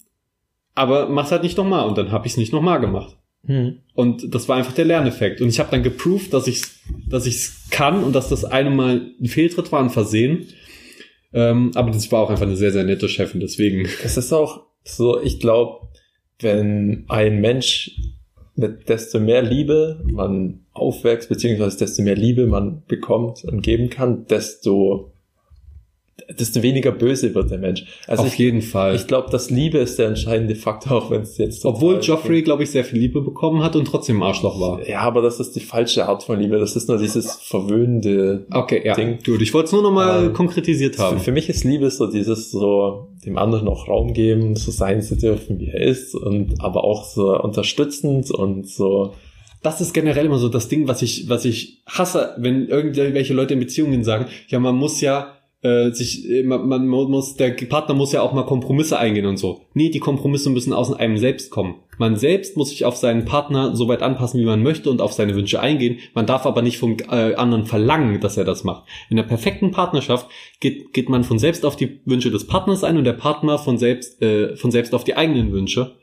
aber 0.80 1.10
mach's 1.10 1.32
halt 1.32 1.44
nicht 1.44 1.58
nochmal. 1.58 1.88
Und 1.88 1.98
dann 1.98 2.12
habe 2.12 2.26
ich 2.26 2.34
es 2.34 2.38
nicht 2.38 2.54
nochmal 2.54 2.80
gemacht. 2.80 3.18
Hm. 3.46 3.80
Und 3.94 4.34
das 4.34 4.48
war 4.48 4.58
einfach 4.58 4.72
der 4.72 4.86
Lerneffekt. 4.86 5.42
Und 5.42 5.50
ich 5.50 5.60
habe 5.60 5.72
dann 5.72 5.84
geproved, 5.84 6.34
dass 6.34 6.48
ich 6.48 6.62
dass 7.08 7.26
ich's 7.26 7.68
kann 7.70 8.04
und 8.04 8.14
dass 8.14 8.30
das 8.30 8.46
eine 8.46 8.70
Mal 8.70 9.12
ein 9.22 9.28
Fehltritt 9.28 9.72
war, 9.74 9.82
ein 9.82 9.90
Versehen. 9.90 10.48
Ähm, 11.34 11.72
aber 11.76 11.92
das 11.92 12.10
war 12.12 12.22
auch 12.22 12.30
einfach 12.30 12.46
eine 12.46 12.56
sehr, 12.56 12.72
sehr 12.72 12.86
nette 12.86 13.10
Chefin, 13.10 13.42
deswegen. 13.42 13.88
Es 14.04 14.16
ist 14.16 14.32
auch 14.32 14.68
so, 14.84 15.22
ich 15.22 15.40
glaube, 15.40 15.90
wenn 16.40 17.04
ein 17.10 17.42
Mensch 17.42 18.00
mit 18.56 18.88
desto 18.88 19.20
mehr 19.20 19.42
Liebe 19.42 20.02
man 20.10 20.62
aufwächst, 20.72 21.28
beziehungsweise 21.28 21.78
desto 21.78 22.02
mehr 22.02 22.16
Liebe 22.16 22.48
man 22.48 22.84
bekommt 22.88 23.44
und 23.44 23.62
geben 23.62 23.90
kann, 23.90 24.26
desto 24.28 25.12
desto 26.28 26.62
weniger 26.62 26.92
böse 26.92 27.34
wird 27.36 27.52
der 27.52 27.58
Mensch. 27.58 27.86
Also 28.08 28.24
Auf 28.24 28.34
ich, 28.34 28.40
jeden 28.40 28.62
Fall. 28.62 28.96
Ich 28.96 29.08
glaube, 29.08 29.30
dass 29.30 29.50
Liebe 29.50 29.78
ist 29.78 30.00
der 30.00 30.08
entscheidende 30.08 30.56
Faktor, 30.56 30.92
auch 30.98 31.12
wenn 31.12 31.22
es 31.22 31.38
jetzt. 31.38 31.66
Obwohl 31.66 32.00
Joffrey, 32.02 32.42
glaube 32.42 32.64
ich, 32.64 32.72
sehr 32.72 32.84
viel 32.84 33.00
Liebe 33.00 33.22
bekommen 33.22 33.64
hat 33.64 33.76
und 33.76 33.86
trotzdem 33.86 34.22
Arschloch 34.22 34.60
war. 34.60 34.88
Ja, 34.88 35.02
aber 35.02 35.22
das 35.22 35.40
ist 35.40 35.56
die 35.56 35.60
falsche 35.60 36.08
Art 36.08 36.24
von 36.24 36.40
Liebe. 36.40 36.60
Das 36.60 36.76
ist 36.76 36.88
nur 36.88 36.98
dieses 36.98 37.36
verwöhnende 37.36 38.46
okay, 38.52 38.82
ja. 38.84 38.96
Ding. 38.96 39.20
Gut, 39.26 39.42
ich 39.42 39.54
wollte 39.54 39.68
es 39.68 39.72
nur 39.72 39.84
nochmal 39.84 40.26
ähm, 40.26 40.34
konkretisiert 40.34 40.98
haben. 41.00 41.18
Für, 41.18 41.26
für, 41.26 41.32
mich 41.32 41.50
ist 41.50 41.64
Liebe 41.64 41.90
so 41.90 42.08
dieses 42.08 42.52
so 42.52 43.08
dem 43.26 43.38
anderen 43.38 43.68
auch 43.68 43.88
Raum 43.88 44.14
geben, 44.14 44.56
so 44.56 44.72
sein 44.72 45.02
zu 45.02 45.16
dürfen, 45.16 45.60
wie 45.60 45.68
er 45.68 45.82
ist 45.82 46.16
und 46.16 46.62
aber 46.62 46.84
auch 46.84 47.04
so 47.04 47.38
unterstützend 47.40 48.32
und 48.32 48.68
so 48.68 49.14
das 49.62 49.82
ist 49.82 49.94
generell 49.94 50.26
immer 50.26 50.38
so 50.38 50.50
das 50.50 50.70
Ding, 50.70 50.88
was 50.88 51.02
ich, 51.02 51.28
was 51.28 51.44
ich 51.46 51.82
hasse, 51.86 52.36
wenn 52.38 52.68
irgendwelche 52.68 53.34
Leute 53.34 53.56
in 53.56 53.60
Beziehungen 53.60 54.04
sagen, 54.04 54.28
ja, 54.48 54.60
man 54.60 54.76
muss 54.76 55.02
ja 55.02 55.39
äh, 55.62 55.92
sich, 55.92 56.30
äh, 56.30 56.44
man, 56.44 56.68
man 56.68 56.88
muss, 56.88 57.36
der 57.36 57.50
Partner 57.52 57.96
muss 57.96 58.14
ja 58.14 58.22
auch 58.22 58.34
mal 58.34 58.46
Kompromisse 58.46 58.98
eingehen 58.98 59.26
und 59.26 59.38
so. 59.38 59.62
Nee, 59.74 59.90
die 59.90 60.00
Kompromisse 60.00 60.50
müssen 60.50 60.74
aus 60.74 60.94
einem 60.94 61.18
selbst 61.18 61.50
kommen. 61.50 61.76
Man 61.98 62.16
selbst 62.16 62.56
muss 62.56 62.70
sich 62.70 62.86
auf 62.86 62.96
seinen 62.96 63.26
Partner 63.26 63.76
so 63.76 63.90
weit 63.90 64.02
anpassen, 64.02 64.40
wie 64.40 64.46
man 64.46 64.64
möchte 64.64 64.90
und 64.90 65.02
auf 65.02 65.12
seine 65.12 65.36
Wünsche 65.36 65.60
eingehen. 65.60 66.00
Man 66.14 66.26
darf 66.26 66.46
aber 66.46 66.62
nicht 66.62 66.78
vom 66.78 66.96
äh, 67.12 67.36
anderen 67.36 67.66
verlangen, 67.66 68.22
dass 68.22 68.38
er 68.38 68.46
das 68.46 68.64
macht. 68.64 68.88
In 69.10 69.18
der 69.18 69.24
perfekten 69.24 69.72
Partnerschaft 69.72 70.28
geht, 70.62 70.94
geht 70.94 71.10
man 71.10 71.26
von 71.26 71.40
selbst 71.40 71.66
auf 71.66 71.76
die 71.76 72.00
Wünsche 72.06 72.32
des 72.32 72.48
Partners 72.48 72.86
ein 72.86 72.98
und 72.98 73.04
der 73.04 73.14
Partner 73.14 73.58
von 73.58 73.78
selbst, 73.78 74.22
äh, 74.22 74.56
von 74.56 74.72
selbst 74.72 74.96
auf 74.96 75.04
die 75.04 75.18
eigenen 75.18 75.52
Wünsche. 75.52 75.98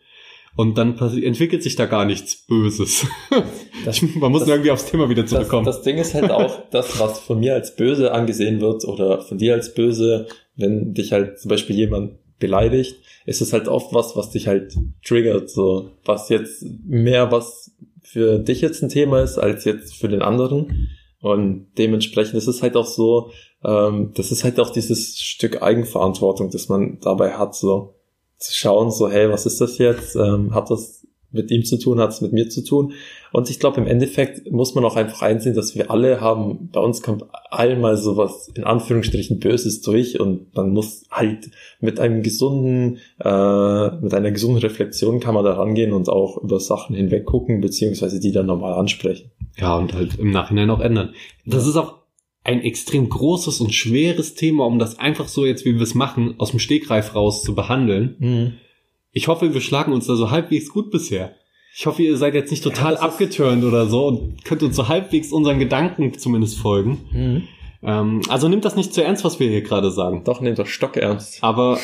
Und 0.56 0.78
dann 0.78 0.98
entwickelt 0.98 1.62
sich 1.62 1.76
da 1.76 1.84
gar 1.86 2.04
nichts 2.04 2.46
Böses. 2.46 3.06
Das, 3.84 4.02
Man 4.02 4.32
muss 4.32 4.40
das, 4.40 4.48
irgendwie 4.48 4.72
aufs 4.72 4.86
Thema 4.86 5.08
wieder 5.08 5.26
zurückkommen. 5.26 5.64
Das, 5.64 5.76
das 5.76 5.84
Ding 5.84 5.98
ist 5.98 6.12
halt 6.12 6.32
auch, 6.32 6.62
das, 6.72 6.98
was 6.98 7.20
von 7.20 7.38
mir 7.38 7.54
als 7.54 7.76
böse 7.76 8.10
angesehen 8.10 8.60
wird 8.60 8.84
oder 8.84 9.20
von 9.20 9.38
dir 9.38 9.54
als 9.54 9.74
böse, 9.74 10.26
wenn 10.56 10.92
dich 10.92 11.12
halt 11.12 11.38
zum 11.38 11.50
Beispiel 11.50 11.76
jemand 11.76 12.14
beleidigt, 12.40 12.96
ist 13.26 13.42
es 13.42 13.52
halt 13.52 13.68
oft 13.68 13.94
was, 13.94 14.16
was 14.16 14.30
dich 14.30 14.48
halt 14.48 14.74
triggert, 15.04 15.50
so 15.50 15.90
was 16.04 16.30
jetzt 16.30 16.64
mehr 16.84 17.30
was 17.30 17.70
für 18.02 18.38
dich 18.38 18.60
jetzt 18.60 18.82
ein 18.82 18.88
Thema 18.88 19.20
ist, 19.20 19.38
als 19.38 19.64
jetzt 19.64 19.94
für 19.94 20.08
den 20.08 20.22
anderen. 20.22 20.88
Und 21.20 21.68
dementsprechend 21.78 22.34
ist 22.34 22.46
es 22.46 22.62
halt 22.62 22.76
auch 22.76 22.86
so, 22.86 23.30
ähm, 23.64 24.12
das 24.14 24.32
ist 24.32 24.44
halt 24.44 24.58
auch 24.58 24.70
dieses 24.70 25.20
Stück 25.20 25.62
Eigenverantwortung, 25.62 26.50
das 26.50 26.68
man 26.68 26.98
dabei 27.00 27.32
hat, 27.32 27.54
so 27.54 27.95
zu 28.38 28.52
schauen, 28.52 28.90
so, 28.90 29.08
hey, 29.08 29.30
was 29.30 29.46
ist 29.46 29.60
das 29.60 29.78
jetzt? 29.78 30.16
Ähm, 30.16 30.54
hat 30.54 30.70
das 30.70 31.06
mit 31.32 31.50
ihm 31.50 31.64
zu 31.64 31.78
tun, 31.78 32.00
hat 32.00 32.10
es 32.10 32.20
mit 32.20 32.32
mir 32.32 32.48
zu 32.48 32.64
tun? 32.64 32.92
Und 33.32 33.50
ich 33.50 33.60
glaube, 33.60 33.80
im 33.80 33.86
Endeffekt 33.86 34.50
muss 34.50 34.74
man 34.74 34.84
auch 34.84 34.96
einfach 34.96 35.22
einsehen, 35.22 35.54
dass 35.54 35.74
wir 35.74 35.90
alle 35.90 36.20
haben, 36.20 36.70
bei 36.72 36.80
uns 36.80 37.02
kommt 37.02 37.24
einmal 37.50 37.96
sowas 37.96 38.48
in 38.54 38.64
Anführungsstrichen 38.64 39.38
Böses 39.38 39.82
durch 39.82 40.18
und 40.18 40.54
man 40.54 40.70
muss 40.70 41.04
halt 41.10 41.50
mit 41.80 42.00
einem 42.00 42.22
gesunden, 42.22 42.98
äh, 43.22 43.90
mit 43.96 44.14
einer 44.14 44.30
gesunden 44.30 44.60
Reflexion 44.60 45.20
kann 45.20 45.34
man 45.34 45.44
da 45.44 45.54
rangehen 45.54 45.92
und 45.92 46.08
auch 46.08 46.42
über 46.42 46.60
Sachen 46.60 46.96
hinweg 46.96 47.26
gucken, 47.26 47.60
beziehungsweise 47.60 48.20
die 48.20 48.32
dann 48.32 48.46
nochmal 48.46 48.74
ansprechen. 48.74 49.30
Ja, 49.58 49.76
und 49.76 49.92
halt 49.92 50.18
im 50.18 50.30
Nachhinein 50.30 50.70
auch 50.70 50.80
ändern. 50.80 51.12
Das 51.44 51.66
ist 51.66 51.76
auch 51.76 52.05
ein 52.46 52.62
extrem 52.62 53.08
großes 53.08 53.60
und 53.60 53.74
schweres 53.74 54.34
Thema, 54.34 54.66
um 54.66 54.78
das 54.78 54.98
einfach 55.00 55.26
so 55.26 55.44
jetzt, 55.44 55.64
wie 55.64 55.74
wir 55.74 55.82
es 55.82 55.96
machen, 55.96 56.36
aus 56.38 56.50
dem 56.50 56.60
Stegreif 56.60 57.14
raus 57.16 57.42
zu 57.42 57.56
behandeln. 57.56 58.16
Mhm. 58.18 58.52
Ich 59.10 59.26
hoffe, 59.26 59.52
wir 59.52 59.60
schlagen 59.60 59.92
uns 59.92 60.06
da 60.06 60.14
so 60.14 60.30
halbwegs 60.30 60.70
gut 60.70 60.92
bisher. 60.92 61.34
Ich 61.74 61.86
hoffe, 61.86 62.02
ihr 62.02 62.16
seid 62.16 62.34
jetzt 62.34 62.50
nicht 62.52 62.62
total 62.62 62.94
ja, 62.94 63.00
abgeturnt 63.00 63.64
oder 63.64 63.86
so 63.86 64.06
und 64.06 64.44
könnt 64.44 64.62
uns 64.62 64.76
so 64.76 64.86
halbwegs 64.86 65.32
unseren 65.32 65.58
Gedanken 65.58 66.16
zumindest 66.16 66.58
folgen. 66.58 66.98
Mhm. 67.10 67.48
Ähm, 67.82 68.22
also 68.28 68.48
nimmt 68.48 68.64
das 68.64 68.76
nicht 68.76 68.94
zu 68.94 69.02
ernst, 69.02 69.24
was 69.24 69.40
wir 69.40 69.48
hier 69.48 69.62
gerade 69.62 69.90
sagen. 69.90 70.22
Doch, 70.24 70.40
nehmt 70.40 70.58
das 70.58 70.68
stock 70.68 70.96
ernst. 70.96 71.42
Aber, 71.42 71.78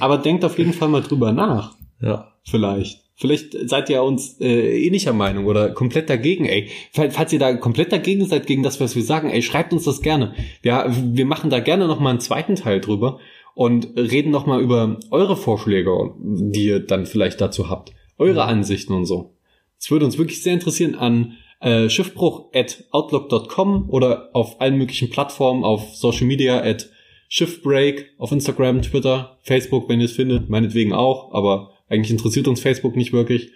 aber 0.00 0.18
denkt 0.18 0.44
auf 0.44 0.58
jeden 0.58 0.74
Fall 0.74 0.88
mal 0.88 1.02
drüber 1.02 1.32
nach. 1.32 1.74
Ja. 2.00 2.32
Vielleicht. 2.44 3.01
Vielleicht 3.14 3.68
seid 3.68 3.90
ihr 3.90 4.02
uns 4.02 4.40
äh, 4.40 4.86
ähnlicher 4.86 5.12
Meinung 5.12 5.46
oder 5.46 5.70
komplett 5.70 6.08
dagegen, 6.08 6.46
ey. 6.46 6.70
Falls 6.92 7.32
ihr 7.32 7.38
da 7.38 7.54
komplett 7.54 7.92
dagegen 7.92 8.24
seid, 8.24 8.46
gegen 8.46 8.62
das, 8.62 8.80
was 8.80 8.96
wir 8.96 9.02
sagen, 9.02 9.30
ey, 9.30 9.42
schreibt 9.42 9.72
uns 9.72 9.84
das 9.84 10.00
gerne. 10.02 10.34
Ja, 10.62 10.86
wir 10.88 11.26
machen 11.26 11.50
da 11.50 11.60
gerne 11.60 11.86
nochmal 11.86 12.10
einen 12.10 12.20
zweiten 12.20 12.56
Teil 12.56 12.80
drüber 12.80 13.20
und 13.54 13.96
reden 13.96 14.30
nochmal 14.30 14.60
über 14.60 14.98
eure 15.10 15.36
Vorschläge, 15.36 16.14
die 16.18 16.66
ihr 16.66 16.80
dann 16.80 17.06
vielleicht 17.06 17.40
dazu 17.40 17.68
habt. 17.68 17.92
Eure 18.18 18.38
ja. 18.38 18.44
Ansichten 18.46 18.94
und 18.94 19.04
so. 19.04 19.34
Es 19.78 19.90
würde 19.90 20.06
uns 20.06 20.18
wirklich 20.18 20.42
sehr 20.42 20.54
interessieren 20.54 20.94
an 20.94 21.36
äh, 21.60 21.88
schiffbruch 21.88 22.46
at 22.54 22.84
outlook.com 22.90 23.88
oder 23.90 24.30
auf 24.32 24.60
allen 24.60 24.78
möglichen 24.78 25.10
Plattformen, 25.10 25.64
auf 25.64 25.94
Social 25.94 26.26
Media 26.26 26.62
at 26.62 26.88
Shiftbreak, 27.28 28.10
auf 28.18 28.32
Instagram, 28.32 28.82
Twitter, 28.82 29.38
Facebook, 29.42 29.88
wenn 29.88 30.00
ihr 30.00 30.06
es 30.06 30.12
findet, 30.12 30.50
meinetwegen 30.50 30.92
auch, 30.92 31.32
aber 31.32 31.70
eigentlich 31.88 32.10
interessiert 32.10 32.48
uns 32.48 32.60
Facebook 32.60 32.96
nicht 32.96 33.12
wirklich. 33.12 33.52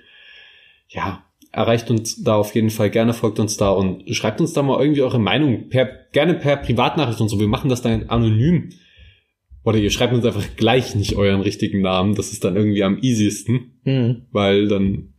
Ja, 0.89 1.25
erreicht 1.53 1.91
uns 1.91 2.23
da 2.23 2.37
auf 2.37 2.55
jeden 2.55 2.71
Fall 2.71 2.91
gerne, 2.91 3.15
folgt 3.15 3.39
uns 3.39 3.57
da 3.57 3.71
und 3.71 4.15
schreibt 4.15 4.41
uns 4.41 4.53
da 4.53 4.63
mal 4.63 4.81
irgendwie 4.81 5.03
eure 5.03 5.19
Meinung. 5.19 5.69
Per, 5.69 5.87
gerne 6.13 6.35
per 6.35 6.57
Privatnachricht 6.57 7.21
und 7.21 7.29
so. 7.29 7.41
Wir 7.41 7.49
machen 7.49 7.71
das 7.71 7.83
dann 7.83 8.09
anonym. 8.09 8.71
Oder 9.65 9.79
ihr 9.79 9.91
schreibt 9.91 10.13
uns 10.13 10.25
einfach 10.25 10.45
gleich 10.57 10.95
nicht 10.95 11.17
euren 11.17 11.41
richtigen 11.41 11.81
Namen. 11.81 12.15
Das 12.15 12.31
ist 12.33 12.45
dann 12.45 12.57
irgendwie 12.57 12.85
am 12.85 12.99
easiesten. 13.01 13.81
Mhm. 13.85 14.27
Weil 14.31 14.69
dann 14.69 15.15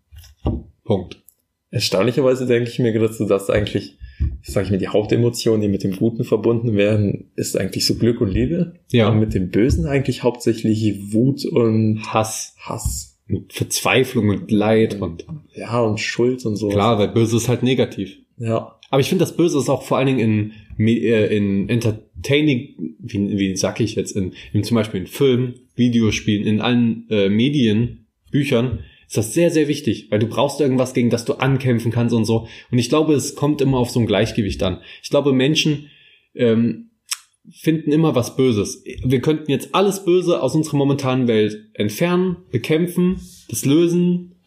Punkt. 0.86 1.22
Erstaunlicherweise 1.70 2.48
denke 2.48 2.70
ich 2.70 2.80
mir 2.80 2.94
gerade, 2.94 3.28
dass 3.28 3.50
eigentlich 3.50 3.97
sage 4.42 4.66
ich 4.66 4.72
mir, 4.72 4.78
die 4.78 4.88
Hauptemotionen, 4.88 5.62
die 5.62 5.68
mit 5.68 5.84
dem 5.84 5.96
Guten 5.96 6.24
verbunden 6.24 6.76
werden, 6.76 7.26
ist 7.36 7.58
eigentlich 7.58 7.86
so 7.86 7.96
Glück 7.96 8.22
und 8.22 8.32
Liebe. 8.32 8.74
Ja. 8.92 9.10
Und 9.10 9.20
mit 9.20 9.34
dem 9.34 9.50
Bösen 9.50 9.86
eigentlich 9.86 10.24
hauptsächlich 10.24 11.14
Wut 11.14 11.46
und 11.46 12.02
Hass, 12.14 12.56
Hass. 12.60 13.18
und 13.30 13.54
Verzweiflung 13.54 14.30
und 14.30 14.52
Leid 14.52 15.00
und 15.02 15.26
Ja, 15.54 15.82
und 15.82 16.00
Schuld 16.00 16.46
und 16.46 16.56
so. 16.56 16.70
klar, 16.70 16.98
weil 16.98 17.10
Böse 17.10 17.38
ist 17.38 17.48
halt 17.50 17.64
negativ. 17.64 18.18
Ja. 18.38 18.74
Aber 18.90 19.02
ich 19.02 19.10
finde, 19.10 19.24
das 19.24 19.36
Böse 19.36 19.58
ist 19.60 19.70
auch 19.70 19.84
vor 19.84 19.98
allen 19.98 20.08
Dingen 20.08 20.54
in, 20.78 20.88
äh, 20.88 21.26
in 21.36 21.68
Entertaining, 21.70 22.96
wie, 23.00 23.38
wie 23.38 23.56
sag 23.58 23.80
ich 23.82 23.96
jetzt, 23.96 24.16
in, 24.16 24.32
in 24.54 24.64
zum 24.64 24.76
Beispiel 24.76 25.02
in 25.02 25.08
Filmen, 25.08 25.56
Videospielen, 25.76 26.46
in 26.48 26.62
allen 26.62 27.06
äh, 27.10 27.30
Medien, 27.30 28.06
Büchern, 28.32 28.80
ist 29.08 29.18
das 29.18 29.34
sehr, 29.34 29.52
sehr 29.52 29.68
wichtig, 29.68 30.08
weil 30.12 30.20
du 30.20 30.28
brauchst 30.28 30.60
irgendwas, 30.60 30.94
gegen 30.94 31.10
das 31.10 31.26
du 31.26 31.34
ankämpfen 31.34 31.92
kannst 31.92 32.14
und 32.14 32.26
so. 32.26 32.48
Und 32.72 32.78
ich 32.78 32.90
glaube, 32.90 33.14
es 33.14 33.36
kommt 33.36 33.62
immer 33.62 33.78
auf 33.78 33.90
so 33.90 34.00
ein 34.00 34.06
Gleichgewicht 34.06 34.62
an. 34.64 34.82
Ich 35.02 35.10
glaube, 35.10 35.34
Menschen 35.34 35.90
ähm, 36.36 36.92
finden 37.52 37.92
immer 37.92 38.16
was 38.16 38.36
Böses. 38.36 38.84
Wir 39.06 39.22
könnten 39.22 39.50
jetzt 39.50 39.74
alles 39.74 40.04
Böse 40.04 40.44
aus 40.44 40.56
unserer 40.56 40.78
momentanen 40.78 41.28
Welt 41.28 41.70
entfernen, 41.74 42.38
bekämpfen, 42.52 43.22
das 43.50 43.64
lösen, 43.64 44.38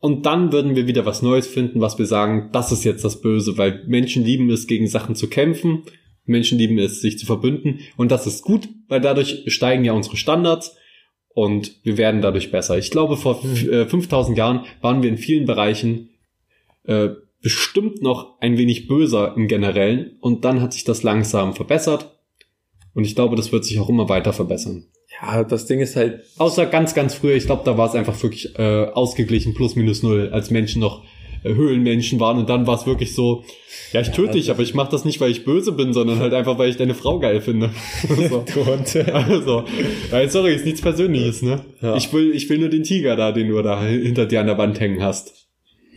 und 0.00 0.24
dann 0.24 0.50
würden 0.50 0.74
wir 0.76 0.86
wieder 0.86 1.04
was 1.04 1.20
Neues 1.20 1.46
finden, 1.46 1.82
was 1.82 1.98
wir 1.98 2.06
sagen, 2.06 2.48
das 2.52 2.72
ist 2.72 2.84
jetzt 2.84 3.04
das 3.04 3.20
Böse, 3.20 3.58
weil 3.58 3.84
Menschen 3.86 4.24
lieben 4.24 4.48
es, 4.48 4.66
gegen 4.66 4.88
Sachen 4.88 5.14
zu 5.14 5.28
kämpfen. 5.28 5.82
Menschen 6.24 6.58
lieben 6.58 6.78
es, 6.78 7.02
sich 7.02 7.18
zu 7.18 7.26
verbünden. 7.26 7.80
Und 7.98 8.10
das 8.10 8.26
ist 8.26 8.42
gut, 8.42 8.68
weil 8.88 9.02
dadurch 9.02 9.44
steigen 9.48 9.84
ja 9.84 9.92
unsere 9.92 10.16
Standards 10.16 10.74
und 11.34 11.76
wir 11.84 11.96
werden 11.96 12.20
dadurch 12.22 12.50
besser. 12.50 12.76
Ich 12.78 12.90
glaube, 12.90 13.16
vor 13.16 13.40
f- 13.44 13.66
äh, 13.68 13.86
5000 13.86 14.36
Jahren 14.36 14.64
waren 14.80 15.02
wir 15.02 15.08
in 15.10 15.18
vielen 15.18 15.46
Bereichen 15.46 16.10
äh, 16.84 17.08
bestimmt 17.42 18.02
noch 18.02 18.38
ein 18.40 18.58
wenig 18.58 18.86
böser 18.88 19.34
im 19.36 19.48
Generellen 19.48 20.16
und 20.20 20.44
dann 20.44 20.60
hat 20.60 20.72
sich 20.72 20.84
das 20.84 21.02
langsam 21.02 21.54
verbessert. 21.54 22.16
Und 22.94 23.04
ich 23.04 23.14
glaube, 23.14 23.36
das 23.36 23.52
wird 23.52 23.64
sich 23.64 23.78
auch 23.78 23.88
immer 23.88 24.08
weiter 24.08 24.32
verbessern. 24.32 24.86
Ja, 25.22 25.44
das 25.44 25.66
Ding 25.66 25.80
ist 25.80 25.96
halt, 25.96 26.24
Außer 26.38 26.66
ganz, 26.66 26.94
ganz 26.94 27.14
früher, 27.14 27.34
ich 27.34 27.46
glaube, 27.46 27.62
da 27.64 27.76
war 27.78 27.88
es 27.88 27.94
einfach 27.94 28.20
wirklich 28.22 28.58
äh, 28.58 28.86
ausgeglichen, 28.86 29.54
plus 29.54 29.76
minus 29.76 30.02
null, 30.02 30.30
als 30.32 30.50
Menschen 30.50 30.80
noch 30.80 31.04
äh, 31.04 31.06
Höhlenmenschen 31.42 32.20
waren 32.20 32.38
und 32.38 32.48
dann 32.48 32.66
war 32.66 32.76
es 32.76 32.86
wirklich 32.86 33.14
so, 33.14 33.44
ja, 33.92 34.00
ich 34.00 34.10
töte 34.10 34.32
dich, 34.32 34.50
aber 34.50 34.62
ich 34.62 34.74
mache 34.74 34.90
das 34.90 35.04
nicht, 35.04 35.20
weil 35.20 35.30
ich 35.30 35.44
böse 35.44 35.72
bin, 35.72 35.92
sondern 35.92 36.18
halt 36.18 36.32
einfach, 36.34 36.58
weil 36.58 36.70
ich 36.70 36.76
deine 36.76 36.94
Frau 36.94 37.18
geil 37.18 37.40
finde. 37.40 37.70
so. 38.28 38.44
Also, 39.12 39.64
ja, 40.12 40.28
sorry, 40.28 40.54
ist 40.54 40.64
nichts 40.64 40.80
Persönliches, 40.80 41.42
ne? 41.42 41.64
Ja. 41.80 41.96
Ich 41.96 42.12
will, 42.12 42.34
ich 42.34 42.48
will 42.48 42.58
nur 42.58 42.68
den 42.68 42.82
Tiger 42.82 43.16
da, 43.16 43.32
den 43.32 43.48
du 43.48 43.60
da 43.62 43.82
hinter 43.82 44.26
dir 44.26 44.40
an 44.40 44.46
der 44.46 44.58
Wand 44.58 44.80
hängen 44.80 45.02
hast. 45.02 45.48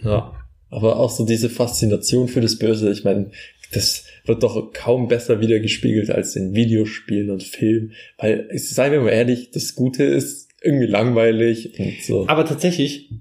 ja. 0.03 0.33
Aber 0.69 0.99
auch 0.99 1.11
so 1.11 1.23
diese 1.23 1.51
Faszination 1.51 2.27
für 2.27 2.41
das 2.41 2.57
Böse, 2.57 2.91
ich 2.91 3.03
meine, 3.03 3.29
das 3.73 4.05
wird 4.25 4.41
doch 4.41 4.71
kaum 4.73 5.07
besser 5.07 5.39
wiedergespiegelt 5.39 6.09
als 6.09 6.35
in 6.35 6.55
Videospielen 6.55 7.29
und 7.29 7.43
Filmen. 7.43 7.93
Weil, 8.17 8.49
seien 8.55 8.91
wir 8.91 9.01
mal 9.01 9.09
ehrlich, 9.09 9.51
das 9.51 9.75
Gute 9.75 10.03
ist 10.03 10.49
irgendwie 10.63 10.87
langweilig 10.87 11.77
und 11.77 12.01
so. 12.01 12.27
Aber 12.27 12.45
tatsächlich 12.45 13.11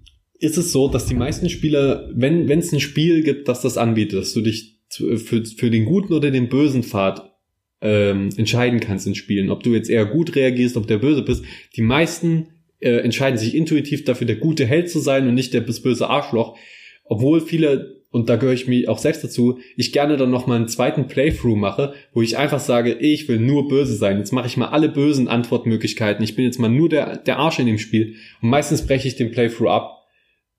ist 0.42 0.58
es 0.58 0.72
so, 0.72 0.88
dass 0.88 1.06
die 1.06 1.14
meisten 1.14 1.48
Spieler, 1.48 2.10
wenn 2.12 2.50
es 2.50 2.72
ein 2.72 2.80
Spiel 2.80 3.22
gibt, 3.22 3.46
das 3.46 3.62
das 3.62 3.78
anbietet, 3.78 4.18
dass 4.18 4.32
du 4.32 4.40
dich 4.40 4.80
für, 4.90 5.44
für 5.44 5.70
den 5.70 5.84
guten 5.84 6.12
oder 6.12 6.32
den 6.32 6.48
bösen 6.48 6.82
Pfad 6.82 7.32
ähm, 7.80 8.28
entscheiden 8.36 8.80
kannst 8.80 9.06
in 9.06 9.14
Spielen, 9.14 9.50
ob 9.50 9.62
du 9.62 9.72
jetzt 9.72 9.88
eher 9.88 10.04
gut 10.04 10.34
reagierst, 10.34 10.76
ob 10.76 10.88
der 10.88 10.98
böse 10.98 11.22
bist. 11.22 11.44
Die 11.76 11.82
meisten 11.82 12.48
äh, 12.80 12.98
entscheiden 12.98 13.38
sich 13.38 13.54
intuitiv 13.54 14.04
dafür, 14.04 14.26
der 14.26 14.36
gute 14.36 14.66
Held 14.66 14.90
zu 14.90 14.98
sein 14.98 15.28
und 15.28 15.34
nicht 15.34 15.54
der 15.54 15.60
bis 15.60 15.80
böse 15.80 16.08
Arschloch. 16.08 16.58
Obwohl 17.04 17.40
viele, 17.40 18.02
und 18.10 18.28
da 18.28 18.34
gehöre 18.34 18.54
ich 18.54 18.66
mir 18.66 18.90
auch 18.90 18.98
selbst 18.98 19.22
dazu, 19.22 19.60
ich 19.76 19.92
gerne 19.92 20.16
dann 20.16 20.30
noch 20.30 20.48
mal 20.48 20.56
einen 20.56 20.68
zweiten 20.68 21.06
Playthrough 21.06 21.56
mache, 21.56 21.94
wo 22.12 22.20
ich 22.20 22.36
einfach 22.36 22.60
sage, 22.60 22.94
ich 22.94 23.28
will 23.28 23.38
nur 23.38 23.68
böse 23.68 23.94
sein. 23.94 24.18
Jetzt 24.18 24.32
mache 24.32 24.48
ich 24.48 24.56
mal 24.56 24.68
alle 24.68 24.88
bösen 24.88 25.28
Antwortmöglichkeiten. 25.28 26.24
Ich 26.24 26.34
bin 26.34 26.44
jetzt 26.44 26.58
mal 26.58 26.68
nur 26.68 26.88
der, 26.88 27.16
der 27.16 27.38
Arsch 27.38 27.60
in 27.60 27.66
dem 27.66 27.78
Spiel. 27.78 28.16
Und 28.42 28.50
meistens 28.50 28.84
breche 28.84 29.06
ich 29.06 29.14
den 29.14 29.30
Playthrough 29.30 29.70
ab, 29.70 30.01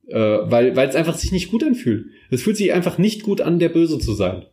äh, 0.08 0.16
weil 0.16 0.76
weil 0.76 0.90
es 0.90 0.96
einfach 0.96 1.16
sich 1.16 1.32
nicht 1.32 1.50
gut 1.52 1.64
anfühlt. 1.64 2.06
Es 2.30 2.42
fühlt 2.44 2.58
sich 2.58 2.74
einfach 2.74 2.98
nicht 2.98 3.24
gut 3.24 3.42
an, 3.42 3.60
der 3.60 3.70
Böse 3.70 4.00
zu 4.00 4.14
sein. 4.14 4.46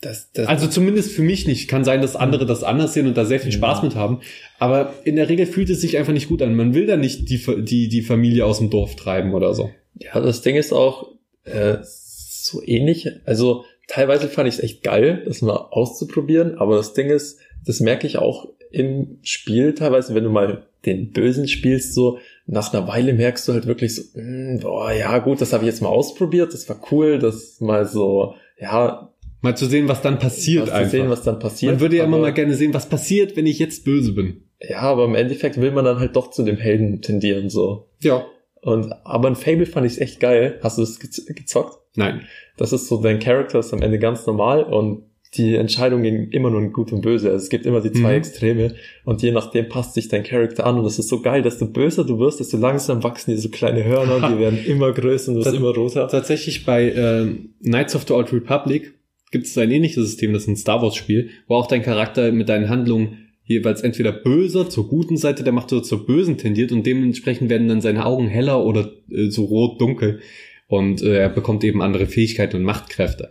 das, 0.00 0.30
das, 0.32 0.46
Also 0.46 0.66
zumindest 0.66 1.12
für 1.12 1.22
mich 1.22 1.46
nicht. 1.46 1.68
Kann 1.68 1.84
sein, 1.84 2.02
dass 2.02 2.16
andere 2.16 2.46
das 2.46 2.62
anders 2.62 2.92
sehen 2.94 3.06
und 3.06 3.16
da 3.16 3.24
sehr 3.24 3.40
viel 3.40 3.52
Spaß 3.52 3.78
Ja. 3.78 3.84
mit 3.84 3.94
haben. 3.94 4.20
Aber 4.58 4.92
in 5.04 5.16
der 5.16 5.28
Regel 5.28 5.46
fühlt 5.46 5.70
es 5.70 5.80
sich 5.80 5.96
einfach 5.96 6.12
nicht 6.12 6.28
gut 6.28 6.42
an. 6.42 6.54
Man 6.54 6.74
will 6.74 6.86
da 6.86 6.96
nicht 6.96 7.28
die, 7.30 7.40
die, 7.64 7.88
die 7.88 8.02
Familie 8.02 8.44
aus 8.44 8.58
dem 8.58 8.70
Dorf 8.70 8.94
treiben 8.96 9.34
oder 9.34 9.54
so. 9.54 9.70
ja, 9.98 10.20
das 10.20 10.42
Ding 10.42 10.56
ist 10.56 10.72
auch 10.72 11.12
äh, 11.44 11.78
so 11.82 12.62
ähnlich. 12.64 13.08
Also 13.24 13.64
teilweise 13.88 14.28
fand 14.28 14.48
ich 14.48 14.54
es 14.56 14.60
echt 14.62 14.82
geil, 14.82 15.22
das 15.26 15.42
mal 15.42 15.56
auszuprobieren. 15.56 16.56
Aber 16.58 16.76
das 16.76 16.92
Ding 16.92 17.08
ist, 17.08 17.38
das 17.64 17.80
merke 17.80 18.06
ich 18.06 18.18
auch 18.18 18.48
im 18.70 19.18
Spiel 19.22 19.74
teilweise, 19.74 20.14
wenn 20.14 20.24
du 20.24 20.30
mal 20.30 20.66
den 20.84 21.10
Bösen 21.12 21.48
spielst, 21.48 21.94
so 21.94 22.18
nach 22.46 22.72
einer 22.72 22.86
Weile 22.88 23.12
merkst 23.12 23.46
du 23.48 23.52
halt 23.52 23.66
wirklich 23.66 23.94
so, 23.94 24.02
mm, 24.14 24.60
boah, 24.60 24.92
ja 24.92 25.18
gut, 25.18 25.40
das 25.40 25.52
habe 25.52 25.64
ich 25.64 25.70
jetzt 25.70 25.82
mal 25.82 25.88
ausprobiert, 25.88 26.52
das 26.54 26.68
war 26.68 26.80
cool, 26.90 27.18
das 27.18 27.60
mal 27.60 27.86
so, 27.86 28.34
ja, 28.58 29.10
Mal 29.42 29.56
zu 29.56 29.66
sehen, 29.66 29.86
was 29.86 30.00
dann 30.02 30.18
passiert 30.18 30.72
was 30.72 30.84
zu 30.84 30.88
sehen, 30.90 31.10
was 31.10 31.22
dann 31.22 31.38
passiert. 31.38 31.72
man 31.74 31.80
würde 31.80 31.96
ja 31.96 32.04
immer 32.04 32.18
mal 32.18 32.32
gerne 32.32 32.54
sehen, 32.54 32.72
was 32.74 32.88
passiert, 32.88 33.36
wenn 33.36 33.46
ich 33.46 33.58
jetzt 33.58 33.84
böse 33.84 34.12
bin. 34.12 34.42
Ja, 34.60 34.80
aber 34.80 35.04
im 35.04 35.14
Endeffekt 35.14 35.60
will 35.60 35.70
man 35.70 35.84
dann 35.84 36.00
halt 36.00 36.16
doch 36.16 36.30
zu 36.30 36.42
dem 36.42 36.56
Helden 36.56 37.02
tendieren, 37.02 37.50
so. 37.50 37.86
Ja. 38.00 38.24
Und, 38.62 38.92
aber 39.04 39.28
in 39.28 39.36
Fable 39.36 39.66
fand 39.66 39.86
ich 39.86 39.92
es 39.92 39.98
echt 39.98 40.18
geil. 40.20 40.58
Hast 40.62 40.78
du 40.78 40.82
es 40.82 40.98
gez- 41.00 41.26
gezockt? 41.32 41.78
Nein. 41.94 42.22
Das 42.56 42.72
ist 42.72 42.88
so, 42.88 43.00
dein 43.00 43.20
Charakter 43.20 43.58
ist 43.60 43.72
am 43.72 43.82
Ende 43.82 43.98
ganz 43.98 44.26
normal 44.26 44.64
und 44.64 45.04
die 45.36 45.54
Entscheidung 45.54 46.02
ging 46.02 46.30
immer 46.30 46.50
nur 46.50 46.60
in 46.60 46.72
gut 46.72 46.92
und 46.92 47.00
böse. 47.02 47.30
Also 47.30 47.44
es 47.44 47.48
gibt 47.50 47.66
immer 47.66 47.80
die 47.80 47.92
zwei 47.92 48.12
Mhm. 48.12 48.18
Extreme 48.18 48.74
und 49.04 49.22
je 49.22 49.32
nachdem 49.32 49.68
passt 49.68 49.94
sich 49.94 50.08
dein 50.08 50.22
Charakter 50.22 50.66
an 50.66 50.78
und 50.78 50.84
das 50.84 50.98
ist 50.98 51.08
so 51.08 51.20
geil, 51.20 51.42
desto 51.42 51.66
böser 51.66 52.04
du 52.04 52.18
wirst, 52.18 52.40
desto 52.40 52.56
langsam 52.56 53.02
wachsen 53.02 53.32
dir 53.32 53.38
so 53.38 53.48
kleine 53.48 53.84
Hörner 53.84 54.16
und 54.16 54.34
die 54.34 54.38
werden 54.40 54.58
immer 54.64 54.92
größer 54.92 55.32
und 55.32 55.38
du 55.38 55.44
wirst 55.44 55.54
immer 55.56 55.74
roter. 55.74 56.08
Tatsächlich 56.08 56.64
bei 56.64 56.88
äh, 56.90 57.26
Knights 57.62 57.94
of 57.94 58.04
the 58.06 58.14
Old 58.14 58.32
Republic 58.32 58.94
gibt 59.30 59.46
es 59.46 59.58
ein 59.58 59.70
ähnliches 59.70 60.04
System, 60.04 60.32
das 60.32 60.42
ist 60.42 60.48
ein 60.48 60.56
Star 60.56 60.82
Wars 60.82 60.96
Spiel, 60.96 61.30
wo 61.48 61.56
auch 61.56 61.66
dein 61.66 61.82
Charakter 61.82 62.32
mit 62.32 62.48
deinen 62.48 62.68
Handlungen 62.68 63.18
jeweils 63.44 63.82
entweder 63.82 64.12
böser 64.12 64.68
zur 64.68 64.88
guten 64.88 65.16
Seite 65.16 65.44
der 65.44 65.52
Macht 65.52 65.72
oder 65.72 65.82
zur 65.82 66.04
bösen 66.04 66.36
tendiert 66.36 66.72
und 66.72 66.84
dementsprechend 66.84 67.48
werden 67.48 67.68
dann 67.68 67.80
seine 67.80 68.04
Augen 68.04 68.28
heller 68.28 68.64
oder 68.64 68.92
äh, 69.10 69.30
so 69.30 69.44
rot-dunkel 69.44 70.20
und 70.68 71.02
äh, 71.02 71.16
er 71.18 71.28
bekommt 71.28 71.62
eben 71.62 71.80
andere 71.80 72.06
Fähigkeiten 72.06 72.56
und 72.56 72.62
Machtkräfte. 72.64 73.30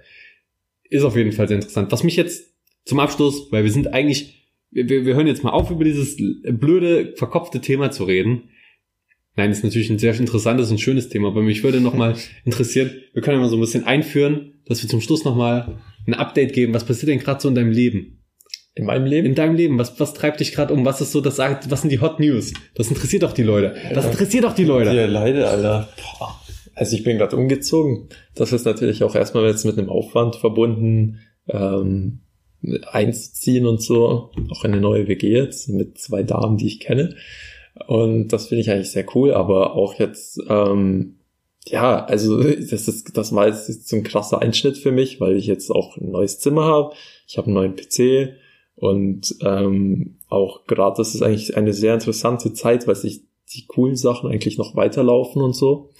Ist 0.96 1.04
auf 1.04 1.18
jeden 1.18 1.34
Fall 1.34 1.50
sehr 1.50 1.58
interessant. 1.58 1.92
Was 1.92 2.04
mich 2.04 2.16
jetzt 2.16 2.54
zum 2.86 3.00
Abschluss, 3.00 3.52
weil 3.52 3.66
wir 3.66 3.72
sind 3.72 3.94
eigentlich, 3.94 4.48
wir, 4.72 4.88
wir 4.88 5.16
hören 5.16 5.28
jetzt 5.28 5.44
mal 5.44 5.50
auf, 5.50 5.70
über 5.70 5.84
dieses 5.84 6.16
blöde, 6.18 7.14
verkopfte 7.18 7.60
Thema 7.60 7.92
zu 7.92 8.06
reden. 8.06 8.44
Nein, 9.36 9.52
ist 9.52 9.66
natürlich 9.66 9.90
ein 9.90 10.00
sehr 10.00 10.18
interessantes 10.18 10.72
und 10.72 10.80
schönes 10.80 11.10
Thema, 11.10 11.28
aber 11.28 11.42
mich 11.42 11.64
würde 11.64 11.82
nochmal 11.82 12.16
interessieren, 12.46 12.92
wir 13.12 13.22
können 13.22 13.36
ja 13.38 13.42
mal 13.42 13.50
so 13.50 13.58
ein 13.58 13.62
bisschen 13.62 13.84
einführen, 13.84 14.54
dass 14.68 14.82
wir 14.82 14.90
zum 14.90 15.02
Schluss 15.02 15.26
nochmal 15.26 15.82
ein 16.08 16.14
Update 16.14 16.54
geben. 16.54 16.74
Was 16.74 16.86
passiert 16.86 17.10
denn 17.10 17.20
gerade 17.20 17.42
so 17.42 17.50
in 17.50 17.56
deinem 17.56 17.72
Leben? 17.72 18.24
In 18.74 18.86
meinem 18.86 19.06
Leben? 19.06 19.28
In 19.28 19.36
deinem 19.36 19.56
Leben, 19.56 19.78
was, 19.78 20.00
was 20.00 20.14
treibt 20.14 20.40
dich 20.40 20.54
gerade 20.54 20.74
um? 20.74 20.86
Was 20.86 21.02
ist 21.02 21.12
so 21.12 21.20
das, 21.20 21.40
was 21.40 21.82
sind 21.82 21.90
die 21.92 22.00
Hot 22.00 22.22
News? 22.22 22.54
Das 22.76 22.88
interessiert 22.88 23.24
doch 23.24 23.34
die 23.34 23.44
Leute. 23.44 23.76
Das 23.94 24.06
interessiert 24.06 24.46
doch 24.46 24.56
die 24.56 24.64
Leute. 24.64 24.96
Ja, 24.96 25.06
leider, 25.08 25.50
Alter. 25.50 25.90
Boah. 25.98 26.42
Also 26.76 26.96
ich 26.96 27.04
bin 27.04 27.18
gerade 27.18 27.36
umgezogen. 27.36 28.10
Das 28.36 28.52
ist 28.52 28.66
natürlich 28.66 29.04
auch 29.04 29.16
erstmal 29.16 29.48
jetzt 29.48 29.66
mit 29.66 29.78
einem 29.78 29.90
Aufwand 29.90 30.36
verbunden, 30.36 31.22
ähm, 31.48 32.20
einzuziehen 32.92 33.66
und 33.66 33.82
so. 33.82 34.32
Auch 34.52 34.64
eine 34.64 34.80
neue 34.80 35.08
WG 35.08 35.32
jetzt 35.32 35.70
mit 35.70 35.98
zwei 35.98 36.24
Damen, 36.24 36.58
die 36.58 36.68
ich 36.68 36.80
kenne. 36.80 37.16
Und 37.88 38.30
das 38.30 38.48
finde 38.48 38.62
ich 38.62 38.72
eigentlich 38.72 38.92
sehr 38.92 39.06
cool, 39.16 39.34
aber 39.34 39.76
auch 39.76 39.96
jetzt, 39.96 40.40
ähm, 40.50 41.16
ja, 41.66 42.04
also 42.06 42.42
das 42.44 42.88
ist, 42.88 43.18
das 43.18 43.34
war 43.34 43.48
jetzt 43.48 43.88
so 43.88 43.96
ein 43.96 44.04
krasser 44.04 44.42
Einschnitt 44.42 44.78
für 44.78 44.92
mich, 44.92 45.20
weil 45.20 45.36
ich 45.36 45.48
jetzt 45.48 45.72
auch 45.72 45.98
ein 45.98 46.12
neues 46.12 46.40
Zimmer 46.40 46.66
habe. 46.66 46.96
Ich 47.28 47.38
habe 47.38 47.48
einen 47.48 47.56
neuen 47.56 47.76
PC 47.76 48.36
und 48.76 49.36
ähm, 49.42 50.18
auch 50.28 50.66
gerade 50.66 50.98
das 50.98 51.16
ist 51.16 51.22
eigentlich 51.22 51.56
eine 51.56 51.74
sehr 51.74 51.94
interessante 51.94 52.54
Zeit, 52.54 52.88
weil 52.88 52.96
sich 52.96 53.22
die 53.54 53.66
coolen 53.68 53.96
Sachen 53.96 54.30
eigentlich 54.30 54.58
noch 54.58 54.76
weiterlaufen 54.76 55.42
und 55.42 55.54
so. 55.54 55.92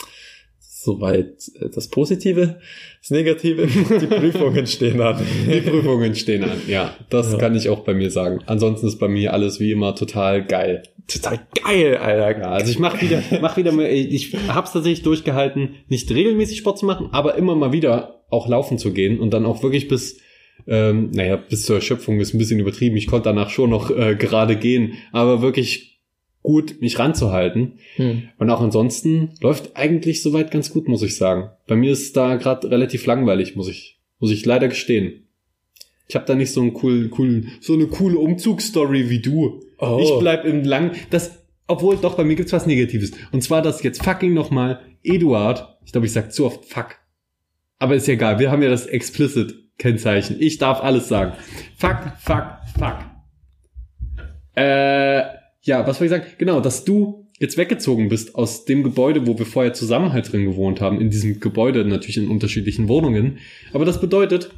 Soweit 0.86 1.50
äh, 1.60 1.70
das 1.74 1.88
Positive. 1.90 2.58
Das 3.02 3.10
Negative, 3.12 3.68
die 3.68 4.06
Prüfungen 4.08 4.66
stehen 4.68 5.02
an. 5.02 5.18
Die 5.48 5.62
Prüfungen 5.62 6.16
stehen 6.16 6.44
an. 6.44 6.62
Ja, 6.68 6.96
das 7.10 7.32
Ja. 7.34 7.38
kann 7.38 7.56
ich 7.56 7.70
auch 7.70 7.80
bei 7.82 7.94
mir 7.94 8.10
sagen. 8.12 8.40
Ansonsten 8.46 8.88
ist 8.88 8.98
bei 9.00 9.08
mir 9.08 9.34
alles 9.34 9.60
wie 9.60 9.72
immer 9.72 9.96
total 9.96 10.46
geil. 10.46 10.84
Total 11.08 11.40
geil, 11.64 11.98
Alter. 11.98 12.40
Ja, 12.40 12.50
also 12.52 12.72
ich 12.72 12.80
mache 12.80 13.02
wieder, 13.02 13.22
mach 13.42 13.58
wieder 13.58 13.72
mal, 13.72 13.88
ich 13.88 14.36
hab's 14.48 14.74
tatsächlich 14.74 15.04
durchgehalten, 15.04 15.76
nicht 15.88 16.10
regelmäßig 16.12 16.58
Sport 16.60 16.80
zu 16.80 16.86
machen, 16.88 17.10
aber 17.12 17.36
immer 17.36 17.56
mal 17.56 17.72
wieder 17.72 18.24
auch 18.30 18.48
laufen 18.48 18.78
zu 18.80 18.92
gehen 18.92 19.20
und 19.20 19.32
dann 19.32 19.46
auch 19.46 19.62
wirklich 19.62 19.88
bis, 19.88 20.20
ähm, 20.68 21.12
naja, 21.12 21.36
bis 21.36 21.64
zur 21.64 21.76
Erschöpfung 21.76 22.20
ist 22.20 22.34
ein 22.34 22.40
bisschen 22.40 22.60
übertrieben. 22.60 22.98
Ich 22.98 23.06
konnte 23.08 23.30
danach 23.30 23.52
schon 23.52 23.70
noch 23.70 23.92
äh, 23.92 24.16
gerade 24.16 24.56
gehen, 24.56 24.94
aber 25.12 25.44
wirklich 25.44 25.95
gut 26.46 26.82
mich 26.82 26.98
ranzuhalten. 26.98 27.80
Hm. 27.96 28.30
Und 28.38 28.50
auch 28.50 28.62
ansonsten 28.62 29.32
läuft 29.42 29.76
eigentlich 29.76 30.22
soweit 30.22 30.52
ganz 30.52 30.72
gut, 30.72 30.88
muss 30.88 31.02
ich 31.02 31.18
sagen. 31.18 31.50
Bei 31.68 31.76
mir 31.76 31.92
ist 31.92 32.16
da 32.16 32.36
gerade 32.36 32.70
relativ 32.72 33.06
langweilig, 33.06 33.56
muss 33.56 33.68
ich, 33.68 34.00
Muss 34.20 34.32
ich 34.32 34.46
leider 34.46 34.70
gestehen. 34.70 35.28
Ich 36.08 36.16
habe 36.16 36.26
da 36.26 36.36
nicht 36.36 36.52
so 36.52 36.62
einen 36.62 36.74
coolen, 36.74 37.10
coolen, 37.10 37.52
so 37.60 37.74
eine 37.74 37.88
coole 37.88 38.18
Umzugsstory 38.18 39.10
wie 39.10 39.20
du. 39.20 39.62
Oh. 39.80 40.00
Ich 40.02 40.12
bleib 40.20 40.46
im 40.46 40.64
lang, 40.64 40.92
das, 41.10 41.44
obwohl 41.68 41.98
doch 41.98 42.16
bei 42.16 42.24
mir 42.24 42.36
gibt's 42.36 42.54
was 42.54 42.68
Negatives. 42.68 43.12
Und 43.32 43.42
zwar, 43.42 43.62
dass 43.62 43.84
jetzt 43.84 44.04
fucking 44.04 44.34
nochmal 44.34 44.82
Eduard, 45.04 45.78
ich 45.84 45.92
glaube, 45.92 46.08
ich 46.08 46.14
sag 46.14 46.32
zu 46.32 46.46
oft 46.46 46.66
fuck. 46.66 46.96
Aber 47.80 47.96
ist 47.96 48.08
ja 48.08 48.14
egal, 48.14 48.40
wir 48.40 48.52
haben 48.52 48.62
ja 48.62 48.70
das 48.70 48.86
explicit 48.86 49.56
Kennzeichen. 49.78 50.38
Ich 50.40 50.58
darf 50.58 50.82
alles 50.82 51.08
sagen. 51.08 51.34
Fuck, 51.78 51.98
fuck, 52.20 52.46
fuck. 52.78 53.00
Äh, 54.56 55.24
ja, 55.66 55.86
was 55.86 56.00
ich 56.00 56.10
sagen? 56.10 56.26
Genau, 56.38 56.62
dass 56.62 56.86
du 56.86 57.28
jetzt 57.40 57.58
weggezogen 57.58 58.08
bist 58.08 58.36
aus 58.36 58.66
dem 58.66 58.84
Gebäude, 58.84 59.28
wo 59.28 59.38
wir 59.38 59.46
vorher 59.46 59.74
zusammen 59.74 60.14
halt 60.14 60.32
drin 60.32 60.46
gewohnt 60.46 60.80
haben, 60.80 61.02
in 61.02 61.10
diesem 61.10 61.40
Gebäude 61.40 61.84
natürlich 61.84 62.18
in 62.18 62.30
unterschiedlichen 62.30 62.88
Wohnungen. 62.88 63.40
Aber 63.74 63.84
das 63.84 64.00
bedeutet, 64.00 64.52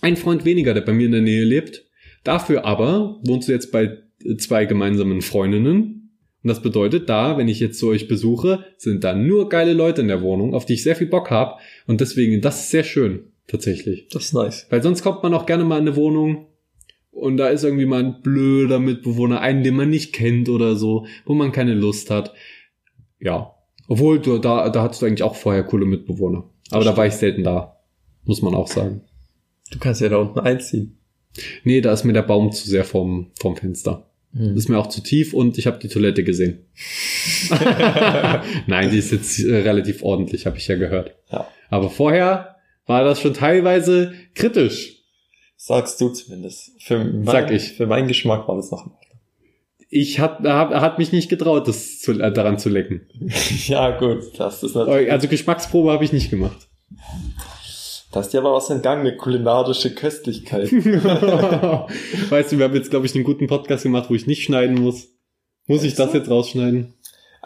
ein 0.00 0.16
Freund 0.16 0.44
weniger, 0.44 0.72
der 0.72 0.80
bei 0.82 0.92
mir 0.92 1.06
in 1.06 1.12
der 1.12 1.20
Nähe 1.20 1.44
lebt. 1.44 1.84
Dafür 2.24 2.64
aber 2.64 3.20
wohnst 3.24 3.48
du 3.48 3.52
jetzt 3.52 3.72
bei 3.72 3.98
zwei 4.38 4.66
gemeinsamen 4.66 5.20
Freundinnen. 5.20 6.12
Und 6.42 6.48
das 6.48 6.62
bedeutet, 6.62 7.08
da, 7.08 7.36
wenn 7.36 7.48
ich 7.48 7.60
jetzt 7.60 7.78
zu 7.78 7.88
euch 7.88 8.08
besuche, 8.08 8.64
sind 8.78 9.04
da 9.04 9.14
nur 9.14 9.48
geile 9.48 9.74
Leute 9.74 10.00
in 10.00 10.08
der 10.08 10.22
Wohnung, 10.22 10.54
auf 10.54 10.64
die 10.64 10.74
ich 10.74 10.82
sehr 10.82 10.96
viel 10.96 11.08
Bock 11.08 11.30
habe. 11.30 11.60
Und 11.86 12.00
deswegen, 12.00 12.40
das 12.40 12.60
ist 12.60 12.70
sehr 12.70 12.84
schön, 12.84 13.32
tatsächlich. 13.46 14.08
Das 14.08 14.26
ist 14.26 14.32
nice. 14.32 14.66
Weil 14.70 14.82
sonst 14.82 15.02
kommt 15.02 15.22
man 15.22 15.34
auch 15.34 15.44
gerne 15.44 15.64
mal 15.64 15.78
in 15.78 15.88
eine 15.88 15.96
Wohnung 15.96 16.46
und 17.20 17.36
da 17.36 17.48
ist 17.48 17.64
irgendwie 17.64 17.86
mal 17.86 18.02
ein 18.02 18.22
blöder 18.22 18.78
Mitbewohner, 18.78 19.40
einen, 19.40 19.62
den 19.62 19.76
man 19.76 19.90
nicht 19.90 20.12
kennt 20.12 20.48
oder 20.48 20.76
so, 20.76 21.06
wo 21.24 21.34
man 21.34 21.52
keine 21.52 21.74
Lust 21.74 22.10
hat. 22.10 22.32
Ja. 23.20 23.54
Obwohl, 23.88 24.20
du, 24.20 24.38
da, 24.38 24.68
da 24.70 24.82
hattest 24.82 25.02
du 25.02 25.06
eigentlich 25.06 25.22
auch 25.22 25.34
vorher 25.34 25.64
coole 25.64 25.86
Mitbewohner. 25.86 26.44
Aber 26.70 26.84
da 26.84 26.96
war 26.96 27.06
ich 27.06 27.14
selten 27.14 27.42
da. 27.42 27.76
Muss 28.24 28.42
man 28.42 28.54
auch 28.54 28.68
sagen. 28.68 29.02
Du 29.70 29.78
kannst 29.78 30.00
ja 30.00 30.08
da 30.08 30.18
unten 30.18 30.38
einziehen. 30.38 30.98
Nee, 31.64 31.80
da 31.80 31.92
ist 31.92 32.04
mir 32.04 32.12
der 32.12 32.22
Baum 32.22 32.52
zu 32.52 32.68
sehr 32.68 32.84
vom, 32.84 33.30
vom 33.38 33.56
Fenster. 33.56 34.10
Hm. 34.32 34.56
Ist 34.56 34.68
mir 34.68 34.78
auch 34.78 34.88
zu 34.88 35.02
tief 35.02 35.34
und 35.34 35.58
ich 35.58 35.66
habe 35.66 35.78
die 35.78 35.88
Toilette 35.88 36.22
gesehen. 36.22 36.66
Nein, 38.66 38.90
die 38.90 38.98
ist 38.98 39.10
jetzt 39.10 39.40
äh, 39.40 39.56
relativ 39.56 40.02
ordentlich, 40.02 40.46
habe 40.46 40.56
ich 40.56 40.68
ja 40.68 40.76
gehört. 40.76 41.16
Ja. 41.30 41.48
Aber 41.68 41.90
vorher 41.90 42.56
war 42.86 43.04
das 43.04 43.20
schon 43.20 43.34
teilweise 43.34 44.12
kritisch. 44.34 44.99
Sagst 45.62 46.00
du 46.00 46.08
zumindest. 46.08 46.70
Für 46.78 47.04
mein, 47.04 47.26
Sag 47.26 47.50
ich. 47.50 47.74
Für 47.74 47.86
meinen 47.86 48.08
Geschmack 48.08 48.48
war 48.48 48.56
das 48.56 48.70
noch 48.70 48.86
in 48.86 48.92
Ordnung. 48.92 49.20
Ich 49.90 50.18
hat, 50.18 50.40
hab, 50.42 50.72
hat 50.72 50.98
mich 50.98 51.12
nicht 51.12 51.28
getraut, 51.28 51.68
das 51.68 52.00
zu, 52.00 52.12
äh, 52.12 52.32
daran 52.32 52.58
zu 52.58 52.70
lecken. 52.70 53.06
ja, 53.66 53.90
gut. 53.98 54.38
Das 54.38 54.62
ist 54.62 54.74
natürlich. 54.74 55.12
Also 55.12 55.28
Geschmacksprobe 55.28 55.92
habe 55.92 56.02
ich 56.02 56.14
nicht 56.14 56.30
gemacht. 56.30 56.70
Da 58.10 58.20
ist 58.20 58.30
dir 58.30 58.38
aber 58.38 58.54
was 58.54 58.70
entgangen, 58.70 59.06
eine 59.06 59.18
kulinarische 59.18 59.94
Köstlichkeit. 59.94 60.72
weißt 62.30 62.52
du, 62.52 62.58
wir 62.58 62.64
haben 62.64 62.74
jetzt, 62.74 62.88
glaube 62.88 63.04
ich, 63.04 63.14
einen 63.14 63.24
guten 63.24 63.46
Podcast 63.46 63.82
gemacht, 63.82 64.08
wo 64.08 64.14
ich 64.14 64.26
nicht 64.26 64.42
schneiden 64.42 64.80
muss. 64.80 65.08
Muss 65.66 65.82
ich 65.82 65.94
das 65.94 66.14
jetzt 66.14 66.30
rausschneiden? 66.30 66.94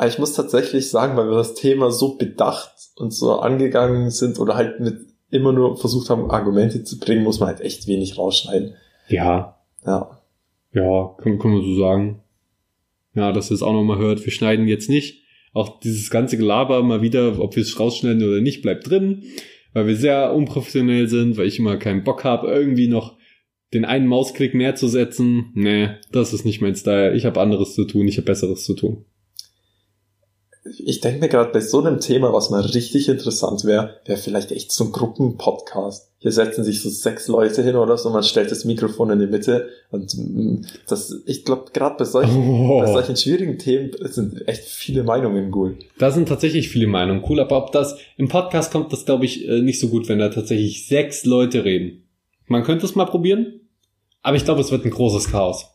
Ich 0.06 0.20
muss 0.20 0.34
tatsächlich 0.34 0.88
sagen, 0.88 1.16
weil 1.16 1.28
wir 1.28 1.36
das 1.36 1.54
Thema 1.54 1.90
so 1.90 2.14
bedacht 2.14 2.74
und 2.94 3.12
so 3.12 3.40
angegangen 3.40 4.10
sind 4.10 4.38
oder 4.38 4.54
halt 4.54 4.78
mit 4.78 5.13
immer 5.34 5.52
nur 5.52 5.76
versucht 5.76 6.08
haben, 6.10 6.30
Argumente 6.30 6.84
zu 6.84 6.98
bringen, 6.98 7.24
muss 7.24 7.40
man 7.40 7.48
halt 7.48 7.60
echt 7.60 7.86
wenig 7.86 8.16
rausschneiden. 8.16 8.74
Ja, 9.08 9.58
Ja. 9.84 10.20
ja, 10.72 11.14
kann, 11.18 11.38
kann 11.38 11.52
man 11.52 11.62
so 11.62 11.76
sagen. 11.78 12.20
Ja, 13.14 13.32
dass 13.32 13.50
ihr 13.50 13.54
es 13.54 13.62
auch 13.62 13.72
nochmal 13.72 13.98
hört. 13.98 14.24
Wir 14.24 14.32
schneiden 14.32 14.66
jetzt 14.66 14.88
nicht. 14.88 15.22
Auch 15.52 15.78
dieses 15.80 16.10
ganze 16.10 16.36
Gelaber 16.36 16.82
mal 16.82 17.00
wieder, 17.02 17.38
ob 17.38 17.54
wir 17.54 17.62
es 17.62 17.78
rausschneiden 17.78 18.26
oder 18.26 18.40
nicht, 18.40 18.62
bleibt 18.62 18.88
drin. 18.88 19.24
Weil 19.72 19.86
wir 19.86 19.96
sehr 19.96 20.34
unprofessionell 20.34 21.08
sind, 21.08 21.36
weil 21.36 21.46
ich 21.46 21.58
immer 21.58 21.76
keinen 21.76 22.02
Bock 22.04 22.24
habe, 22.24 22.48
irgendwie 22.48 22.88
noch 22.88 23.16
den 23.72 23.84
einen 23.84 24.06
Mausklick 24.06 24.54
mehr 24.54 24.74
zu 24.74 24.88
setzen. 24.88 25.50
Nee, 25.54 25.90
das 26.12 26.32
ist 26.32 26.44
nicht 26.44 26.60
mein 26.60 26.74
Style. 26.76 27.14
Ich 27.14 27.24
habe 27.24 27.40
anderes 27.40 27.74
zu 27.74 27.84
tun, 27.84 28.06
ich 28.08 28.16
habe 28.16 28.26
Besseres 28.26 28.64
zu 28.64 28.74
tun. 28.74 29.04
Ich 30.78 31.00
denke 31.00 31.20
mir 31.20 31.28
gerade 31.28 31.52
bei 31.52 31.60
so 31.60 31.80
einem 31.84 32.00
Thema, 32.00 32.32
was 32.32 32.48
mal 32.48 32.62
richtig 32.62 33.08
interessant 33.10 33.64
wäre, 33.64 33.96
wäre 34.06 34.18
vielleicht 34.18 34.50
echt 34.50 34.72
so 34.72 34.84
ein 34.84 34.92
Gruppenpodcast. 34.92 36.10
Hier 36.20 36.32
setzen 36.32 36.64
sich 36.64 36.80
so 36.80 36.88
sechs 36.88 37.28
Leute 37.28 37.62
hin 37.62 37.76
oder 37.76 37.98
so, 37.98 38.08
man 38.08 38.22
stellt 38.22 38.50
das 38.50 38.64
Mikrofon 38.64 39.10
in 39.10 39.18
die 39.20 39.26
Mitte 39.26 39.68
und 39.90 40.14
mm, 40.16 40.64
das, 40.88 41.14
ich 41.26 41.44
glaube, 41.44 41.66
gerade 41.74 41.96
bei 41.98 42.04
solchen, 42.06 42.34
bei 42.78 42.88
Oh, 42.88 42.92
solchen 42.94 43.14
schwierigen 43.16 43.58
Themen 43.58 43.90
sind 44.04 44.48
echt 44.48 44.64
viele 44.64 45.02
Meinungen 45.02 45.50
gut. 45.50 45.76
da 45.98 46.10
sind 46.10 46.28
tatsächlich 46.30 46.70
viele 46.70 46.86
Meinungen. 46.86 47.22
Cool, 47.28 47.40
aber 47.40 47.58
ob 47.58 47.72
das 47.72 47.96
im 48.16 48.28
Podcast 48.28 48.72
kommt, 48.72 48.90
das 48.90 49.04
glaube 49.04 49.26
ich 49.26 49.46
äh, 49.46 49.60
nicht 49.60 49.78
so 49.78 49.88
gut, 49.88 50.08
wenn 50.08 50.18
da 50.18 50.30
tatsächlich 50.30 50.86
sechs 50.88 51.26
Leute 51.26 51.64
reden. 51.66 52.04
Man 52.46 52.64
könnte 52.64 52.86
es 52.86 52.94
mal 52.94 53.04
probieren, 53.04 53.60
aber 54.22 54.38
ich 54.38 54.44
glaube, 54.46 54.62
es 54.62 54.70
wird 54.70 54.86
ein 54.86 54.90
großes 54.90 55.30
Chaos. 55.30 55.66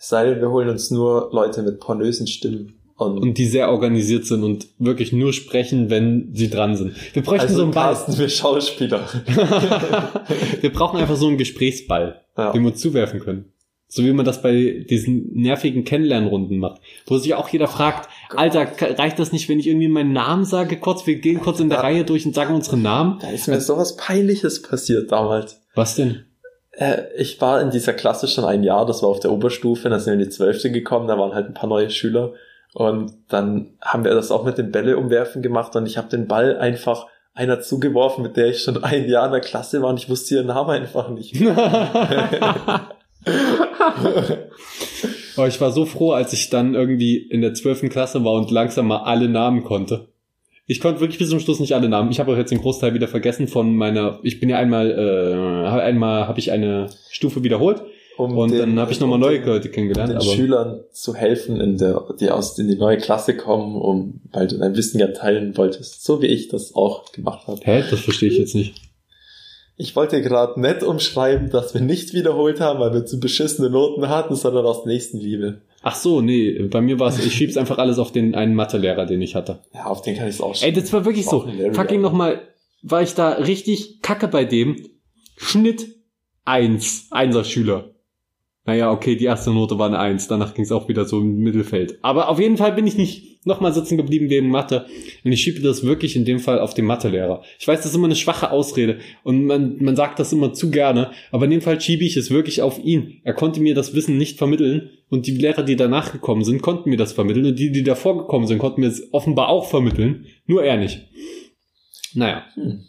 Es 0.00 0.08
sei 0.10 0.26
denn, 0.26 0.40
wir 0.40 0.50
holen 0.50 0.68
uns 0.68 0.90
nur 0.90 1.30
Leute 1.32 1.62
mit 1.62 1.80
pornösen 1.80 2.26
Stimmen. 2.26 2.74
Und, 2.98 3.18
Und 3.18 3.38
die 3.38 3.46
sehr 3.46 3.70
organisiert 3.70 4.26
sind 4.26 4.42
und 4.42 4.66
wirklich 4.80 5.12
nur 5.12 5.32
sprechen, 5.32 5.88
wenn 5.88 6.30
sie 6.34 6.50
dran 6.50 6.74
sind. 6.76 6.94
Wir 7.14 7.22
bräuchten 7.22 7.42
also 7.46 7.54
so 7.58 7.62
einen 7.62 7.70
Ball. 7.70 7.94
casten 7.94 8.18
wir 8.18 8.28
Schauspieler. 8.28 9.00
wir 10.60 10.72
brauchen 10.72 10.98
einfach 10.98 11.16
so 11.16 11.28
einen 11.28 11.38
Gesprächsball, 11.38 12.20
Ja. 12.36 12.52
den 12.52 12.62
wir 12.62 12.72
uns 12.72 12.80
zuwerfen 12.80 13.20
können. 13.20 13.52
So 13.90 14.04
wie 14.04 14.12
man 14.12 14.26
das 14.26 14.42
bei 14.42 14.84
diesen 14.90 15.32
nervigen 15.32 15.84
Kennenlernrunden 15.84 16.58
macht. 16.58 16.80
Wo 17.06 17.16
sich 17.16 17.34
auch 17.34 17.48
jeder 17.48 17.68
fragt, 17.68 18.08
Alter, 18.36 18.66
ka- 18.66 18.88
reicht 18.98 19.18
das 19.18 19.32
nicht, 19.32 19.48
wenn 19.48 19.58
ich 19.60 19.66
irgendwie 19.66 19.88
meinen 19.88 20.12
Namen 20.12 20.44
sage? 20.44 20.76
Kurz, 20.76 21.06
wir 21.06 21.14
gehen 21.20 21.40
kurz 21.40 21.58
in 21.60 21.68
der 21.70 21.78
Ja. 21.78 21.82
Reihe 21.84 22.04
durch 22.04 22.26
und 22.26 22.34
sagen 22.34 22.54
unseren 22.54 22.82
Namen. 22.82 23.18
Da 23.22 23.30
ist 23.30 23.48
mir 23.48 23.60
sowas 23.60 23.96
Peinliches 23.96 24.60
passiert 24.60 25.10
damals. 25.10 25.62
Was 25.74 25.94
denn? 25.94 26.24
Äh, 26.72 27.02
ich 27.16 27.40
war 27.40 27.62
in 27.62 27.70
dieser 27.70 27.94
Klasse 27.94 28.28
schon 28.28 28.44
ein 28.44 28.62
Jahr, 28.62 28.84
das 28.84 29.02
war 29.02 29.08
auf 29.08 29.20
der 29.20 29.32
Oberstufe, 29.32 29.88
dann 29.88 30.00
sind 30.00 30.08
wir 30.08 30.14
in 30.24 30.28
die 30.28 30.34
Zwölfte 30.34 30.70
gekommen, 30.70 31.08
da 31.08 31.16
waren 31.18 31.32
halt 31.34 31.46
ein 31.46 31.54
paar 31.54 31.68
neue 31.70 31.88
Schüler 31.90 32.34
und 32.74 33.12
dann 33.28 33.70
haben 33.80 34.04
wir 34.04 34.14
das 34.14 34.30
auch 34.30 34.44
mit 34.44 34.58
dem 34.58 34.70
Bälle 34.70 34.96
umwerfen 34.96 35.42
gemacht 35.42 35.74
und 35.76 35.86
ich 35.86 35.96
habe 35.96 36.08
den 36.08 36.28
Ball 36.28 36.58
einfach 36.58 37.06
einer 37.34 37.60
zugeworfen, 37.60 38.22
mit 38.22 38.36
der 38.36 38.48
ich 38.48 38.62
schon 38.62 38.82
ein 38.82 39.08
Jahr 39.08 39.26
in 39.26 39.32
der 39.32 39.40
Klasse 39.40 39.80
war 39.82 39.90
und 39.90 39.98
ich 39.98 40.08
wusste 40.08 40.36
ihren 40.36 40.46
Namen 40.46 40.70
einfach 40.70 41.08
nicht. 41.10 41.34
Oh, 45.36 45.44
ich 45.46 45.60
war 45.60 45.70
so 45.70 45.86
froh, 45.86 46.12
als 46.12 46.32
ich 46.32 46.50
dann 46.50 46.74
irgendwie 46.74 47.16
in 47.16 47.42
der 47.42 47.54
zwölften 47.54 47.90
Klasse 47.90 48.24
war 48.24 48.32
und 48.32 48.50
langsam 48.50 48.88
mal 48.88 49.04
alle 49.04 49.28
Namen 49.28 49.62
konnte. 49.62 50.08
Ich 50.66 50.80
konnte 50.80 51.00
wirklich 51.00 51.18
bis 51.18 51.30
zum 51.30 51.38
Schluss 51.38 51.60
nicht 51.60 51.74
alle 51.74 51.88
Namen. 51.88 52.10
Ich 52.10 52.18
habe 52.18 52.32
auch 52.32 52.36
jetzt 52.36 52.50
den 52.50 52.60
Großteil 52.60 52.92
wieder 52.92 53.06
vergessen 53.06 53.46
von 53.46 53.76
meiner. 53.76 54.18
Ich 54.24 54.40
bin 54.40 54.48
ja 54.48 54.58
einmal, 54.58 54.90
äh, 54.90 55.80
einmal 55.80 56.26
habe 56.26 56.40
ich 56.40 56.50
eine 56.50 56.88
Stufe 57.08 57.44
wiederholt 57.44 57.82
Um 58.18 58.36
und 58.36 58.50
den- 58.50 58.58
dann 58.58 58.78
habe 58.80 58.92
ich 58.92 59.00
nochmal 59.00 59.14
um 59.16 59.20
neue 59.22 59.44
Leute 59.44 59.70
kennengelernt. 59.70 60.10
den 60.10 60.16
Aber 60.18 60.26
Schülern 60.26 60.80
zu 60.92 61.14
helfen, 61.14 61.60
in 61.60 61.78
der, 61.78 62.04
die 62.20 62.30
aus 62.30 62.58
in 62.58 62.68
die 62.68 62.76
neue 62.76 62.98
Klasse 62.98 63.36
kommen, 63.36 63.76
um 63.76 64.20
weil 64.32 64.46
du 64.48 64.58
dein 64.58 64.76
Wissen 64.76 64.98
ja 64.98 65.08
teilen 65.08 65.56
wolltest, 65.56 66.04
so 66.04 66.20
wie 66.20 66.26
ich 66.26 66.48
das 66.48 66.74
auch 66.74 67.10
gemacht 67.12 67.46
habe. 67.46 67.60
hä, 67.62 67.84
das 67.90 68.00
verstehe 68.00 68.28
ich 68.30 68.38
jetzt 68.38 68.54
nicht. 68.54 68.74
Ich 69.80 69.94
wollte 69.94 70.20
gerade 70.22 70.60
nett 70.60 70.82
umschreiben, 70.82 71.50
dass 71.50 71.72
wir 71.72 71.80
nicht 71.80 72.12
wiederholt 72.12 72.60
haben, 72.60 72.80
weil 72.80 72.92
wir 72.92 73.06
zu 73.06 73.20
beschissene 73.20 73.70
Noten 73.70 74.08
hatten, 74.08 74.34
sondern 74.34 74.66
aus 74.66 74.84
Nächstenliebe. 74.84 75.62
Ach 75.82 75.94
so, 75.94 76.20
nee, 76.20 76.58
bei 76.64 76.80
mir 76.80 76.98
war 76.98 77.08
es. 77.10 77.24
Ich 77.24 77.32
schieb's 77.32 77.56
einfach 77.56 77.78
alles 77.78 78.00
auf 78.00 78.10
den 78.10 78.34
einen 78.34 78.56
Mathelehrer, 78.56 79.06
den 79.06 79.22
ich 79.22 79.36
hatte. 79.36 79.60
Ja, 79.72 79.84
auf 79.86 80.02
den 80.02 80.16
kann 80.16 80.26
ich 80.28 80.34
es 80.34 80.40
auch 80.40 80.60
Ey, 80.60 80.72
das 80.72 80.92
war 80.92 81.04
wirklich 81.04 81.26
War 81.26 81.46
so. 81.46 81.72
Fucking 81.72 82.00
nochmal, 82.00 82.40
war 82.82 83.02
ich 83.02 83.14
da 83.14 83.30
richtig 83.34 84.00
kacke 84.02 84.26
bei 84.26 84.44
dem. 84.44 84.84
Schnitt 85.36 85.86
eins, 86.44 87.06
einser 87.12 87.44
Schüler. 87.44 87.90
Naja, 88.68 88.92
okay, 88.92 89.16
die 89.16 89.24
erste 89.24 89.50
Note 89.50 89.78
war 89.78 89.86
eine 89.86 89.98
Eins, 89.98 90.28
danach 90.28 90.52
ging 90.52 90.62
es 90.62 90.72
auch 90.72 90.90
wieder 90.90 91.06
so 91.06 91.20
im 91.20 91.38
Mittelfeld. 91.38 91.98
Aber 92.02 92.28
auf 92.28 92.38
jeden 92.38 92.58
Fall 92.58 92.72
bin 92.72 92.86
ich 92.86 92.98
nicht 92.98 93.46
nochmal 93.46 93.72
sitzen 93.72 93.96
geblieben 93.96 94.28
wegen 94.28 94.50
Mathe. 94.50 94.84
Und 95.24 95.32
ich 95.32 95.40
schiebe 95.40 95.62
das 95.62 95.84
wirklich 95.84 96.16
in 96.16 96.26
dem 96.26 96.38
Fall 96.38 96.58
auf 96.58 96.74
den 96.74 96.84
Mathelehrer. 96.84 97.42
Ich 97.58 97.66
weiß, 97.66 97.78
das 97.78 97.92
ist 97.92 97.94
immer 97.94 98.08
eine 98.08 98.14
schwache 98.14 98.50
Ausrede 98.50 98.98
und 99.24 99.46
man, 99.46 99.82
man 99.82 99.96
sagt 99.96 100.18
das 100.18 100.34
immer 100.34 100.52
zu 100.52 100.70
gerne, 100.70 101.12
aber 101.32 101.46
in 101.46 101.52
dem 101.52 101.60
Fall 101.62 101.80
schiebe 101.80 102.04
ich 102.04 102.18
es 102.18 102.30
wirklich 102.30 102.60
auf 102.60 102.78
ihn. 102.78 103.22
Er 103.24 103.32
konnte 103.32 103.62
mir 103.62 103.74
das 103.74 103.94
Wissen 103.94 104.18
nicht 104.18 104.36
vermitteln 104.36 104.90
und 105.08 105.26
die 105.26 105.38
Lehrer, 105.38 105.62
die 105.62 105.76
danach 105.76 106.12
gekommen 106.12 106.44
sind, 106.44 106.60
konnten 106.60 106.90
mir 106.90 106.98
das 106.98 107.14
vermitteln 107.14 107.46
und 107.46 107.58
die, 107.58 107.72
die 107.72 107.84
davor 107.84 108.18
gekommen 108.18 108.46
sind, 108.46 108.58
konnten 108.58 108.82
mir 108.82 108.88
es 108.88 109.14
offenbar 109.14 109.48
auch 109.48 109.70
vermitteln, 109.70 110.26
nur 110.44 110.62
er 110.62 110.76
nicht. 110.76 111.08
Naja. 112.12 112.44
Ähm, 112.58 112.82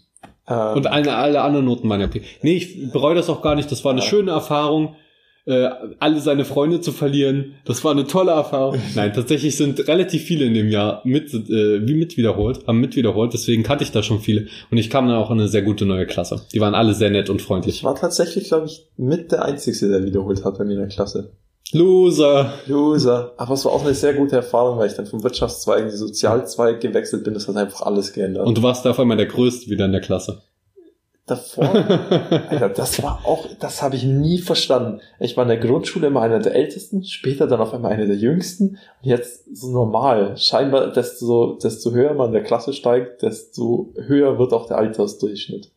Und 0.75 0.87
alle, 0.87 1.15
alle 1.15 1.39
anderen 1.39 1.67
Noten 1.67 1.87
waren 1.87 2.01
ja 2.01 2.07
okay. 2.07 2.23
Nee, 2.41 2.57
ich 2.57 2.91
bereue 2.91 3.15
das 3.15 3.29
auch 3.29 3.41
gar 3.41 3.55
nicht. 3.55 3.71
Das 3.71 3.85
war 3.85 3.93
eine 3.93 4.01
schöne 4.01 4.31
Erfahrung, 4.31 4.97
äh, 5.45 5.69
alle 5.99 6.19
seine 6.19 6.45
Freunde 6.45 6.81
zu 6.81 6.91
verlieren. 6.91 7.55
Das 7.65 7.83
war 7.83 7.91
eine 7.91 8.07
tolle 8.07 8.31
Erfahrung. 8.31 8.79
Nein, 8.95 9.13
tatsächlich 9.13 9.55
sind 9.57 9.87
relativ 9.87 10.23
viele 10.23 10.45
in 10.45 10.53
dem 10.53 10.69
Jahr 10.69 11.01
mit, 11.05 11.33
äh, 11.33 11.87
wie 11.87 11.95
mit 11.95 12.17
wiederholt, 12.17 12.67
haben 12.67 12.79
mit 12.79 12.95
wiederholt. 12.95 13.33
Deswegen 13.33 13.63
kannte 13.63 13.83
ich 13.83 13.91
da 13.91 14.03
schon 14.03 14.19
viele. 14.19 14.47
Und 14.71 14.77
ich 14.77 14.89
kam 14.89 15.07
dann 15.07 15.17
auch 15.17 15.31
in 15.31 15.39
eine 15.39 15.47
sehr 15.47 15.61
gute 15.61 15.85
neue 15.85 16.05
Klasse. 16.05 16.41
Die 16.53 16.61
waren 16.61 16.75
alle 16.75 16.93
sehr 16.93 17.09
nett 17.09 17.29
und 17.29 17.41
ich 17.41 17.47
freundlich. 17.47 17.83
war 17.83 17.95
tatsächlich, 17.95 18.47
glaube 18.49 18.67
ich, 18.67 18.87
mit 18.97 19.31
der 19.31 19.45
Einzige, 19.45 19.87
der 19.87 20.03
wiederholt 20.03 20.43
hat 20.45 20.57
bei 20.57 20.65
mir 20.65 20.73
in 20.73 20.79
der 20.79 20.87
Klasse. 20.87 21.31
Loser. 21.71 22.53
Loser. 22.65 23.33
Aber 23.37 23.53
es 23.53 23.63
war 23.63 23.73
auch 23.73 23.83
eine 23.83 23.93
sehr 23.93 24.13
gute 24.13 24.35
Erfahrung, 24.35 24.79
weil 24.79 24.87
ich 24.87 24.95
dann 24.95 25.05
vom 25.05 25.23
Wirtschaftszweig 25.23 25.81
in 25.81 25.89
die 25.89 25.95
Sozialzweig 25.95 26.81
gewechselt 26.81 27.23
bin. 27.23 27.35
Das 27.35 27.47
hat 27.47 27.57
einfach 27.57 27.83
alles 27.83 28.11
geändert. 28.13 28.47
Und 28.47 28.57
du 28.57 28.63
warst 28.63 28.85
da 28.85 28.91
auf 28.91 28.99
einmal 28.99 29.17
der 29.17 29.27
Größte 29.27 29.69
wieder 29.69 29.85
in 29.85 29.91
der 29.91 30.01
Klasse. 30.01 30.41
Davor, 31.29 31.73
Alter, 32.49 32.69
das 32.69 33.01
war 33.03 33.25
auch, 33.25 33.47
das 33.59 33.81
habe 33.81 33.95
ich 33.95 34.03
nie 34.03 34.39
verstanden. 34.39 35.01
Ich 35.19 35.37
war 35.37 35.43
in 35.43 35.49
der 35.49 35.57
Grundschule 35.57 36.07
immer 36.07 36.21
einer 36.21 36.39
der 36.39 36.55
Ältesten, 36.55 37.03
später 37.03 37.47
dann 37.47 37.61
auf 37.61 37.73
einmal 37.73 37.91
einer 37.91 38.05
der 38.05 38.15
Jüngsten 38.15 38.77
und 39.01 39.09
jetzt 39.09 39.55
so 39.55 39.71
normal. 39.71 40.37
Scheinbar, 40.37 40.91
desto, 40.91 41.57
desto 41.61 41.91
höher 41.91 42.13
man 42.13 42.27
in 42.27 42.33
der 42.33 42.43
Klasse 42.43 42.73
steigt, 42.73 43.21
desto 43.21 43.93
höher 43.97 44.39
wird 44.39 44.53
auch 44.53 44.67
der 44.67 44.77
Altersdurchschnitt. 44.77 45.71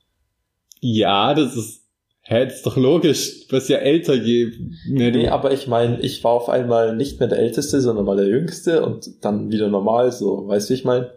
Ja, 0.80 1.34
das 1.34 1.57
ist, 1.57 1.84
hä, 2.22 2.44
das 2.44 2.57
ist 2.57 2.66
doch 2.66 2.76
logisch. 2.76 3.46
Du 3.46 3.57
wirst 3.57 3.68
ja 3.68 3.78
älter 3.78 4.14
je, 4.14 4.50
nee, 4.88 5.11
nee 5.11 5.28
aber 5.28 5.53
ich 5.53 5.68
meine, 5.68 6.00
ich 6.00 6.24
war 6.24 6.32
auf 6.32 6.48
einmal 6.48 6.96
nicht 6.96 7.20
mehr 7.20 7.28
der 7.28 7.38
Älteste, 7.38 7.80
sondern 7.80 8.05
mal 8.05 8.16
der 8.16 8.26
Jüngste 8.26 8.84
und 8.84 9.24
dann 9.24 9.50
wieder 9.50 9.68
normal, 9.68 10.12
so, 10.12 10.48
weißt 10.48 10.68
du, 10.68 10.74
wie 10.74 10.78
ich 10.78 10.84
meine? 10.84 11.11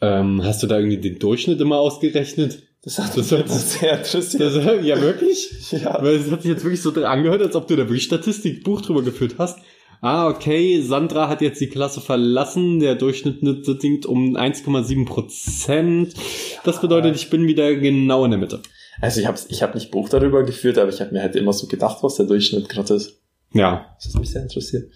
Ähm, 0.00 0.42
hast 0.44 0.62
du 0.62 0.66
da 0.66 0.76
irgendwie 0.76 0.98
den 0.98 1.18
Durchschnitt 1.18 1.60
immer 1.60 1.78
ausgerechnet? 1.78 2.62
Das 2.86 3.00
hat 3.00 3.16
das 3.16 3.32
mich 3.32 3.50
sehr 3.50 3.98
interessiert. 3.98 4.42
Das, 4.42 4.54
ja, 4.84 5.00
wirklich? 5.02 5.50
Ja. 5.72 6.00
Weil 6.00 6.14
es 6.14 6.30
hat 6.30 6.42
sich 6.42 6.52
jetzt 6.52 6.62
wirklich 6.62 6.80
so 6.80 6.92
angehört, 7.04 7.42
als 7.42 7.56
ob 7.56 7.66
du 7.66 7.74
da 7.74 7.82
wirklich 7.82 8.04
Statistikbuch 8.04 8.80
drüber 8.80 9.02
geführt 9.02 9.34
hast. 9.38 9.58
Ah, 10.00 10.28
okay, 10.28 10.80
Sandra 10.82 11.28
hat 11.28 11.40
jetzt 11.40 11.60
die 11.60 11.68
Klasse 11.68 12.00
verlassen, 12.00 12.78
der 12.78 12.94
Durchschnitt 12.94 13.40
sinkt 13.80 14.06
um 14.06 14.36
1,7 14.36 15.04
Prozent. 15.04 16.14
Das 16.62 16.80
bedeutet, 16.80 17.16
ich 17.16 17.28
bin 17.28 17.48
wieder 17.48 17.74
genau 17.74 18.24
in 18.24 18.30
der 18.30 18.38
Mitte. 18.38 18.60
Also 19.00 19.20
ich 19.20 19.26
habe 19.26 19.38
ich 19.48 19.62
hab 19.64 19.74
nicht 19.74 19.90
Buch 19.90 20.08
darüber 20.08 20.44
geführt, 20.44 20.78
aber 20.78 20.90
ich 20.90 21.00
habe 21.00 21.12
mir 21.12 21.22
halt 21.22 21.34
immer 21.34 21.52
so 21.52 21.66
gedacht, 21.66 22.04
was 22.04 22.14
der 22.14 22.26
Durchschnitt 22.26 22.68
gerade 22.68 22.94
ist. 22.94 23.20
Ja. 23.52 23.96
Das 24.00 24.14
hat 24.14 24.20
mich 24.20 24.30
sehr 24.30 24.42
interessiert. 24.42 24.92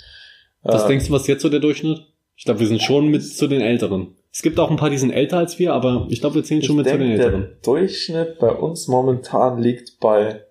Was 0.62 0.84
äh, 0.84 0.88
denkst 0.88 1.08
du, 1.08 1.12
was 1.12 1.26
jetzt 1.26 1.42
so 1.42 1.48
der 1.48 1.60
Durchschnitt? 1.60 2.06
Ich 2.36 2.44
glaube, 2.44 2.60
wir 2.60 2.68
sind 2.68 2.82
schon 2.82 3.08
mit 3.08 3.24
zu 3.24 3.48
den 3.48 3.62
Älteren. 3.62 4.14
Es 4.32 4.42
gibt 4.42 4.60
auch 4.60 4.70
ein 4.70 4.76
paar, 4.76 4.90
die 4.90 4.98
sind 4.98 5.10
älter 5.10 5.38
als 5.38 5.58
wir, 5.58 5.72
aber 5.74 6.06
ich 6.08 6.20
glaube, 6.20 6.36
wir 6.36 6.44
zählen 6.44 6.62
schon 6.62 6.76
mit 6.76 6.86
denk, 6.86 6.98
zu 6.98 7.02
den 7.02 7.12
Älteren. 7.12 7.40
Der 7.40 7.50
Durchschnitt 7.62 8.38
bei 8.38 8.52
uns 8.52 8.86
momentan 8.86 9.60
liegt 9.60 9.98
bei 9.98 10.44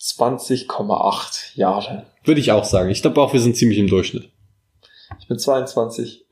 20,8 0.00 1.56
Jahre. 1.56 2.06
Würde 2.24 2.40
ich 2.40 2.50
auch 2.50 2.64
sagen. 2.64 2.90
Ich 2.90 3.02
glaube 3.02 3.20
auch, 3.20 3.32
wir 3.32 3.40
sind 3.40 3.56
ziemlich 3.56 3.78
im 3.78 3.86
Durchschnitt. 3.86 4.28
Ich 5.20 5.28
bin 5.28 5.38
22. 5.38 6.26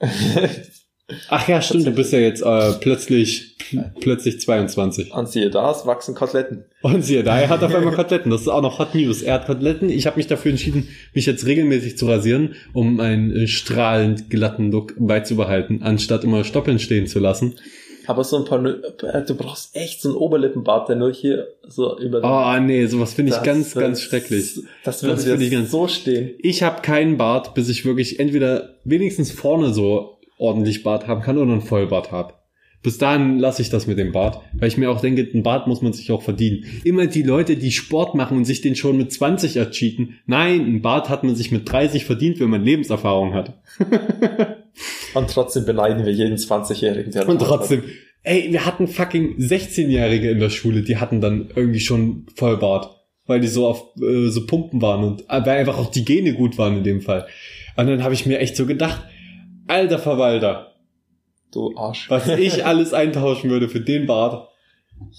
Ach 1.28 1.48
ja, 1.48 1.62
stimmt, 1.62 1.86
du 1.86 1.92
bist 1.92 2.12
ja 2.12 2.18
jetzt 2.18 2.42
äh, 2.42 2.72
plötzlich 2.80 3.49
plötzlich 4.00 4.40
22. 4.40 5.12
Und 5.12 5.28
siehe 5.28 5.50
da, 5.50 5.70
es 5.70 5.86
wachsen 5.86 6.14
Koteletten. 6.14 6.64
Und 6.82 7.02
siehe 7.02 7.22
da, 7.22 7.38
er 7.38 7.48
hat 7.48 7.62
auf 7.62 7.74
einmal 7.74 7.94
Koteletten. 7.94 8.30
Das 8.30 8.42
ist 8.42 8.48
auch 8.48 8.62
noch 8.62 8.78
Hot 8.78 8.94
News. 8.94 9.22
Er 9.22 9.34
hat 9.34 9.46
Koteletten. 9.46 9.88
Ich 9.90 10.06
habe 10.06 10.16
mich 10.16 10.26
dafür 10.26 10.50
entschieden, 10.50 10.88
mich 11.14 11.26
jetzt 11.26 11.46
regelmäßig 11.46 11.98
zu 11.98 12.06
rasieren, 12.06 12.54
um 12.72 13.00
einen 13.00 13.34
äh, 13.34 13.46
strahlend 13.46 14.30
glatten 14.30 14.70
Look 14.70 14.94
beizubehalten, 14.98 15.82
anstatt 15.82 16.24
immer 16.24 16.44
Stoppeln 16.44 16.78
stehen 16.78 17.06
zu 17.06 17.18
lassen. 17.18 17.54
Aber 18.06 18.24
so 18.24 18.38
ein 18.38 18.44
paar, 18.44 18.64
äh, 18.64 19.24
du 19.24 19.34
brauchst 19.36 19.76
echt 19.76 20.02
so 20.02 20.08
einen 20.08 20.18
Oberlippenbart, 20.18 20.88
der 20.88 20.96
nur 20.96 21.12
hier 21.12 21.46
so 21.68 21.98
über. 21.98 22.20
Oh 22.24 22.60
nee, 22.60 22.86
sowas 22.86 23.14
finde 23.14 23.32
ich 23.32 23.42
ganz, 23.42 23.72
das, 23.72 23.80
ganz 23.80 24.02
schrecklich. 24.02 24.60
Das 24.84 25.02
würde 25.02 25.22
das 25.22 25.40
ich 25.40 25.50
ganz 25.50 25.70
so 25.70 25.86
stehen. 25.86 26.30
Ich 26.38 26.62
habe 26.62 26.82
keinen 26.82 27.18
Bart, 27.18 27.54
bis 27.54 27.68
ich 27.68 27.84
wirklich 27.84 28.18
entweder 28.18 28.70
wenigstens 28.84 29.30
vorne 29.30 29.72
so 29.72 30.18
ordentlich 30.38 30.82
Bart 30.82 31.06
haben 31.06 31.20
kann 31.20 31.38
oder 31.38 31.52
einen 31.52 31.60
Vollbart 31.60 32.10
habe. 32.10 32.34
Bis 32.82 32.96
dahin 32.96 33.38
lasse 33.38 33.60
ich 33.60 33.68
das 33.68 33.86
mit 33.86 33.98
dem 33.98 34.12
Bart, 34.12 34.40
weil 34.54 34.68
ich 34.68 34.78
mir 34.78 34.90
auch 34.90 35.02
denke, 35.02 35.28
ein 35.34 35.42
Bart 35.42 35.66
muss 35.66 35.82
man 35.82 35.92
sich 35.92 36.10
auch 36.12 36.22
verdienen. 36.22 36.64
Immer 36.82 37.08
die 37.08 37.22
Leute, 37.22 37.56
die 37.56 37.72
Sport 37.72 38.14
machen 38.14 38.38
und 38.38 38.46
sich 38.46 38.62
den 38.62 38.74
schon 38.74 38.96
mit 38.96 39.12
20 39.12 39.56
ercheaten. 39.56 40.18
Nein, 40.24 40.60
ein 40.60 40.80
Bart 40.80 41.10
hat 41.10 41.22
man 41.22 41.34
sich 41.34 41.52
mit 41.52 41.70
30 41.70 42.06
verdient, 42.06 42.40
wenn 42.40 42.48
man 42.48 42.64
Lebenserfahrung 42.64 43.34
hat. 43.34 43.60
und 45.14 45.28
trotzdem 45.28 45.66
beneiden 45.66 46.06
wir 46.06 46.12
jeden 46.12 46.36
20-Jährigen, 46.36 47.12
der 47.12 47.28
Und 47.28 47.42
trotzdem, 47.42 47.82
hat. 47.82 47.88
ey, 48.22 48.48
wir 48.50 48.64
hatten 48.64 48.88
fucking 48.88 49.36
16-Jährige 49.36 50.30
in 50.30 50.40
der 50.40 50.50
Schule, 50.50 50.80
die 50.80 50.96
hatten 50.96 51.20
dann 51.20 51.50
irgendwie 51.54 51.80
schon 51.80 52.24
Vollbart, 52.34 52.96
weil 53.26 53.40
die 53.40 53.48
so 53.48 53.66
auf 53.66 53.94
äh, 54.00 54.28
so 54.28 54.46
Pumpen 54.46 54.80
waren 54.80 55.04
und 55.04 55.22
äh, 55.28 55.44
weil 55.44 55.58
einfach 55.58 55.76
auch 55.76 55.90
die 55.90 56.06
Gene 56.06 56.32
gut 56.32 56.56
waren 56.56 56.78
in 56.78 56.84
dem 56.84 57.02
Fall. 57.02 57.26
Und 57.76 57.88
dann 57.88 58.02
habe 58.02 58.14
ich 58.14 58.24
mir 58.24 58.38
echt 58.38 58.56
so 58.56 58.64
gedacht, 58.64 59.02
alter 59.66 59.98
Verwalter, 59.98 60.69
Du 61.52 61.76
Arsch. 61.76 62.10
Was 62.10 62.28
ich 62.28 62.64
alles 62.64 62.92
eintauschen 62.92 63.50
würde 63.50 63.68
für 63.68 63.80
den 63.80 64.06
Bart. 64.06 64.48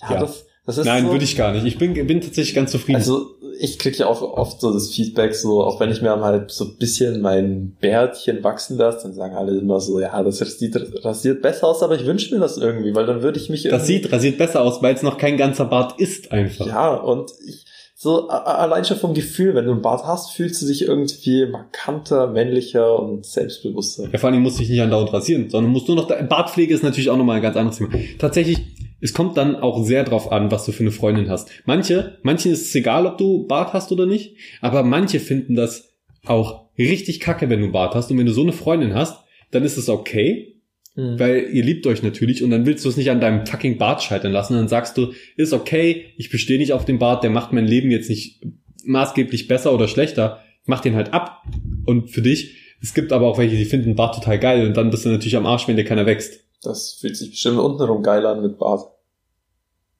Ja, 0.02 0.14
ja. 0.14 0.20
Das, 0.20 0.46
das 0.66 0.78
ist 0.78 0.86
Nein, 0.86 1.06
so, 1.06 1.12
würde 1.12 1.24
ich 1.24 1.36
gar 1.36 1.52
nicht. 1.52 1.66
Ich 1.66 1.78
bin, 1.78 1.94
bin 1.94 2.22
tatsächlich 2.22 2.56
ganz 2.56 2.72
zufrieden. 2.72 2.98
Also 2.98 3.36
ich 3.60 3.78
kriege 3.78 3.98
ja 3.98 4.08
auch 4.08 4.22
oft 4.22 4.62
so 4.62 4.74
das 4.74 4.90
Feedback, 4.90 5.36
so 5.36 5.64
auch 5.64 5.80
wenn 5.80 5.92
ich 5.92 6.02
mir 6.02 6.16
mal 6.16 6.46
so 6.50 6.66
ein 6.66 6.78
bisschen 6.78 7.22
mein 7.22 7.76
Bärtchen 7.80 8.44
wachsen 8.44 8.78
lasse, 8.78 9.04
dann 9.04 9.14
sagen 9.14 9.36
alle 9.36 9.58
immer 9.58 9.80
so, 9.80 10.00
ja, 10.00 10.22
das 10.24 10.40
sieht 10.40 10.76
rasiert 11.06 11.42
besser 11.42 11.68
aus, 11.68 11.84
aber 11.84 11.96
ich 11.96 12.06
wünsche 12.06 12.34
mir 12.34 12.40
das 12.40 12.58
irgendwie, 12.58 12.96
weil 12.96 13.06
dann 13.06 13.22
würde 13.22 13.40
ich 13.40 13.50
mich. 13.50 13.64
Das 13.64 13.86
sieht 13.86 14.12
rasiert 14.12 14.38
besser 14.38 14.62
aus, 14.62 14.82
weil 14.82 14.96
es 14.96 15.04
noch 15.04 15.18
kein 15.18 15.38
ganzer 15.38 15.66
Bart 15.66 16.00
ist 16.00 16.32
einfach. 16.32 16.66
Ja, 16.66 16.96
und 16.96 17.32
ich, 17.46 17.66
so 18.02 18.30
allein 18.30 18.84
schon 18.84 18.98
vom 18.98 19.14
Gefühl, 19.14 19.54
wenn 19.54 19.66
du 19.66 19.74
einen 19.74 19.84
Bart 19.84 20.08
hast, 20.08 20.32
fühlst 20.32 20.60
du 20.60 20.66
dich 20.66 20.82
irgendwie 20.82 21.46
markanter, 21.46 22.26
männlicher 22.26 23.00
und 23.00 23.28
selbstbewusster. 23.28 24.10
Ja, 24.12 24.18
vor 24.18 24.32
allem 24.32 24.42
musst 24.42 24.58
du 24.58 24.62
dich 24.62 24.72
nicht 24.72 24.82
andauernd 24.82 25.14
rasieren, 25.14 25.52
sondern 25.52 25.72
musst 25.72 25.88
nur 25.88 25.98
noch, 25.98 26.08
Bartpflege 26.08 26.74
ist 26.74 26.82
natürlich 26.82 27.12
auch 27.12 27.18
nochmal 27.18 27.36
ein 27.36 27.44
ganz 27.44 27.58
anderes 27.58 27.78
Thema. 27.78 27.92
Tatsächlich, 28.18 28.58
es 29.02 29.14
kommt 29.14 29.38
dann 29.38 29.56
auch 29.56 29.84
sehr 29.84 30.04
drauf 30.04 30.32
an, 30.32 30.50
was 30.50 30.66
du 30.66 30.72
für 30.72 30.82
eine 30.82 30.90
Freundin 30.90 31.30
hast. 31.30 31.52
Manche, 31.66 32.18
manchen 32.24 32.52
ist 32.52 32.64
es 32.64 32.74
egal, 32.74 33.06
ob 33.06 33.20
du 33.20 33.46
Bart 33.46 33.74
hast 33.74 33.92
oder 33.92 34.08
nicht, 34.08 34.36
aber 34.62 34.82
manche 34.82 35.20
finden 35.20 35.54
das 35.54 35.94
auch 36.26 36.70
richtig 36.80 37.20
kacke, 37.20 37.52
wenn 37.52 37.62
du 37.62 37.72
Bart 37.72 37.94
hast 37.94 38.10
und 38.10 38.18
wenn 38.18 38.26
du 38.26 38.34
so 38.34 38.42
eine 38.42 38.52
Freundin 38.52 38.96
hast, 38.96 39.24
dann 39.52 39.64
ist 39.64 39.78
es 39.78 39.90
okay, 39.90 40.51
Mhm. 40.96 41.20
Weil 41.20 41.50
ihr 41.52 41.64
liebt 41.64 41.88
euch 41.88 42.04
natürlich 42.04 42.44
und 42.44 42.52
dann 42.52 42.66
willst 42.66 42.84
du 42.84 42.90
es 42.90 42.98
nicht 42.98 43.12
an 43.12 43.22
deinem 43.22 43.46
fucking 43.46 43.78
Bart 43.78 44.04
scheitern 44.04 44.32
lassen. 44.32 44.56
dann 44.56 44.68
sagst 44.68 44.98
du, 44.98 45.14
ist 45.38 45.54
okay, 45.54 46.14
ich 46.18 46.30
bestehe 46.30 46.58
nicht 46.58 46.74
auf 46.74 46.86
dem 46.86 47.00
Bart, 47.00 47.24
der 47.24 47.30
macht 47.30 47.54
mein 47.54 47.66
Leben 47.66 47.92
jetzt 47.92 48.10
nicht 48.10 48.42
maßgeblich 48.84 49.48
besser 49.48 49.74
oder 49.74 49.88
schlechter. 49.88 50.44
Mach 50.66 50.82
den 50.82 50.96
halt 50.96 51.14
ab. 51.14 51.44
Und 51.86 52.10
für 52.10 52.22
dich, 52.22 52.58
es 52.82 52.94
gibt 52.94 53.12
aber 53.12 53.28
auch 53.28 53.38
welche, 53.38 53.56
die 53.56 53.66
finden 53.66 53.96
Bart 53.96 54.16
total 54.16 54.40
geil 54.40 54.66
und 54.66 54.76
dann 54.76 54.90
bist 54.90 55.06
du 55.06 55.10
natürlich 55.10 55.38
am 55.38 55.46
Arsch, 55.46 55.68
wenn 55.68 55.76
dir 55.76 55.86
keiner 55.86 56.06
wächst. 56.06 56.42
Das 56.62 56.94
fühlt 56.94 57.18
sich 57.18 57.32
bestimmt 57.32 57.58
untenrum 57.58 58.04
geil 58.04 58.26
an 58.26 58.42
mit 58.42 58.58
Bart. 58.58 58.92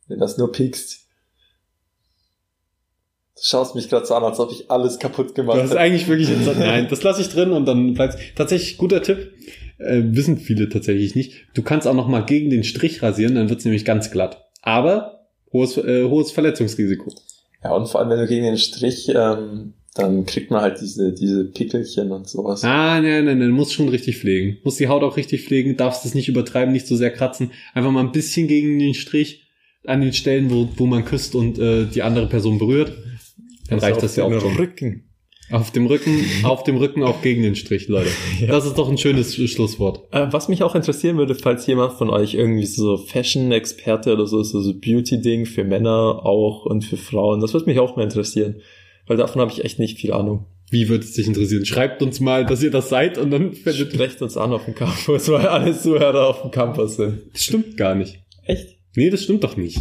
Wenn 0.08 0.20
das 0.20 0.38
nur 0.38 0.52
piekst. 0.52 1.08
Du 3.42 3.48
schaust 3.48 3.74
mich 3.74 3.90
gerade 3.90 4.06
so 4.06 4.14
an, 4.14 4.24
als 4.24 4.40
ob 4.40 4.52
ich 4.52 4.70
alles 4.70 5.00
kaputt 5.00 5.34
gemacht 5.34 5.56
hätte. 5.56 5.64
Das 5.64 5.72
ist 5.72 5.78
eigentlich 5.78 6.08
wirklich 6.08 6.30
interessant. 6.32 6.60
Nein, 6.60 6.88
das 6.90 7.02
lasse 7.02 7.22
ich 7.22 7.30
drin 7.30 7.52
und 7.52 7.66
dann 7.66 7.96
bleibt 7.96 8.18
tatsächlich 8.36 8.78
guter 8.78 9.02
Tipp. 9.02 9.34
Äh, 9.80 10.04
wissen 10.06 10.38
viele 10.38 10.70
tatsächlich 10.70 11.16
nicht. 11.16 11.34
Du 11.56 11.64
kannst 11.64 11.88
auch 11.88 11.96
noch 11.96 12.08
mal 12.08 12.24
gegen 12.24 12.52
den 12.52 12.64
Strich 12.64 13.02
rasieren, 13.02 13.34
dann 13.34 13.50
wird's 13.50 13.66
nämlich 13.66 13.84
ganz 13.84 14.12
glatt. 14.12 14.46
Aber 14.62 15.26
hohes, 15.52 15.76
äh, 15.78 16.04
hohes 16.04 16.32
Verletzungsrisiko. 16.32 17.12
Ja, 17.64 17.74
und 17.76 17.88
vor 17.88 18.00
allem, 18.00 18.12
wenn 18.12 18.20
du 18.20 18.28
gegen 18.28 18.46
den 18.46 18.60
Strich, 18.60 19.10
ähm, 19.10 19.74
dann 19.96 20.28
kriegt 20.28 20.52
man 20.52 20.62
halt 20.62 20.80
diese, 20.80 21.12
diese 21.12 21.46
Pickelchen 21.46 22.12
und 22.12 22.30
sowas. 22.30 22.64
Ah, 22.64 23.02
nein, 23.02 23.26
nein, 23.26 23.40
nein, 23.40 23.50
muss 23.50 23.74
schon 23.74 23.90
richtig 23.90 24.20
pflegen. 24.20 24.60
Muss 24.64 24.76
die 24.76 24.88
Haut 24.88 25.02
auch 25.02 25.18
richtig 25.18 25.44
pflegen, 25.46 25.78
darfst 25.78 26.06
es 26.06 26.14
nicht 26.14 26.30
übertreiben, 26.30 26.72
nicht 26.72 26.86
so 26.86 26.96
sehr 26.96 27.12
kratzen. 27.12 27.50
Einfach 27.74 27.92
mal 27.92 28.02
ein 28.02 28.12
bisschen 28.12 28.48
gegen 28.48 28.78
den 28.78 28.94
Strich 28.94 29.48
an 29.86 30.02
den 30.02 30.14
Stellen, 30.14 30.52
wo, 30.52 30.70
wo 30.78 30.86
man 30.86 31.06
küsst 31.06 31.34
und 31.34 31.58
äh, 31.58 31.86
die 31.86 32.04
andere 32.04 32.28
Person 32.28 32.60
berührt. 32.60 32.94
Dann 33.72 33.80
das 33.80 33.90
reicht 33.90 34.04
das 34.04 34.16
ja 34.18 34.26
auch 34.26 34.40
schon. 34.40 34.56
Rücken. 34.58 35.06
Auf 35.50 35.72
dem 35.72 35.86
Rücken, 35.86 36.26
auf 36.44 36.64
dem 36.64 36.78
Rücken 36.78 37.04
auch 37.04 37.22
gegen 37.22 37.42
den 37.42 37.56
Strich, 37.56 37.88
Leute. 37.88 38.10
Ja. 38.40 38.48
Das 38.48 38.66
ist 38.66 38.78
doch 38.78 38.90
ein 38.90 38.98
schönes 38.98 39.34
Schlusswort. 39.36 40.08
Äh, 40.12 40.28
was 40.32 40.50
mich 40.50 40.64
auch 40.64 40.76
interessieren 40.76 41.18
würde, 41.18 41.36
falls 41.36 41.66
jemand 41.68 41.94
von 41.94 42.10
euch 42.10 42.34
irgendwie 42.34 42.66
so 42.66 42.98
Fashion-Experte 42.98 44.14
oder 44.14 44.28
so 44.28 44.42
ist, 44.42 44.50
so, 44.50 44.62
so 44.62 44.74
Beauty-Ding 44.74 45.46
für 45.46 45.64
Männer 45.64 46.26
auch 46.26 46.66
und 46.66 46.84
für 46.84 46.98
Frauen, 46.98 47.40
das 47.40 47.54
würde 47.54 47.66
mich 47.66 47.80
auch 47.80 47.96
mal 47.96 48.04
interessieren. 48.04 48.62
Weil 49.08 49.18
davon 49.18 49.42
habe 49.42 49.52
ich 49.52 49.64
echt 49.64 49.80
nicht 49.80 49.98
viel 49.98 50.14
Ahnung. 50.14 50.46
Wie 50.70 50.88
würde 50.90 51.04
es 51.04 51.14
dich 51.14 51.28
interessieren? 51.28 51.66
Schreibt 51.66 52.02
uns 52.02 52.20
mal, 52.20 52.46
dass 52.46 52.64
ihr 52.64 52.72
das 52.72 52.90
seid 52.90 53.18
und 53.18 53.32
dann 53.32 53.54
Sprecht 53.56 54.22
uns 54.22 54.38
an 54.38 54.54
auf 54.54 54.66
dem 54.66 54.76
Campus, 54.76 55.30
weil 55.30 55.48
alle 55.48 55.78
Zuhörer 55.78 56.28
auf 56.28 56.42
dem 56.42 56.52
Campus 56.52 56.96
sind. 56.98 57.24
Das 57.34 57.44
stimmt 57.44 57.78
gar 57.78 57.96
nicht. 57.96 58.20
Echt? 58.46 58.78
Nee, 58.96 59.10
das 59.10 59.24
stimmt 59.24 59.44
doch 59.44 59.58
nicht. 59.58 59.80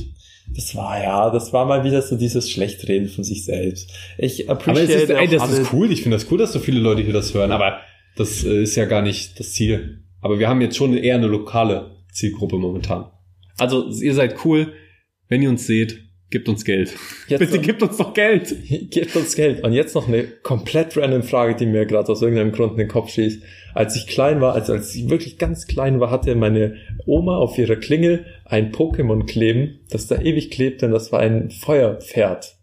Das 0.55 0.75
war 0.75 1.03
ja, 1.03 1.31
das 1.31 1.53
war 1.53 1.65
mal 1.65 1.85
wieder 1.85 2.03
so 2.03 2.17
dieses 2.17 2.51
Schlechtreden 2.51 3.09
von 3.09 3.25
sich 3.25 3.45
selbst. 3.45 3.93
Ich 4.19 4.51
appreciate 4.51 5.15
aber 5.15 5.23
ist, 5.23 5.33
ey, 5.33 5.39
das 5.39 5.59
ist 5.59 5.73
cool. 5.73 5.93
Ich 5.93 6.03
finde 6.03 6.17
das 6.17 6.31
cool, 6.31 6.39
dass 6.39 6.53
so 6.53 6.59
viele 6.59 6.81
Leute 6.81 7.03
hier 7.03 7.13
das 7.13 7.33
hören, 7.35 7.53
aber 7.53 7.81
das 8.17 8.45
äh, 8.45 8.63
ist 8.63 8.77
ja 8.77 8.85
gar 8.85 9.03
nicht 9.03 9.39
das 9.39 9.53
Ziel. 9.53 10.05
Aber 10.21 10.39
wir 10.39 10.49
haben 10.49 10.61
jetzt 10.61 10.77
schon 10.77 10.95
eher 10.95 11.15
eine 11.15 11.29
lokale 11.29 11.97
Zielgruppe 12.13 12.59
momentan. 12.59 13.11
Also 13.59 13.89
ihr 13.89 14.15
seid 14.15 14.45
cool, 14.45 14.73
wenn 15.29 15.43
ihr 15.43 15.51
uns 15.51 15.67
seht, 15.67 16.10
Gebt 16.31 16.49
uns 16.49 16.65
Geld. 16.65 16.95
Jetzt 17.27 17.41
Bitte 17.41 17.59
gebt 17.59 17.83
uns 17.83 17.97
doch 17.97 18.15
Geld. 18.15 18.55
Gebt 18.91 19.17
uns 19.17 19.35
Geld. 19.35 19.65
Und 19.65 19.73
jetzt 19.73 19.97
noch 19.97 20.07
eine 20.07 20.23
komplett 20.23 20.97
random 20.97 21.25
Frage, 21.25 21.57
die 21.57 21.67
mir 21.67 21.87
gerade 21.87 22.11
aus 22.11 22.23
irgendeinem 22.23 22.53
Grund 22.53 22.73
in 22.73 22.79
den 22.79 22.89
Kopf 22.89 23.11
schießt. 23.11 23.43
Als 23.75 23.97
ich 23.97 24.07
klein 24.07 24.41
war, 24.41 24.55
also 24.55 24.73
als 24.73 24.95
ich 24.95 25.11
wirklich 25.11 25.39
ganz 25.39 25.67
klein 25.67 25.99
war, 25.99 26.11
hatte 26.11 26.35
meine 26.37 26.77
Oma 27.05 27.37
auf 27.37 27.59
ihrer 27.59 27.75
Klingel 27.75 28.27
ein 28.45 28.71
Pokémon 28.71 29.27
kleben, 29.27 29.81
das 29.91 30.07
da 30.07 30.21
ewig 30.21 30.53
klebte 30.53 30.87
und 30.87 30.93
das 30.93 31.11
war 31.11 31.19
ein 31.19 31.51
Feuerpferd. 31.51 32.57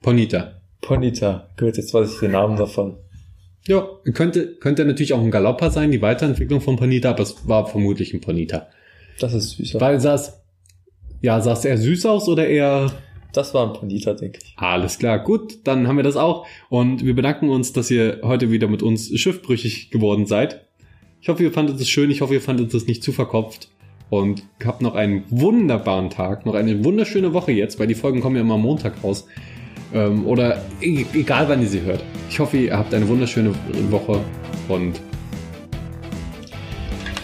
Ponita. 0.00 0.62
Ponita. 0.80 1.50
Gut, 1.58 1.76
jetzt 1.76 1.92
weiß 1.92 2.14
ich 2.14 2.20
den 2.20 2.32
Namen 2.32 2.56
davon. 2.56 2.96
Ja, 3.66 3.86
könnte, 4.14 4.54
könnte 4.56 4.86
natürlich 4.86 5.12
auch 5.12 5.20
ein 5.20 5.30
Galopper 5.30 5.70
sein, 5.70 5.90
die 5.90 6.00
Weiterentwicklung 6.00 6.62
von 6.62 6.76
Ponita, 6.76 7.10
aber 7.10 7.22
es 7.22 7.46
war 7.46 7.66
vermutlich 7.66 8.14
ein 8.14 8.22
Ponita. 8.22 8.68
Das 9.18 9.34
ist 9.34 9.58
süß. 9.58 9.76
Weil 9.78 10.00
das 10.00 10.42
Ja, 11.20 11.38
es 11.38 11.64
eher 11.66 11.76
süß 11.76 12.06
aus 12.06 12.26
oder 12.28 12.46
eher 12.46 12.90
Das 13.32 13.54
war 13.54 13.66
ein 13.66 13.78
Pandita, 13.78 14.14
denke 14.14 14.40
ich. 14.42 14.54
Alles 14.56 14.98
klar, 14.98 15.18
gut, 15.18 15.58
dann 15.64 15.86
haben 15.86 15.96
wir 15.96 16.02
das 16.02 16.16
auch. 16.16 16.46
Und 16.68 17.04
wir 17.04 17.14
bedanken 17.14 17.48
uns, 17.48 17.72
dass 17.72 17.90
ihr 17.90 18.20
heute 18.22 18.50
wieder 18.50 18.68
mit 18.68 18.82
uns 18.82 19.08
schiffbrüchig 19.18 19.90
geworden 19.90 20.26
seid. 20.26 20.66
Ich 21.20 21.28
hoffe, 21.28 21.42
ihr 21.42 21.52
fandet 21.52 21.80
es 21.80 21.88
schön. 21.88 22.10
Ich 22.10 22.20
hoffe, 22.22 22.34
ihr 22.34 22.40
fandet 22.40 22.72
es 22.74 22.86
nicht 22.86 23.02
zu 23.02 23.12
verkopft. 23.12 23.68
Und 24.08 24.42
habt 24.64 24.82
noch 24.82 24.96
einen 24.96 25.22
wunderbaren 25.30 26.10
Tag, 26.10 26.44
noch 26.44 26.54
eine 26.54 26.84
wunderschöne 26.84 27.32
Woche 27.32 27.52
jetzt, 27.52 27.78
weil 27.78 27.86
die 27.86 27.94
Folgen 27.94 28.20
kommen 28.20 28.34
ja 28.34 28.42
immer 28.42 28.54
am 28.54 28.62
Montag 28.62 29.04
raus. 29.04 29.26
Ähm, 29.94 30.26
oder 30.26 30.62
e 30.80 31.04
egal, 31.14 31.48
wann 31.48 31.62
ihr 31.62 31.68
sie 31.68 31.82
hört. 31.82 32.02
Ich 32.28 32.40
hoffe, 32.40 32.56
ihr 32.56 32.76
habt 32.76 32.92
eine 32.92 33.06
wunderschöne 33.06 33.54
Woche 33.90 34.20
und 34.68 35.00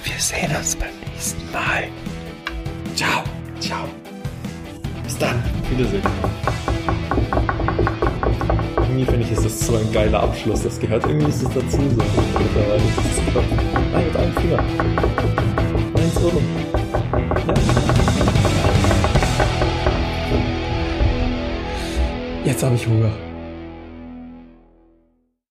Wir 0.04 0.18
sehen 0.18 0.54
uns 0.56 0.76
beim 0.76 0.88
nächsten 1.12 1.52
Mal. 1.52 1.88
ciao. 2.94 3.24
Ciao. 3.58 3.95
Bis 5.16 5.28
dann. 5.28 5.42
Wiedersehen. 5.70 6.02
Irgendwie 8.76 9.04
finde 9.06 9.20
ich, 9.22 9.32
ist 9.32 9.44
das 9.46 9.66
so 9.66 9.76
ein 9.76 9.90
geiler 9.90 10.22
Abschluss. 10.22 10.62
Das 10.62 10.78
gehört 10.78 11.06
irgendwie 11.06 11.30
ist 11.30 11.42
das 11.42 11.54
dazu. 11.54 11.76
So. 11.76 11.78
Mittlerweile 11.78 12.76
ist 12.76 12.98
es 12.98 13.32
Knopf. 13.32 13.44
Nein, 13.92 14.04
mit 14.04 14.16
einem 14.16 14.34
Finger. 14.34 14.62
Nein, 15.94 16.10
so 16.14 16.28
rum. 16.28 16.42
Ja. 17.46 17.54
Jetzt 22.44 22.62
habe 22.62 22.74
ich 22.74 22.86
Hunger. 22.86 23.25